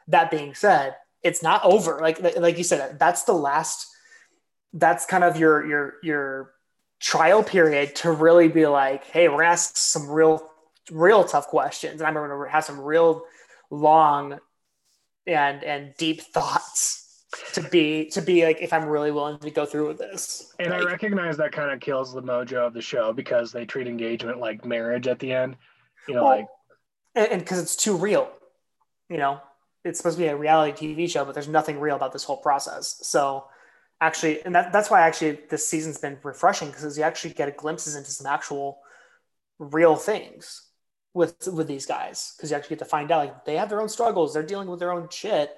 that 0.08 0.30
being 0.30 0.54
said, 0.54 0.96
it's 1.22 1.42
not 1.42 1.64
over. 1.64 1.98
Like 2.00 2.20
like 2.36 2.58
you 2.58 2.64
said, 2.64 2.98
that's 2.98 3.24
the 3.24 3.32
last. 3.32 3.86
That's 4.72 5.06
kind 5.06 5.24
of 5.24 5.38
your 5.38 5.66
your 5.66 5.94
your 6.02 6.52
trial 7.00 7.42
period 7.42 7.94
to 7.96 8.12
really 8.12 8.48
be 8.48 8.66
like, 8.66 9.04
hey, 9.04 9.28
we're 9.28 9.38
gonna 9.38 9.52
ask 9.52 9.76
some 9.76 10.08
real 10.10 10.46
real 10.90 11.24
tough 11.24 11.48
questions, 11.48 12.00
and 12.00 12.06
I'm 12.06 12.14
gonna 12.14 12.50
have 12.50 12.64
some 12.64 12.80
real 12.80 13.24
long 13.70 14.38
and 15.26 15.64
and 15.64 15.94
deep 15.96 16.20
thoughts 16.20 17.05
to 17.56 17.62
be 17.62 18.04
to 18.10 18.20
be 18.20 18.44
like 18.44 18.60
if 18.60 18.70
I'm 18.72 18.84
really 18.84 19.10
willing 19.10 19.38
to 19.38 19.50
go 19.50 19.64
through 19.64 19.88
with 19.88 19.98
this. 19.98 20.52
And 20.58 20.74
I 20.74 20.80
recognize 20.80 21.38
that 21.38 21.52
kind 21.52 21.70
of 21.70 21.80
kills 21.80 22.12
the 22.12 22.22
mojo 22.22 22.66
of 22.66 22.74
the 22.74 22.82
show 22.82 23.14
because 23.14 23.50
they 23.50 23.64
treat 23.64 23.86
engagement 23.86 24.38
like 24.38 24.66
marriage 24.66 25.08
at 25.08 25.18
the 25.18 25.32
end. 25.32 25.56
You 26.06 26.16
know, 26.16 26.24
well, 26.24 26.36
like 26.36 26.46
and 27.14 27.40
because 27.40 27.58
it's 27.58 27.74
too 27.74 27.96
real, 27.96 28.30
you 29.08 29.16
know, 29.16 29.40
it's 29.84 29.98
supposed 29.98 30.18
to 30.18 30.22
be 30.22 30.28
a 30.28 30.36
reality 30.36 30.94
TV 30.94 31.10
show, 31.10 31.24
but 31.24 31.32
there's 31.32 31.48
nothing 31.48 31.80
real 31.80 31.96
about 31.96 32.12
this 32.12 32.24
whole 32.24 32.36
process. 32.36 32.98
So 33.02 33.46
actually, 34.02 34.44
and 34.44 34.54
that, 34.54 34.70
that's 34.70 34.90
why 34.90 35.00
actually 35.00 35.38
this 35.48 35.66
season's 35.66 35.96
been 35.96 36.18
refreshing 36.22 36.68
because 36.68 36.98
you 36.98 37.04
actually 37.04 37.32
get 37.32 37.56
glimpses 37.56 37.96
into 37.96 38.10
some 38.10 38.26
actual 38.26 38.80
real 39.58 39.96
things 39.96 40.62
with 41.14 41.48
with 41.50 41.68
these 41.68 41.86
guys 41.86 42.34
because 42.36 42.50
you 42.50 42.56
actually 42.58 42.76
get 42.76 42.80
to 42.80 42.84
find 42.84 43.10
out 43.10 43.24
like 43.24 43.44
they 43.46 43.56
have 43.56 43.70
their 43.70 43.80
own 43.80 43.88
struggles, 43.88 44.34
they're 44.34 44.42
dealing 44.42 44.68
with 44.68 44.78
their 44.78 44.92
own 44.92 45.08
shit, 45.08 45.56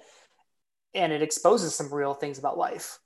and 0.94 1.12
it 1.12 1.22
exposes 1.22 1.74
some 1.74 1.92
real 1.92 2.14
things 2.14 2.38
about 2.38 2.58
life. 2.58 2.98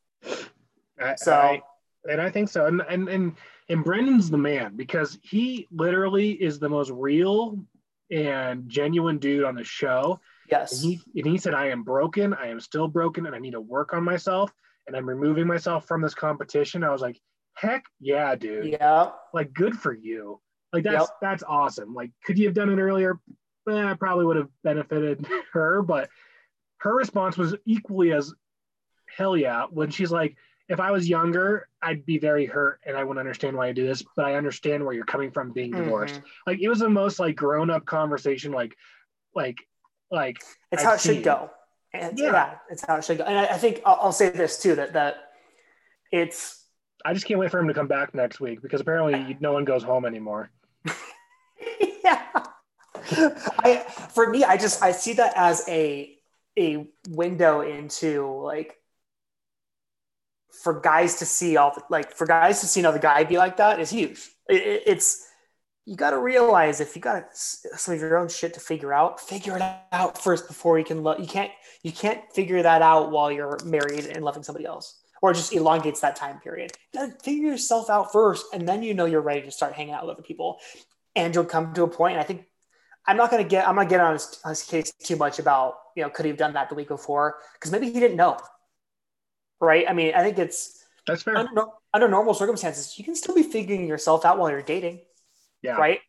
I, 1.00 1.14
So- 1.16 1.32
I- 1.34 1.62
and 2.10 2.20
I 2.20 2.30
think 2.30 2.48
so. 2.48 2.66
And 2.66 2.82
and 2.88 3.08
and 3.08 3.36
and 3.68 3.84
Brendan's 3.84 4.28
the 4.28 4.36
man 4.38 4.74
because 4.74 5.18
he 5.22 5.68
literally 5.70 6.32
is 6.32 6.58
the 6.58 6.68
most 6.68 6.90
real 6.90 7.64
and 8.10 8.68
genuine 8.68 9.18
dude 9.18 9.44
on 9.44 9.54
the 9.54 9.62
show. 9.64 10.20
And 10.50 10.50
Yes. 10.50 10.82
he 10.82 11.00
and 11.14 11.26
he 11.26 11.38
said, 11.38 11.54
"I 11.54 11.68
am 11.68 11.84
broken. 11.84 12.34
I 12.34 12.48
am 12.48 12.58
still 12.58 12.88
broken, 12.88 13.26
and 13.26 13.36
I 13.36 13.38
need 13.38 13.52
to 13.52 13.60
work 13.60 13.94
on 13.94 14.02
myself. 14.02 14.52
And 14.88 14.96
I'm 14.96 15.08
removing 15.08 15.46
myself 15.46 15.86
from 15.86 16.02
this 16.02 16.12
competition." 16.14 16.82
I 16.82 16.90
was 16.90 17.00
like, 17.02 17.20
"Heck 17.54 17.84
yeah, 18.00 18.34
dude! 18.34 18.66
Yeah. 18.66 19.12
Like, 19.32 19.52
good 19.52 19.76
for 19.78 19.92
you. 19.94 20.40
Like 20.72 20.82
that's 20.82 21.08
Yep. 21.08 21.16
that's 21.22 21.42
awesome. 21.44 21.94
Like, 21.94 22.10
could 22.24 22.36
you 22.36 22.46
have 22.46 22.54
done 22.54 22.68
it 22.68 22.80
earlier? 22.82 23.20
Eh, 23.70 23.94
probably 23.94 24.24
would 24.26 24.36
have 24.36 24.48
benefited 24.64 25.24
her, 25.52 25.82
but 25.82 26.10
her 26.82 26.94
response 26.96 27.36
was 27.36 27.54
equally 27.64 28.12
as 28.12 28.32
hell 29.16 29.36
yeah 29.36 29.66
when 29.70 29.90
she's 29.90 30.10
like, 30.10 30.36
if 30.68 30.80
I 30.80 30.90
was 30.90 31.08
younger, 31.08 31.68
I'd 31.82 32.04
be 32.06 32.18
very 32.18 32.46
hurt 32.46 32.80
and 32.86 32.96
I 32.96 33.04
wouldn't 33.04 33.20
understand 33.20 33.56
why 33.56 33.68
you 33.68 33.74
do 33.74 33.86
this, 33.86 34.02
but 34.16 34.24
I 34.24 34.34
understand 34.34 34.84
where 34.84 34.94
you're 34.94 35.04
coming 35.04 35.30
from 35.30 35.52
being 35.52 35.70
divorced. 35.70 36.16
Mhm. 36.16 36.24
Like 36.46 36.60
it 36.60 36.68
was 36.68 36.78
the 36.80 36.88
most 36.88 37.18
like 37.20 37.36
grown 37.36 37.70
up 37.70 37.84
conversation, 37.84 38.52
like 38.52 38.74
like 39.34 39.58
like 40.10 40.38
It's 40.70 40.82
I've 40.82 40.88
how 40.88 40.94
it 40.94 41.00
should 41.00 41.22
go. 41.22 41.50
And 41.92 42.18
Yeah. 42.18 42.32
yeah. 42.32 42.54
it's 42.70 42.84
how 42.86 42.96
it 42.96 43.04
should 43.04 43.18
go. 43.18 43.24
And 43.24 43.38
I, 43.38 43.46
I 43.46 43.58
think 43.58 43.82
I'll, 43.84 43.98
I'll 44.02 44.12
say 44.12 44.30
this 44.30 44.60
too 44.62 44.74
that 44.76 44.94
that 44.94 45.16
it's 46.10 46.64
I 47.04 47.12
just 47.14 47.26
can't 47.26 47.38
wait 47.38 47.50
for 47.50 47.58
him 47.60 47.68
to 47.68 47.74
come 47.74 47.88
back 47.88 48.14
next 48.14 48.40
week 48.40 48.62
because 48.62 48.80
apparently 48.80 49.36
no 49.40 49.52
one 49.52 49.64
goes 49.64 49.82
home 49.82 50.04
anymore. 50.06 50.50
yeah. 52.04 52.22
I 53.58 53.84
for 54.14 54.30
me, 54.30 54.42
I 54.44 54.56
just 54.56 54.82
I 54.82 54.92
see 54.92 55.12
that 55.14 55.32
as 55.36 55.68
a 55.68 56.16
a 56.58 56.86
window 57.08 57.60
into 57.62 58.26
like 58.42 58.76
for 60.62 60.80
guys 60.80 61.16
to 61.16 61.26
see 61.26 61.56
all 61.56 61.72
the, 61.74 61.82
like 61.88 62.14
for 62.14 62.26
guys 62.26 62.60
to 62.60 62.66
see 62.66 62.80
another 62.80 62.98
guy 62.98 63.24
be 63.24 63.38
like 63.38 63.56
that 63.56 63.80
is 63.80 63.90
huge. 63.90 64.30
It, 64.48 64.62
it- 64.62 64.82
it's 64.86 65.26
you 65.84 65.96
got 65.96 66.10
to 66.10 66.18
realize 66.20 66.80
if 66.80 66.94
you 66.94 67.02
got 67.02 67.24
some 67.34 67.94
of 67.94 68.00
your 68.00 68.16
own 68.16 68.28
shit 68.28 68.54
to 68.54 68.60
figure 68.60 68.92
out, 68.92 69.18
figure 69.18 69.56
it 69.56 69.62
out 69.90 70.16
first 70.16 70.46
before 70.46 70.78
you 70.78 70.84
can 70.84 71.02
love. 71.02 71.18
You 71.18 71.26
can't 71.26 71.50
you 71.82 71.90
can't 71.90 72.20
figure 72.32 72.62
that 72.62 72.82
out 72.82 73.10
while 73.10 73.32
you're 73.32 73.58
married 73.64 74.06
and 74.06 74.24
loving 74.24 74.44
somebody 74.44 74.64
else, 74.64 75.00
or 75.22 75.32
just 75.32 75.52
elongates 75.52 75.98
that 76.00 76.14
time 76.14 76.38
period. 76.38 76.70
You 76.94 77.12
figure 77.24 77.48
yourself 77.50 77.90
out 77.90 78.12
first, 78.12 78.46
and 78.52 78.68
then 78.68 78.84
you 78.84 78.94
know 78.94 79.06
you're 79.06 79.22
ready 79.22 79.42
to 79.42 79.50
start 79.50 79.72
hanging 79.72 79.92
out 79.92 80.06
with 80.06 80.12
other 80.14 80.22
people, 80.22 80.58
and 81.16 81.34
you'll 81.34 81.46
come 81.46 81.74
to 81.74 81.82
a 81.82 81.88
point. 81.88 82.12
And 82.12 82.20
I 82.20 82.24
think 82.24 82.44
I'm 83.04 83.16
not 83.16 83.32
gonna 83.32 83.42
get 83.42 83.66
I'm 83.66 83.74
not 83.74 83.88
getting 83.88 84.06
on 84.06 84.18
on 84.44 84.50
his 84.50 84.62
case 84.62 84.92
too 85.02 85.16
much 85.16 85.40
about 85.40 85.74
you 85.96 86.02
know 86.02 86.10
could 86.10 86.24
he 86.24 86.30
have 86.30 86.38
done 86.38 86.54
that 86.54 86.68
the 86.68 86.74
week 86.74 86.88
before 86.88 87.38
because 87.54 87.70
maybe 87.70 87.90
he 87.90 88.00
didn't 88.00 88.16
know, 88.16 88.38
right? 89.60 89.84
I 89.88 89.92
mean, 89.92 90.14
I 90.14 90.22
think 90.22 90.38
it's 90.38 90.84
That's 91.06 91.22
fair. 91.22 91.36
under, 91.36 91.64
under 91.94 92.08
normal 92.08 92.34
circumstances, 92.34 92.98
you 92.98 93.04
can 93.04 93.14
still 93.14 93.34
be 93.34 93.42
figuring 93.42 93.86
yourself 93.86 94.24
out 94.24 94.38
while 94.38 94.50
you're 94.50 94.62
dating, 94.62 95.00
Yeah. 95.62 95.76
right? 95.76 96.00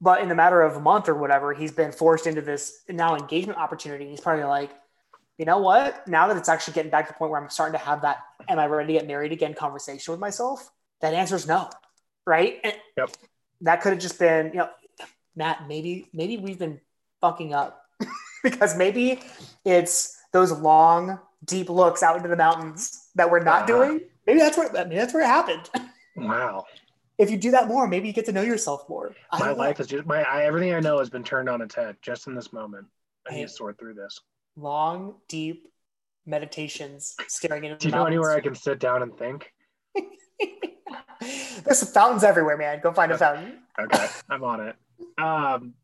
But 0.00 0.20
in 0.22 0.28
the 0.28 0.34
matter 0.34 0.60
of 0.62 0.76
a 0.76 0.80
month 0.80 1.08
or 1.08 1.14
whatever, 1.14 1.54
he's 1.54 1.72
been 1.72 1.92
forced 1.92 2.26
into 2.26 2.42
this 2.42 2.82
now 2.88 3.16
engagement 3.16 3.58
opportunity. 3.58 4.08
He's 4.08 4.20
probably 4.20 4.44
like, 4.44 4.70
you 5.38 5.44
know 5.46 5.58
what? 5.58 6.06
Now 6.06 6.28
that 6.28 6.36
it's 6.36 6.48
actually 6.48 6.74
getting 6.74 6.90
back 6.90 7.06
to 7.06 7.12
the 7.12 7.18
point 7.18 7.30
where 7.30 7.40
I'm 7.40 7.48
starting 7.48 7.78
to 7.78 7.84
have 7.84 8.02
that, 8.02 8.18
am 8.48 8.58
I 8.58 8.66
ready 8.66 8.92
to 8.92 8.98
get 9.00 9.06
married 9.08 9.32
again 9.32 9.54
conversation 9.54 10.12
with 10.12 10.20
myself? 10.20 10.70
That 11.00 11.14
answer 11.14 11.36
is 11.36 11.46
no, 11.46 11.70
right? 12.26 12.60
And 12.62 12.74
Yep. 12.96 13.10
That 13.62 13.80
could 13.80 13.92
have 13.92 14.02
just 14.02 14.18
been, 14.18 14.48
you 14.48 14.58
know, 14.58 14.68
Matt, 15.36 15.66
maybe, 15.68 16.08
maybe 16.12 16.36
we've 16.36 16.58
been 16.58 16.80
fucking 17.20 17.54
up 17.54 17.83
because 18.44 18.76
maybe 18.76 19.20
it's 19.64 20.16
those 20.32 20.52
long, 20.52 21.18
deep 21.44 21.68
looks 21.68 22.02
out 22.04 22.16
into 22.16 22.28
the 22.28 22.36
mountains 22.36 23.08
that 23.16 23.28
we're 23.28 23.42
not 23.42 23.68
Uh-huh. 23.68 23.84
doing. 23.86 24.00
Maybe 24.26 24.38
that's 24.38 24.56
where, 24.56 24.70
maybe 24.72 24.94
that's 24.94 25.12
where 25.12 25.22
it 25.24 25.26
happened. 25.26 25.68
Wow. 26.16 26.64
If 27.18 27.30
you 27.30 27.36
do 27.36 27.50
that 27.52 27.66
more, 27.68 27.86
maybe 27.86 28.06
you 28.08 28.12
get 28.14 28.24
to 28.26 28.32
know 28.32 28.42
yourself 28.42 28.88
more. 28.88 29.14
I 29.32 29.38
My 29.40 29.46
don't 29.48 29.56
know. 29.56 29.62
life 29.64 29.80
is 29.80 29.86
just 29.88 30.06
my 30.06 30.22
I, 30.22 30.44
everything 30.44 30.72
I 30.74 30.80
know 30.80 30.98
has 30.98 31.10
been 31.10 31.24
turned 31.24 31.48
on 31.48 31.60
its 31.62 31.74
head 31.74 31.96
just 32.02 32.26
in 32.28 32.34
this 32.34 32.52
moment. 32.52 32.86
I 33.28 33.34
need 33.34 33.42
to 33.42 33.48
sort 33.48 33.78
through 33.78 33.94
this. 33.94 34.20
long, 34.56 35.16
deep 35.28 35.68
meditations 36.26 37.14
staring 37.28 37.64
into 37.64 37.78
Do 37.78 37.88
you 37.88 37.94
know 37.94 38.04
anywhere 38.06 38.32
I 38.32 38.40
can 38.40 38.54
sit 38.54 38.78
down 38.80 39.02
and 39.02 39.16
think? 39.16 39.52
There's 41.64 41.88
fountains 41.92 42.24
everywhere, 42.24 42.56
man. 42.56 42.80
Go 42.82 42.92
find 42.92 43.12
a 43.12 43.18
fountain. 43.18 43.60
Okay, 43.78 44.06
I'm 44.28 44.42
on 44.44 44.60
it. 44.68 44.76
Um, 45.18 45.74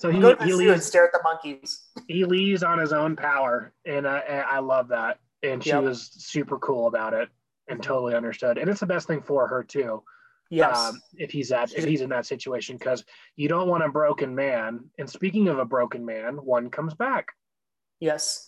so 0.00 0.10
he, 0.10 0.18
Go 0.18 0.30
to 0.32 0.36
the 0.36 0.44
he 0.44 0.50
zoo 0.50 0.58
and 0.60 0.68
leaves 0.70 0.86
stare 0.86 1.04
at 1.04 1.12
the 1.12 1.20
monkeys. 1.22 1.84
he 2.08 2.24
leaves 2.24 2.62
on 2.62 2.78
his 2.78 2.92
own 2.92 3.16
power, 3.16 3.72
and 3.84 4.06
I 4.08 4.18
and 4.18 4.44
I 4.50 4.58
love 4.60 4.88
that. 4.88 5.18
And 5.42 5.62
she 5.62 5.70
Yep. 5.70 5.84
was 5.84 6.02
super 6.12 6.58
cool 6.58 6.86
about 6.86 7.14
it 7.14 7.28
and 7.68 7.82
totally 7.82 8.14
understood. 8.14 8.58
And 8.58 8.68
it's 8.68 8.80
the 8.80 8.86
best 8.86 9.06
thing 9.06 9.22
for 9.22 9.46
her 9.46 9.62
too. 9.62 10.02
Yes. 10.50 10.76
Um, 10.76 11.00
if 11.14 11.30
he's 11.30 11.52
at 11.52 11.72
if 11.72 11.84
he's 11.84 12.00
in 12.00 12.10
that 12.10 12.26
situation, 12.26 12.76
because 12.76 13.04
you 13.36 13.48
don't 13.48 13.68
want 13.68 13.84
a 13.84 13.88
broken 13.88 14.34
man. 14.34 14.90
And 14.98 15.08
speaking 15.08 15.48
of 15.48 15.58
a 15.58 15.64
broken 15.64 16.04
man, 16.04 16.34
one 16.36 16.70
comes 16.70 16.94
back. 16.94 17.28
yes. 18.00 18.46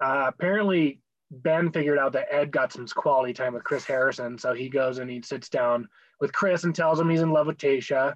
Uh, 0.00 0.26
apparently, 0.28 1.00
Ben 1.30 1.72
figured 1.72 1.98
out 1.98 2.12
that 2.12 2.32
Ed 2.32 2.52
got 2.52 2.72
some 2.72 2.86
quality 2.86 3.32
time 3.32 3.52
with 3.54 3.64
Chris 3.64 3.84
Harrison, 3.84 4.38
so 4.38 4.52
he 4.54 4.68
goes 4.68 4.98
and 4.98 5.10
he 5.10 5.20
sits 5.22 5.48
down 5.48 5.88
with 6.20 6.32
Chris 6.32 6.62
and 6.64 6.74
tells 6.74 7.00
him 7.00 7.08
he's 7.10 7.20
in 7.22 7.32
love 7.32 7.46
with 7.48 7.58
Tayshia. 7.58 8.14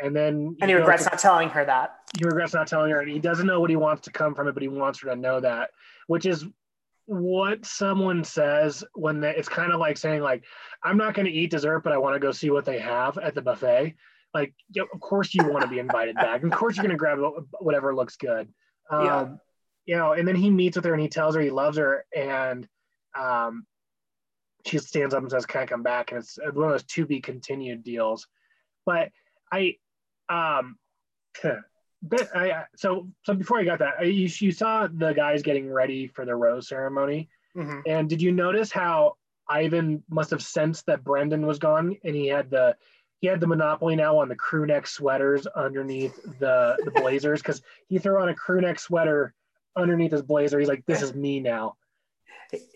And 0.00 0.14
then 0.14 0.56
And 0.60 0.70
he 0.70 0.76
regrets 0.76 1.04
to- 1.04 1.10
not 1.10 1.18
telling 1.18 1.48
her 1.50 1.64
that. 1.64 1.96
he 2.18 2.24
regrets 2.24 2.54
not 2.54 2.66
telling 2.68 2.90
her, 2.90 3.00
and 3.00 3.10
he 3.10 3.18
doesn't 3.18 3.46
know 3.46 3.60
what 3.60 3.70
he 3.70 3.76
wants 3.76 4.02
to 4.02 4.12
come 4.12 4.34
from 4.34 4.46
it, 4.48 4.52
but 4.52 4.62
he 4.62 4.68
wants 4.68 5.00
her 5.00 5.10
to 5.10 5.16
know 5.16 5.40
that, 5.40 5.70
which 6.06 6.24
is 6.26 6.46
what 7.06 7.64
someone 7.64 8.22
says 8.22 8.84
when 8.94 9.20
they, 9.20 9.34
it's 9.34 9.48
kind 9.48 9.72
of 9.72 9.80
like 9.80 9.96
saying 9.96 10.20
like, 10.22 10.44
"I'm 10.84 10.96
not 10.98 11.14
going 11.14 11.26
to 11.26 11.32
eat 11.32 11.50
dessert, 11.50 11.80
but 11.80 11.92
I 11.92 11.98
want 11.98 12.14
to 12.14 12.20
go 12.20 12.32
see 12.32 12.50
what 12.50 12.64
they 12.64 12.78
have 12.78 13.18
at 13.18 13.34
the 13.34 13.42
buffet." 13.42 13.94
Like, 14.34 14.52
of 14.78 15.00
course 15.00 15.34
you 15.34 15.48
want 15.48 15.62
to 15.62 15.68
be 15.68 15.78
invited 15.78 16.14
back, 16.16 16.42
and 16.42 16.52
of 16.52 16.58
course 16.58 16.76
you're 16.76 16.84
going 16.84 16.90
to 16.90 16.98
grab 16.98 17.18
whatever 17.60 17.94
looks 17.94 18.16
good. 18.16 18.48
Um, 18.90 19.04
Yeah. 19.04 19.28
You 19.86 19.96
know, 19.96 20.12
and 20.12 20.28
then 20.28 20.36
he 20.36 20.50
meets 20.50 20.76
with 20.76 20.84
her 20.84 20.92
and 20.92 21.00
he 21.00 21.08
tells 21.08 21.34
her 21.34 21.40
he 21.40 21.48
loves 21.48 21.78
her, 21.78 22.04
and 22.14 22.68
um, 23.18 23.66
she 24.66 24.76
stands 24.78 25.14
up 25.14 25.22
and 25.22 25.30
says, 25.30 25.46
"Can 25.46 25.62
I 25.62 25.66
come 25.66 25.82
back?" 25.82 26.12
And 26.12 26.20
it's 26.20 26.38
one 26.38 26.66
of 26.66 26.72
those 26.72 26.82
to 26.84 27.06
be 27.06 27.20
continued 27.22 27.82
deals. 27.84 28.26
But 28.84 29.08
I, 29.50 29.76
um, 30.28 30.76
but 32.02 32.28
I 32.36 32.64
so 32.76 33.08
so 33.24 33.34
before 33.34 33.58
I 33.60 33.64
got 33.64 33.78
that, 33.80 34.04
you, 34.06 34.28
you 34.38 34.52
saw 34.52 34.86
the 34.86 35.12
guys 35.12 35.42
getting 35.42 35.70
ready 35.70 36.06
for 36.06 36.24
the 36.24 36.34
rose 36.34 36.68
ceremony, 36.68 37.28
Mhm. 37.56 37.82
and 37.86 38.08
did 38.08 38.22
you 38.22 38.32
notice 38.32 38.70
how 38.70 39.16
Ivan 39.48 40.02
must 40.10 40.30
have 40.30 40.42
sensed 40.42 40.86
that 40.86 41.02
Brendan 41.04 41.46
was 41.46 41.58
gone, 41.58 41.96
and 42.04 42.14
he 42.14 42.26
had 42.26 42.50
the 42.50 42.76
he 43.20 43.26
had 43.26 43.40
the 43.40 43.46
monopoly 43.48 43.96
now 43.96 44.16
on 44.18 44.28
the 44.28 44.36
crew 44.36 44.64
neck 44.66 44.86
sweaters 44.86 45.46
underneath 45.48 46.14
the 46.38 46.76
the 46.84 46.90
blazers 46.92 47.42
because 47.42 47.62
he 47.88 47.98
threw 47.98 48.20
on 48.20 48.28
a 48.28 48.34
crew 48.34 48.60
neck 48.60 48.78
sweater 48.78 49.34
underneath 49.76 50.12
his 50.12 50.22
blazer. 50.22 50.58
He's 50.60 50.68
like, 50.68 50.84
"This 50.86 51.02
is 51.02 51.14
me 51.14 51.40
now." 51.40 51.76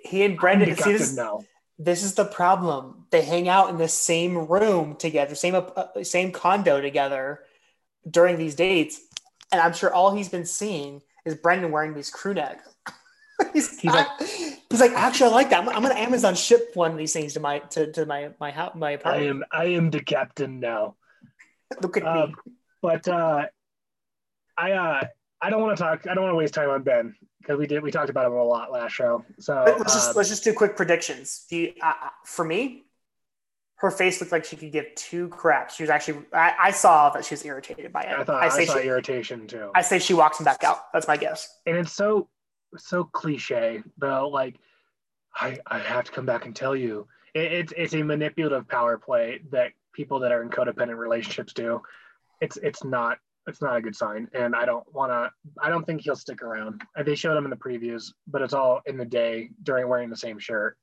He 0.05 0.25
and 0.25 0.37
Brendan. 0.39 0.75
See, 0.77 0.93
this, 0.93 1.15
now. 1.17 1.45
This 1.85 2.03
is 2.03 2.15
the 2.15 2.25
problem. 2.25 3.07
They 3.11 3.23
hang 3.23 3.49
out 3.49 3.71
in 3.71 3.79
the 3.79 3.89
same 3.89 4.47
room 4.47 4.97
together, 4.97 5.35
same 5.35 5.55
uh, 5.55 5.87
same 6.03 6.33
condo 6.33 6.81
together 6.81 7.41
during 8.09 8.37
these 8.37 8.55
dates, 8.55 9.01
and 9.51 9.61
I'm 9.61 9.73
sure 9.73 9.93
all 9.93 10.15
he's 10.15 10.29
been 10.29 10.47
seeing 10.47 11.03
is 11.25 11.35
Brendan 11.35 11.71
wearing 11.71 11.95
these 11.95 12.11
crew 12.11 12.35
necks. 12.35 12.69
he's, 13.53 13.81
he's 13.81 13.93
like, 13.93 14.07
he's 14.19 14.81
like, 14.81 14.93
actually, 14.93 15.31
I 15.31 15.35
like 15.35 15.51
that. 15.51 15.61
I'm, 15.61 15.69
I'm, 15.69 15.83
gonna 15.83 15.95
Amazon 15.95 16.35
ship 16.35 16.71
one 16.75 16.93
of 16.93 16.99
these 16.99 17.13
things 17.13 17.35
to 17.35 17.41
my 17.41 17.59
to, 17.61 17.91
to 17.93 18.07
my 18.07 18.31
my 18.41 18.51
house 18.51 18.75
my 18.75 18.93
apartment. 18.93 19.27
I 19.27 19.29
am 19.29 19.45
I 19.51 19.65
am 19.77 19.91
the 19.91 20.03
captain 20.03 20.61
now. 20.61 20.97
Look 21.83 21.97
at 21.97 22.05
uh, 22.05 22.27
me. 22.27 22.35
But 22.81 23.09
uh, 23.09 23.47
I 24.57 24.73
uh, 24.73 25.05
I 25.43 25.51
don't 25.51 25.61
want 25.61 25.77
to 25.77 25.83
talk. 25.83 26.07
I 26.09 26.15
don't 26.15 26.23
want 26.23 26.33
to 26.33 26.37
waste 26.37 26.55
time 26.55 26.71
on 26.71 26.83
Ben 26.85 27.17
because 27.41 27.59
we 27.59 27.67
did 27.67 27.83
we 27.83 27.91
talked 27.91 28.11
about 28.11 28.27
him 28.27 28.33
a 28.33 28.43
lot 28.45 28.71
last 28.71 28.93
show. 28.93 29.25
So 29.41 29.65
let's 29.67 29.93
just 29.93 30.11
uh, 30.11 30.13
let's 30.17 30.29
just 30.29 30.45
do 30.45 30.55
quick 30.55 30.77
predictions. 30.77 31.47
Do 31.51 31.57
you, 31.57 31.73
uh, 31.83 31.93
for 32.25 32.45
me, 32.45 32.85
her 33.77 33.91
face 33.91 34.21
looked 34.21 34.31
like 34.31 34.45
she 34.45 34.55
could 34.55 34.71
give 34.71 34.87
two 34.95 35.29
craps. 35.29 35.75
She 35.75 35.83
was 35.83 35.91
actually 35.91 36.25
I, 36.33 36.55
I 36.63 36.71
saw 36.71 37.11
that 37.11 37.25
she 37.25 37.35
was 37.35 37.45
irritated 37.45 37.93
by 37.93 38.03
it. 38.03 38.17
I 38.17 38.23
thought 38.23 38.43
I, 38.43 38.47
I 38.47 38.65
saw 38.65 38.79
she, 38.81 38.87
irritation 38.87 39.49
too. 39.49 39.71
I 39.75 39.83
say 39.83 39.99
she 39.99 40.15
walks 40.15 40.39
him 40.39 40.45
back 40.45 40.63
out. 40.63 40.93
That's 40.93 41.09
my 41.09 41.17
guess. 41.17 41.49
And 41.67 41.77
it's 41.77 41.93
so 41.93 42.29
so 42.77 43.03
cliche 43.03 43.83
though. 43.99 44.29
Like 44.29 44.55
I 45.35 45.59
I 45.67 45.81
have 45.81 46.05
to 46.05 46.13
come 46.13 46.25
back 46.25 46.47
and 46.47 46.55
tell 46.55 46.77
you. 46.77 47.09
It, 47.35 47.53
it's 47.53 47.73
it's 47.77 47.95
a 47.95 48.03
manipulative 48.05 48.69
power 48.69 48.97
play 48.97 49.41
that 49.51 49.73
people 49.93 50.21
that 50.21 50.31
are 50.31 50.43
in 50.43 50.51
codependent 50.51 50.99
relationships 50.99 51.53
do. 51.53 51.83
It's 52.41 52.57
it's 52.59 52.85
not 52.85 53.19
it's 53.47 53.61
not 53.61 53.77
a 53.77 53.83
good 53.83 53.97
sign, 53.97 54.29
and 54.33 54.55
I 54.55 54.65
don't 54.65 54.85
want 54.95 55.11
to. 55.11 55.31
I 55.61 55.69
don't 55.69 55.85
think 55.85 56.03
he'll 56.03 56.17
stick 56.17 56.43
around. 56.43 56.83
They 57.05 57.15
showed 57.15 57.37
him 57.37 57.45
in 57.45 57.51
the 57.51 57.57
previews, 57.57 58.13
but 58.27 58.43
it's 58.43 58.55
all 58.55 58.81
in 58.87 58.97
the 58.97 59.05
day 59.05 59.51
during 59.63 59.89
wearing 59.89 60.11
the 60.11 60.17
same 60.17 60.39
shirt. 60.39 60.77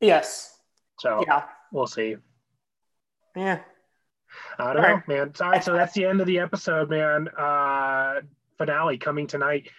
Yes. 0.00 0.58
So 1.00 1.22
yeah, 1.26 1.44
we'll 1.72 1.86
see. 1.86 2.16
Yeah. 3.34 3.60
I 4.58 4.72
don't 4.72 4.82
know, 4.82 5.02
man. 5.06 5.32
All 5.40 5.50
right, 5.50 5.62
so 5.62 5.72
that's 5.72 5.92
the 5.92 6.04
end 6.04 6.20
of 6.20 6.26
the 6.26 6.38
episode, 6.38 6.90
man. 6.90 7.28
Uh, 7.28 8.20
finale 8.58 8.98
coming 8.98 9.26
tonight. 9.26 9.70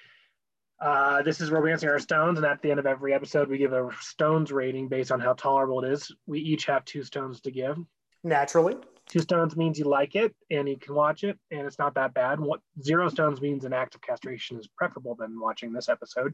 Uh, 0.80 1.24
this 1.24 1.42
is 1.42 1.50
Romancing 1.50 1.90
Our 1.90 2.00
Stones, 2.00 2.38
and 2.38 2.46
at 2.46 2.62
the 2.62 2.70
end 2.70 2.80
of 2.80 2.86
every 2.86 3.14
episode, 3.14 3.50
we 3.50 3.58
give 3.58 3.74
a 3.74 3.90
Stones 4.00 4.52
rating 4.52 4.88
based 4.88 5.12
on 5.12 5.20
how 5.20 5.34
tolerable 5.34 5.84
it 5.84 5.92
is. 5.92 6.12
We 6.28 6.40
each 6.40 6.66
have 6.66 6.86
two 6.86 7.04
stones 7.04 7.42
to 7.42 7.52
give. 7.52 7.78
Naturally. 8.24 8.76
Two 9.10 9.20
stones 9.22 9.56
means 9.56 9.80
you 9.80 9.86
like 9.86 10.16
it 10.16 10.36
and 10.52 10.68
you 10.68 10.78
can 10.78 10.94
watch 10.94 11.24
it, 11.24 11.40
and 11.50 11.62
it's 11.66 11.80
not 11.80 11.96
that 11.96 12.14
bad. 12.14 12.40
What 12.40 12.60
zero 12.82 13.08
stones 13.10 13.42
means 13.42 13.64
an 13.64 13.74
act 13.74 13.96
of 13.96 14.02
castration 14.02 14.60
is 14.60 14.68
preferable 14.68 15.16
than 15.16 15.40
watching 15.40 15.72
this 15.72 15.88
episode. 15.88 16.34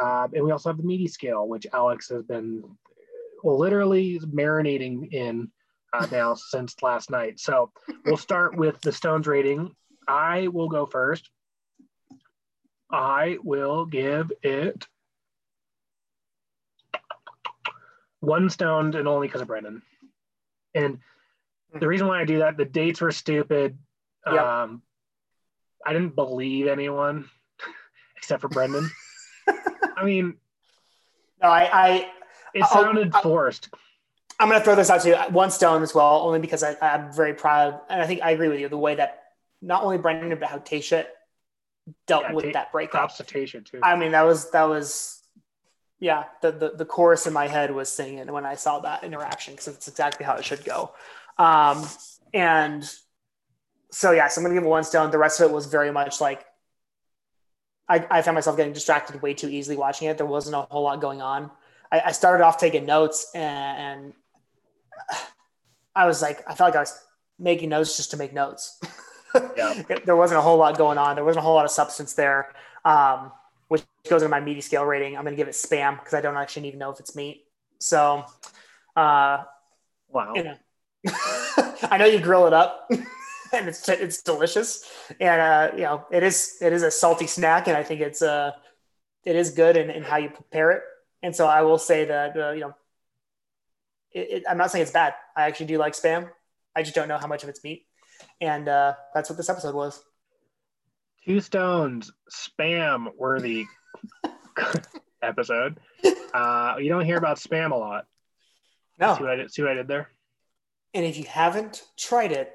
Uh, 0.00 0.28
and 0.32 0.44
we 0.44 0.52
also 0.52 0.70
have 0.70 0.76
the 0.76 0.84
meaty 0.84 1.08
scale, 1.08 1.48
which 1.48 1.66
Alex 1.72 2.08
has 2.10 2.22
been 2.22 2.62
well, 3.42 3.58
literally 3.58 4.18
marinating 4.20 5.12
in 5.12 5.50
uh, 5.92 6.06
now 6.10 6.34
since 6.50 6.82
last 6.82 7.10
night. 7.10 7.40
So 7.40 7.70
we'll 8.04 8.16
start 8.16 8.56
with 8.56 8.80
the 8.80 8.92
stones 8.92 9.26
rating. 9.26 9.74
I 10.06 10.48
will 10.48 10.68
go 10.68 10.86
first. 10.86 11.30
I 12.90 13.38
will 13.42 13.86
give 13.86 14.30
it 14.42 14.86
one 18.20 18.48
stoned 18.50 18.94
and 18.94 19.08
only 19.08 19.26
because 19.26 19.40
of 19.40 19.48
Brendan. 19.48 19.82
And 20.74 20.98
the 21.78 21.88
reason 21.88 22.06
why 22.06 22.20
I 22.20 22.24
do 22.24 22.38
that, 22.38 22.56
the 22.56 22.64
dates 22.64 23.00
were 23.00 23.12
stupid. 23.12 23.78
Yep. 24.26 24.40
Um, 24.40 24.82
I 25.84 25.92
didn't 25.92 26.14
believe 26.14 26.66
anyone 26.66 27.28
except 28.16 28.40
for 28.40 28.48
Brendan. 28.48 28.90
I 29.96 30.04
mean, 30.04 30.36
no, 31.42 31.48
I, 31.48 31.68
I 31.72 32.10
it 32.54 32.64
sounded 32.66 33.14
I'll, 33.14 33.22
forced. 33.22 33.68
I'm 34.38 34.48
going 34.48 34.60
to 34.60 34.64
throw 34.64 34.74
this 34.74 34.90
out 34.90 35.02
to 35.02 35.08
you. 35.08 35.16
One 35.30 35.50
stone 35.50 35.82
as 35.82 35.94
well, 35.94 36.22
only 36.22 36.40
because 36.40 36.62
I, 36.62 36.76
am 36.80 37.12
very 37.12 37.34
proud, 37.34 37.80
and 37.88 38.00
I 38.00 38.06
think 38.06 38.22
I 38.22 38.30
agree 38.30 38.48
with 38.48 38.60
you. 38.60 38.68
The 38.68 38.78
way 38.78 38.94
that 38.94 39.24
not 39.60 39.82
only 39.82 39.98
Brendan 39.98 40.36
but 40.38 40.48
how 40.48 40.58
Tayshia 40.58 41.06
dealt 42.06 42.24
yeah, 42.24 42.32
with 42.32 42.52
that 42.54 42.72
breakup. 42.72 42.92
Props 42.92 43.16
to 43.18 43.24
Tayshia 43.24 43.64
too. 43.64 43.80
I 43.82 43.96
mean, 43.96 44.12
that 44.12 44.22
was 44.22 44.50
that 44.50 44.64
was, 44.64 45.20
yeah. 46.00 46.24
The, 46.42 46.52
the 46.52 46.72
the 46.78 46.84
chorus 46.84 47.26
in 47.26 47.32
my 47.32 47.46
head 47.46 47.74
was 47.74 47.88
singing 47.88 48.30
when 48.32 48.46
I 48.46 48.54
saw 48.54 48.80
that 48.80 49.04
interaction 49.04 49.54
because 49.54 49.68
it's 49.68 49.88
exactly 49.88 50.24
how 50.24 50.34
it 50.36 50.44
should 50.44 50.64
go. 50.64 50.92
Um, 51.38 51.86
and 52.32 52.88
so 53.90 54.12
yeah, 54.12 54.28
so 54.28 54.40
I'm 54.40 54.44
gonna 54.44 54.54
give 54.54 54.64
it 54.64 54.68
one 54.68 54.84
stone. 54.84 55.10
The 55.10 55.18
rest 55.18 55.40
of 55.40 55.50
it 55.50 55.54
was 55.54 55.66
very 55.66 55.92
much 55.92 56.20
like 56.20 56.44
I, 57.88 58.06
I 58.10 58.22
found 58.22 58.34
myself 58.34 58.56
getting 58.56 58.72
distracted 58.72 59.20
way 59.22 59.34
too 59.34 59.48
easily 59.48 59.76
watching 59.76 60.08
it. 60.08 60.16
There 60.16 60.26
wasn't 60.26 60.56
a 60.56 60.62
whole 60.62 60.82
lot 60.82 61.00
going 61.00 61.20
on. 61.20 61.50
I, 61.92 62.02
I 62.06 62.12
started 62.12 62.42
off 62.44 62.58
taking 62.58 62.86
notes 62.86 63.30
and, 63.34 63.78
and 63.78 64.12
I 65.94 66.06
was 66.06 66.22
like, 66.22 66.42
I 66.48 66.54
felt 66.54 66.68
like 66.68 66.76
I 66.76 66.80
was 66.80 66.98
making 67.38 67.68
notes 67.68 67.96
just 67.96 68.10
to 68.12 68.16
make 68.16 68.32
notes. 68.32 68.80
Yeah. 69.56 69.82
there 70.04 70.16
wasn't 70.16 70.38
a 70.38 70.42
whole 70.42 70.56
lot 70.56 70.78
going 70.78 70.98
on. 70.98 71.16
There 71.16 71.24
wasn't 71.24 71.42
a 71.42 71.46
whole 71.46 71.54
lot 71.54 71.64
of 71.64 71.70
substance 71.70 72.14
there, 72.14 72.52
um, 72.84 73.32
which 73.68 73.84
goes 74.08 74.22
into 74.22 74.28
my 74.30 74.40
meaty 74.40 74.60
scale 74.60 74.84
rating. 74.84 75.16
I'm 75.16 75.24
going 75.24 75.34
to 75.34 75.36
give 75.36 75.48
it 75.48 75.54
spam 75.54 75.98
because 75.98 76.14
I 76.14 76.20
don't 76.20 76.36
actually 76.36 76.68
even 76.68 76.78
know 76.78 76.90
if 76.90 77.00
it's 77.00 77.14
meat. 77.14 77.44
So, 77.80 78.24
uh, 78.96 79.44
wow. 80.08 80.32
You 80.34 80.44
know, 80.44 80.56
I 81.90 81.96
know 81.98 82.06
you 82.06 82.20
grill 82.20 82.46
it 82.46 82.52
up. 82.52 82.90
and 83.54 83.68
it's 83.68 83.88
it's 83.88 84.22
delicious, 84.22 84.84
and 85.20 85.40
uh, 85.40 85.70
you 85.74 85.82
know 85.82 86.04
it 86.10 86.22
is 86.22 86.56
it 86.60 86.72
is 86.72 86.82
a 86.82 86.90
salty 86.90 87.26
snack, 87.26 87.68
and 87.68 87.76
I 87.76 87.82
think 87.82 88.00
it's 88.00 88.22
uh 88.22 88.52
it 89.24 89.36
is 89.36 89.50
good 89.50 89.76
in, 89.76 89.90
in 89.90 90.02
how 90.02 90.16
you 90.16 90.28
prepare 90.28 90.72
it. 90.72 90.82
And 91.22 91.34
so 91.34 91.46
I 91.46 91.62
will 91.62 91.78
say 91.78 92.04
that 92.06 92.36
uh, 92.36 92.50
you 92.50 92.60
know 92.60 92.74
it, 94.12 94.28
it, 94.30 94.42
I'm 94.48 94.58
not 94.58 94.70
saying 94.70 94.82
it's 94.82 94.90
bad. 94.90 95.14
I 95.36 95.44
actually 95.44 95.66
do 95.66 95.78
like 95.78 95.94
spam. 95.94 96.30
I 96.76 96.82
just 96.82 96.94
don't 96.94 97.08
know 97.08 97.18
how 97.18 97.26
much 97.26 97.42
of 97.42 97.48
it's 97.48 97.62
meat, 97.62 97.86
and 98.40 98.68
uh, 98.68 98.94
that's 99.14 99.30
what 99.30 99.36
this 99.36 99.48
episode 99.48 99.74
was. 99.74 100.02
Two 101.24 101.40
stones, 101.40 102.12
spam 102.30 103.08
worthy 103.16 103.64
episode. 105.22 105.78
Uh, 106.34 106.76
you 106.78 106.88
don't 106.88 107.04
hear 107.04 107.16
about 107.16 107.38
spam 107.38 107.70
a 107.70 107.76
lot. 107.76 108.06
No. 108.98 109.16
See 109.16 109.22
what 109.22 109.32
I 109.32 109.36
did, 109.36 109.52
see 109.52 109.62
what 109.62 109.70
I 109.70 109.74
did 109.74 109.88
there? 109.88 110.10
And 110.94 111.04
if 111.04 111.16
you 111.18 111.24
haven't 111.24 111.82
tried 111.98 112.32
it, 112.32 112.54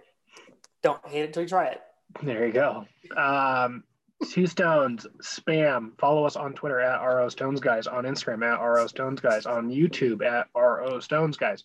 don't 0.82 1.06
hate 1.08 1.24
it 1.24 1.28
until 1.28 1.44
you 1.44 1.50
try 1.50 1.68
it. 1.68 1.82
There 2.24 2.48
you 2.48 2.54
go. 2.54 2.86
Um, 3.16 3.84
two 4.32 4.48
stones, 4.48 5.06
spam. 5.22 5.92
Follow 6.00 6.26
us 6.26 6.36
on 6.36 6.54
Twitter 6.54 6.80
at 6.80 7.04
RO 7.04 7.30
Stones 7.30 7.60
Guys, 7.60 7.86
on 7.86 8.06
Instagram 8.06 8.44
at 8.44 8.62
RO 8.62 8.88
Stones 8.88 9.20
Guys, 9.20 9.46
on 9.46 9.70
YouTube 9.70 10.24
at 10.26 10.48
RO 10.56 11.00
Stones 11.00 11.38
Guys. 11.38 11.64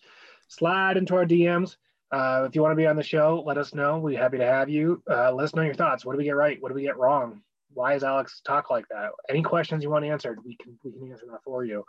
Slide 0.49 0.97
into 0.97 1.15
our 1.15 1.25
DMs. 1.25 1.77
Uh, 2.11 2.45
if 2.47 2.55
you 2.55 2.61
want 2.61 2.71
to 2.71 2.75
be 2.75 2.85
on 2.85 2.95
the 2.95 3.03
show, 3.03 3.43
let 3.45 3.57
us 3.57 3.73
know. 3.73 3.97
We're 3.97 4.19
happy 4.19 4.37
to 4.37 4.45
have 4.45 4.69
you. 4.69 5.01
Uh, 5.09 5.33
let 5.33 5.45
us 5.45 5.55
know 5.55 5.63
your 5.63 5.73
thoughts. 5.73 6.05
What 6.05 6.13
do 6.13 6.17
we 6.17 6.23
get 6.23 6.35
right? 6.35 6.61
What 6.61 6.69
do 6.69 6.75
we 6.75 6.83
get 6.83 6.97
wrong? 6.97 7.41
Why 7.73 7.93
does 7.93 8.03
Alex 8.03 8.41
talk 8.45 8.69
like 8.69 8.87
that? 8.89 9.09
Any 9.29 9.41
questions 9.41 9.83
you 9.83 9.89
want 9.89 10.05
answered, 10.05 10.39
we 10.45 10.55
can 10.55 10.77
we 10.83 10.91
can 10.91 11.11
answer 11.11 11.25
that 11.31 11.43
for 11.43 11.65
you. 11.65 11.83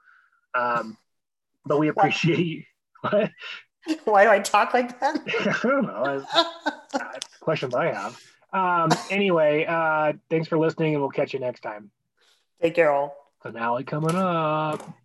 Um, 0.55 0.97
but 1.65 1.79
we 1.79 1.89
appreciate 1.89 2.39
you. 2.39 2.63
What? 3.03 3.31
Why 4.05 4.25
do 4.25 4.31
I 4.31 4.39
talk 4.41 4.75
like 4.75 4.99
that? 5.01 5.21
I 5.29 5.69
don't 5.69 5.87
know. 5.87 6.25
questions 7.41 7.75
I 7.75 7.93
have. 7.93 8.21
Um, 8.53 8.91
anyway, 9.11 9.65
uh, 9.67 10.15
thanks 10.31 10.49
for 10.49 10.59
listening, 10.59 10.95
and 10.95 11.03
we'll 11.03 11.11
catch 11.11 11.35
you 11.35 11.41
next 11.41 11.61
time. 11.61 11.91
Take 12.61 12.75
care, 12.75 12.91
all. 12.91 13.15
Finale 13.43 13.85
coming 13.85 14.17
up. 14.17 14.97